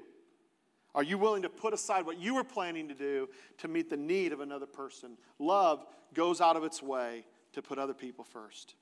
Are 0.94 1.02
you 1.02 1.18
willing 1.18 1.44
to 1.44 1.50
put 1.50 1.74
aside 1.74 2.06
what 2.06 2.20
you 2.20 2.36
were 2.36 2.44
planning 2.44 2.90
to 2.90 2.94
do 2.94 3.30
to 3.60 3.70
meet 3.70 3.90
the 3.90 3.96
need 3.96 4.34
of 4.34 4.42
another 4.42 4.66
person? 4.66 5.18
Love 5.40 5.86
goes 6.14 6.42
out 6.42 6.58
of 6.58 6.66
its 6.66 6.84
way 6.84 7.26
to 7.54 7.62
put 7.62 7.80
other 7.80 7.94
people 7.94 8.26
first. 8.26 8.76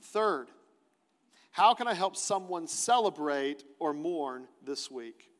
Third, 0.00 0.50
how 1.50 1.74
can 1.74 1.88
I 1.88 1.94
help 1.94 2.14
someone 2.14 2.68
celebrate 2.68 3.64
or 3.80 3.92
mourn 3.92 4.46
this 4.64 4.88
week? 4.88 5.32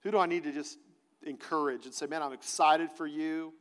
Who 0.00 0.10
do 0.10 0.18
I 0.18 0.24
need 0.24 0.44
to 0.44 0.52
just 0.52 0.78
encourage 1.22 1.84
and 1.84 1.94
say, 1.94 2.06
Man, 2.06 2.22
I'm 2.22 2.32
excited 2.32 2.90
for 2.90 3.06
you. 3.06 3.52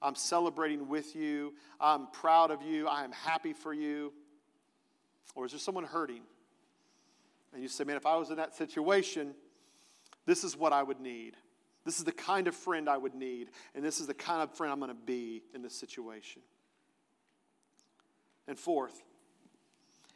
I'm 0.00 0.14
celebrating 0.14 0.88
with 0.88 1.14
you. 1.14 1.54
I'm 1.80 2.08
proud 2.08 2.50
of 2.50 2.62
you. 2.62 2.88
I 2.88 3.04
am 3.04 3.12
happy 3.12 3.52
for 3.52 3.72
you. 3.72 4.12
Or 5.34 5.46
is 5.46 5.52
there 5.52 5.60
someone 5.60 5.84
hurting? 5.84 6.22
And 7.52 7.62
you 7.62 7.68
say, 7.68 7.84
Man, 7.84 7.96
if 7.96 8.06
I 8.06 8.16
was 8.16 8.30
in 8.30 8.36
that 8.36 8.54
situation, 8.54 9.34
this 10.26 10.44
is 10.44 10.56
what 10.56 10.72
I 10.72 10.82
would 10.82 11.00
need. 11.00 11.36
This 11.84 11.98
is 11.98 12.04
the 12.04 12.12
kind 12.12 12.46
of 12.46 12.54
friend 12.54 12.88
I 12.88 12.96
would 12.96 13.14
need. 13.14 13.50
And 13.74 13.84
this 13.84 14.00
is 14.00 14.06
the 14.06 14.14
kind 14.14 14.42
of 14.42 14.56
friend 14.56 14.72
I'm 14.72 14.78
going 14.78 14.90
to 14.90 14.94
be 14.94 15.42
in 15.54 15.62
this 15.62 15.74
situation. 15.74 16.42
And 18.46 18.58
fourth, 18.58 19.02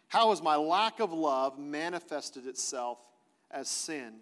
how 0.08 0.30
has 0.30 0.42
my 0.42 0.56
lack 0.56 1.00
of 1.00 1.12
love 1.12 1.58
manifested 1.58 2.46
itself 2.46 2.98
as 3.50 3.68
sin 3.68 4.14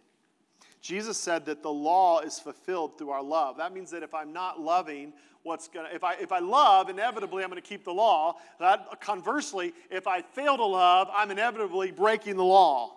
Jesus 0.84 1.16
said 1.16 1.46
that 1.46 1.62
the 1.62 1.72
law 1.72 2.20
is 2.20 2.38
fulfilled 2.38 2.98
through 2.98 3.08
our 3.08 3.22
love. 3.22 3.56
That 3.56 3.72
means 3.72 3.90
that 3.92 4.02
if 4.02 4.12
I'm 4.12 4.34
not 4.34 4.60
loving, 4.60 5.14
what's 5.42 5.66
going 5.66 5.88
to, 5.88 5.94
if 5.94 6.04
I, 6.04 6.12
if 6.16 6.30
I 6.30 6.40
love, 6.40 6.90
inevitably 6.90 7.42
I'm 7.42 7.48
going 7.48 7.60
to 7.60 7.66
keep 7.66 7.86
the 7.86 7.94
law. 7.94 8.36
That, 8.60 9.00
conversely, 9.00 9.72
if 9.90 10.06
I 10.06 10.20
fail 10.20 10.58
to 10.58 10.64
love, 10.64 11.08
I'm 11.10 11.30
inevitably 11.30 11.90
breaking 11.90 12.36
the 12.36 12.44
law. 12.44 12.96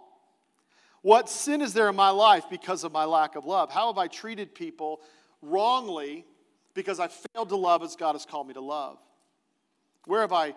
What 1.02 1.30
sin 1.30 1.62
is 1.62 1.74
there 1.74 1.88
in 1.88 1.96
my 1.96 2.10
life 2.10 2.44
because 2.50 2.84
of 2.84 2.92
my 2.92 3.06
lack 3.06 3.38
of 3.38 3.46
love? 3.46 3.72
How 3.72 3.88
have 3.88 3.98
I 3.98 4.08
treated 4.08 4.54
people 4.54 5.00
wrongly 5.42 6.26
because 6.74 7.00
I 7.00 7.08
failed 7.08 7.48
to 7.50 7.56
love 7.56 7.84
as 7.84 7.96
God 7.96 8.16
has 8.16 8.26
called 8.26 8.50
me 8.50 8.54
to 8.56 8.62
love? 8.62 8.98
Where 10.04 10.20
have 10.20 10.34
I, 10.34 10.56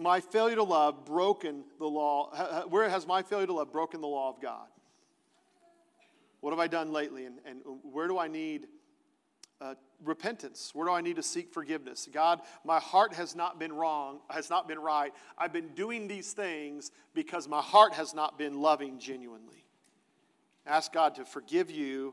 my 0.00 0.18
failure 0.18 0.56
to 0.56 0.64
love, 0.64 1.04
broken 1.04 1.62
the 1.78 1.86
law? 1.86 2.64
Where 2.70 2.88
has 2.88 3.06
my 3.06 3.22
failure 3.22 3.46
to 3.46 3.52
love 3.52 3.70
broken 3.70 4.00
the 4.00 4.08
law 4.08 4.30
of 4.30 4.42
God? 4.42 4.66
What 6.42 6.50
have 6.50 6.58
I 6.58 6.66
done 6.66 6.92
lately? 6.92 7.24
And, 7.24 7.38
and 7.46 7.60
where 7.84 8.08
do 8.08 8.18
I 8.18 8.26
need 8.26 8.66
uh, 9.60 9.74
repentance? 10.02 10.72
Where 10.74 10.88
do 10.88 10.92
I 10.92 11.00
need 11.00 11.14
to 11.16 11.22
seek 11.22 11.52
forgiveness? 11.52 12.08
God, 12.12 12.40
my 12.64 12.80
heart 12.80 13.14
has 13.14 13.36
not 13.36 13.60
been 13.60 13.72
wrong, 13.72 14.18
has 14.28 14.50
not 14.50 14.66
been 14.66 14.80
right. 14.80 15.12
I've 15.38 15.52
been 15.52 15.68
doing 15.68 16.08
these 16.08 16.32
things 16.32 16.90
because 17.14 17.46
my 17.48 17.60
heart 17.60 17.94
has 17.94 18.12
not 18.12 18.38
been 18.38 18.60
loving 18.60 18.98
genuinely. 18.98 19.68
Ask 20.66 20.92
God 20.92 21.14
to 21.14 21.24
forgive 21.24 21.70
you 21.70 22.12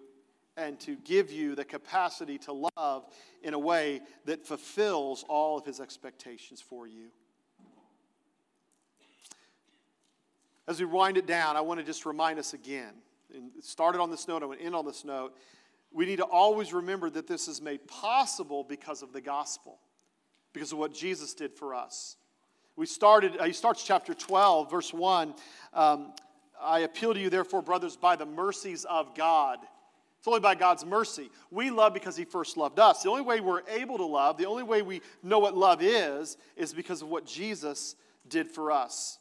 and 0.55 0.79
to 0.81 0.95
give 0.97 1.31
you 1.31 1.55
the 1.55 1.65
capacity 1.65 2.37
to 2.37 2.69
love 2.77 3.07
in 3.41 3.55
a 3.55 3.59
way 3.59 4.01
that 4.25 4.45
fulfills 4.45 5.25
all 5.27 5.57
of 5.57 5.65
his 5.65 5.79
expectations 5.79 6.61
for 6.61 6.85
you. 6.85 7.07
As 10.67 10.79
we 10.79 10.85
wind 10.85 11.17
it 11.17 11.25
down, 11.25 11.57
I 11.57 11.61
want 11.61 11.79
to 11.79 11.85
just 11.85 12.05
remind 12.05 12.37
us 12.37 12.53
again 12.53 12.93
and 13.33 13.51
started 13.61 13.99
on 13.99 14.09
this 14.09 14.27
note, 14.27 14.43
I 14.43 14.45
went 14.45 14.61
in 14.61 14.73
on 14.73 14.85
this 14.85 15.05
note. 15.05 15.35
We 15.91 16.05
need 16.05 16.17
to 16.17 16.25
always 16.25 16.73
remember 16.73 17.09
that 17.09 17.27
this 17.27 17.47
is 17.47 17.61
made 17.61 17.87
possible 17.87 18.63
because 18.63 19.01
of 19.01 19.13
the 19.13 19.21
gospel, 19.21 19.79
because 20.53 20.71
of 20.71 20.77
what 20.77 20.93
Jesus 20.93 21.33
did 21.33 21.53
for 21.53 21.73
us. 21.73 22.15
We 22.75 22.85
started, 22.85 23.37
uh, 23.37 23.43
he 23.45 23.53
starts 23.53 23.83
chapter 23.83 24.13
12, 24.13 24.71
verse 24.71 24.93
1. 24.93 25.33
Um, 25.73 26.13
I 26.61 26.79
appeal 26.79 27.13
to 27.13 27.19
you, 27.19 27.29
therefore, 27.29 27.61
brothers, 27.61 27.95
by 27.95 28.15
the 28.15 28.25
mercies 28.25 28.85
of 28.85 29.15
God. 29.15 29.59
It's 30.19 30.27
only 30.27 30.41
by 30.41 30.55
God's 30.55 30.85
mercy. 30.85 31.29
We 31.49 31.71
love 31.71 31.93
because 31.93 32.17
He 32.17 32.25
first 32.25 32.57
loved 32.57 32.77
us. 32.79 33.03
The 33.03 33.09
only 33.09 33.21
way 33.21 33.39
we're 33.39 33.63
able 33.69 33.97
to 33.97 34.05
love, 34.05 34.37
the 34.37 34.45
only 34.45 34.63
way 34.63 34.81
we 34.81 35.01
know 35.23 35.39
what 35.39 35.55
love 35.55 35.81
is, 35.81 36.37
is 36.57 36.73
because 36.73 37.01
of 37.01 37.09
what 37.09 37.25
Jesus 37.25 37.95
did 38.27 38.51
for 38.51 38.71
us. 38.71 39.17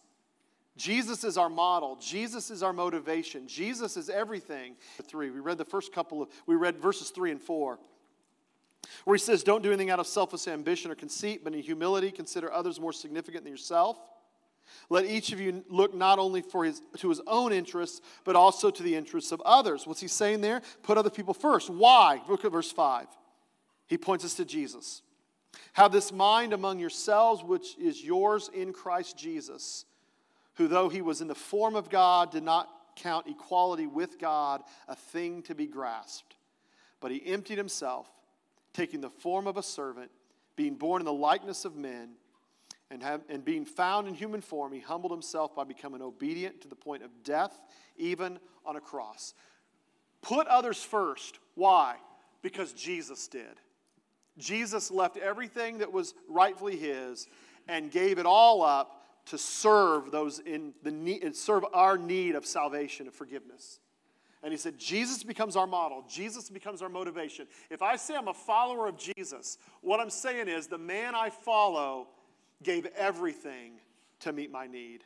Jesus 0.79 1.25
is 1.25 1.37
our 1.37 1.51
model. 1.51 1.97
Jesus 2.01 2.51
is 2.51 2.63
our 2.63 2.73
motivation. 2.73 3.47
Jesus 3.49 3.97
is 3.97 4.09
everything. 4.09 4.77
Three. 5.03 5.29
We 5.31 5.41
read 5.41 5.59
the 5.59 5.65
first 5.65 5.93
couple 5.93 6.23
of, 6.23 6.29
we 6.47 6.55
read 6.55 6.79
verses 6.79 7.11
three 7.11 7.33
and 7.33 7.43
four, 7.43 7.79
where 9.05 9.17
he 9.17 9.21
says, 9.21 9.43
Don't 9.43 9.63
do 9.63 9.71
anything 9.71 9.91
out 9.91 9.99
of 9.99 10.07
selfish 10.07 10.47
ambition 10.47 10.91
or 10.91 10.95
conceit, 10.95 11.43
but 11.43 11.53
in 11.53 11.61
humility 11.61 12.11
consider 12.11 12.51
others 12.51 12.81
more 12.81 12.93
significant 12.93 13.45
than 13.45 13.53
yourself. 13.53 13.99
Let 14.89 15.07
each 15.07 15.33
of 15.33 15.41
you 15.41 15.65
look 15.69 15.95
not 15.95 16.19
only 16.19 16.43
for 16.43 16.65
his, 16.65 16.81
to 16.99 17.09
his 17.09 17.21
own 17.27 17.53
interests, 17.53 18.01
but 18.25 18.37
also 18.37 18.71
to 18.71 18.83
the 18.83 18.95
interests 18.95 19.33
of 19.33 19.41
others. 19.43 19.87
What's 19.87 20.01
he 20.01 20.09
saying 20.09 20.43
there? 20.43 20.63
Put 20.83 20.99
other 20.99 21.11
people 21.11 21.35
first. 21.35 21.71
Why? 21.71 22.21
Look 22.29 22.45
at 22.45 22.53
verse 22.53 22.71
5. 22.71 23.07
He 23.87 23.99
points 23.99 24.25
us 24.25 24.35
to 24.35 24.45
Jesus. 24.45 25.03
Have 25.73 25.93
this 25.93 26.13
mind 26.13 26.53
among 26.53 26.79
yourselves, 26.79 27.43
which 27.43 27.77
is 27.79 28.05
yours 28.05 28.51
in 28.53 28.73
Christ 28.73 29.17
Jesus, 29.17 29.87
who, 30.59 30.69
though 30.69 30.89
he 30.89 31.01
was 31.01 31.21
in 31.21 31.29
the 31.29 31.35
form 31.35 31.77
of 31.77 31.89
God, 31.89 32.33
did 32.33 32.43
not 32.43 32.69
count 32.97 33.29
equality 33.29 33.87
with 33.87 34.19
God 34.19 34.63
a 34.89 34.97
thing 34.97 35.43
to 35.43 35.55
be 35.55 35.67
grasped. 35.67 36.35
But 37.01 37.13
he 37.13 37.25
emptied 37.25 37.59
himself, 37.59 38.11
taking 38.75 39.01
the 39.01 39.09
form 39.09 39.47
of 39.47 39.57
a 39.57 39.63
servant, 39.63 40.11
being 40.57 40.75
born 40.75 41.01
in 41.01 41.07
the 41.07 41.13
likeness 41.13 41.65
of 41.65 41.77
men 41.77 42.11
and, 42.91 43.03
have, 43.05 43.21
and 43.29 43.45
being 43.45 43.65
found 43.65 44.09
in 44.09 44.15
human 44.15 44.41
form, 44.41 44.73
he 44.73 44.81
humbled 44.81 45.13
himself 45.13 45.55
by 45.55 45.63
becoming 45.63 46.03
obedient 46.03 46.61
to 46.63 46.69
the 46.69 46.75
point 46.75 47.05
of 47.05 47.23
death, 47.23 47.57
even 47.97 48.41
on 48.67 48.75
a 48.75 48.81
cross. 48.81 49.35
Put 50.23 50.49
others 50.49 50.83
first. 50.83 51.39
Why? 51.55 51.97
Because 52.43 52.73
Jesus 52.73 53.29
did. 53.29 53.61
Jesus 54.39 54.91
left 54.91 55.17
everything 55.19 55.79
that 55.79 55.93
was 55.93 56.15
rightfully 56.29 56.77
his 56.77 57.29
and 57.69 57.91
gave 57.91 58.19
it 58.19 58.27
all 58.27 58.63
up 58.63 58.98
to 59.29 59.39
serve 59.39 60.11
those 60.11 60.39
in 60.39 60.75
the 60.83 60.91
need, 60.91 61.35
serve 61.37 61.65
our 61.73 61.97
need 61.99 62.35
of 62.35 62.47
salvation 62.47 63.07
and 63.07 63.15
forgiveness. 63.15 63.81
And 64.43 64.53
he 64.53 64.59
said, 64.59 64.79
Jesus 64.79 65.25
becomes 65.25 65.57
our 65.57 65.67
model. 65.67 66.05
Jesus 66.09 66.49
becomes 66.49 66.81
our 66.81 66.89
motivation. 66.89 67.47
If 67.71 67.83
I 67.83 67.97
say 67.97 68.17
I'm 68.17 68.29
a 68.29 68.35
follower 68.35 68.87
of 68.87 68.97
Jesus, 68.97 69.59
what 69.81 69.99
I'm 69.99 70.11
saying 70.11 70.49
is 70.49 70.69
the 70.69 70.79
man 70.79 71.15
I 71.15 71.31
follow 71.31 72.09
gave 72.63 72.87
everything 72.97 73.73
to 74.21 74.33
meet 74.33 74.51
my 74.51 74.67
need. 74.67 75.03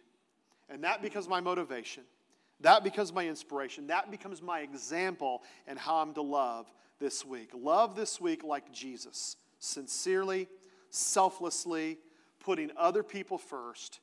And 0.68 0.84
that 0.84 1.02
becomes 1.02 1.28
my 1.28 1.40
motivation. 1.40 2.04
That 2.60 2.84
becomes 2.84 3.12
my 3.12 3.26
inspiration. 3.26 3.86
That 3.88 4.10
becomes 4.10 4.42
my 4.42 4.60
example 4.60 5.42
and 5.66 5.78
how 5.78 5.96
I'm 5.96 6.14
to 6.14 6.22
love 6.22 6.72
this 7.00 7.24
week. 7.24 7.50
Love 7.54 7.96
this 7.96 8.20
week 8.20 8.44
like 8.44 8.70
Jesus, 8.72 9.36
sincerely, 9.58 10.48
selflessly, 10.90 11.98
putting 12.38 12.70
other 12.76 13.02
people 13.02 13.38
first, 13.38 14.00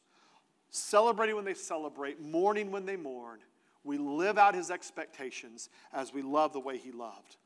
celebrating 0.71 1.35
when 1.35 1.45
they 1.45 1.53
celebrate, 1.53 2.21
mourning 2.21 2.71
when 2.71 2.85
they 2.85 2.95
mourn. 2.95 3.39
We 3.83 3.97
live 3.97 4.37
out 4.37 4.55
his 4.55 4.71
expectations 4.71 5.69
as 5.93 6.13
we 6.13 6.21
love 6.21 6.53
the 6.53 6.59
way 6.59 6.77
he 6.77 6.91
loved. 6.91 7.37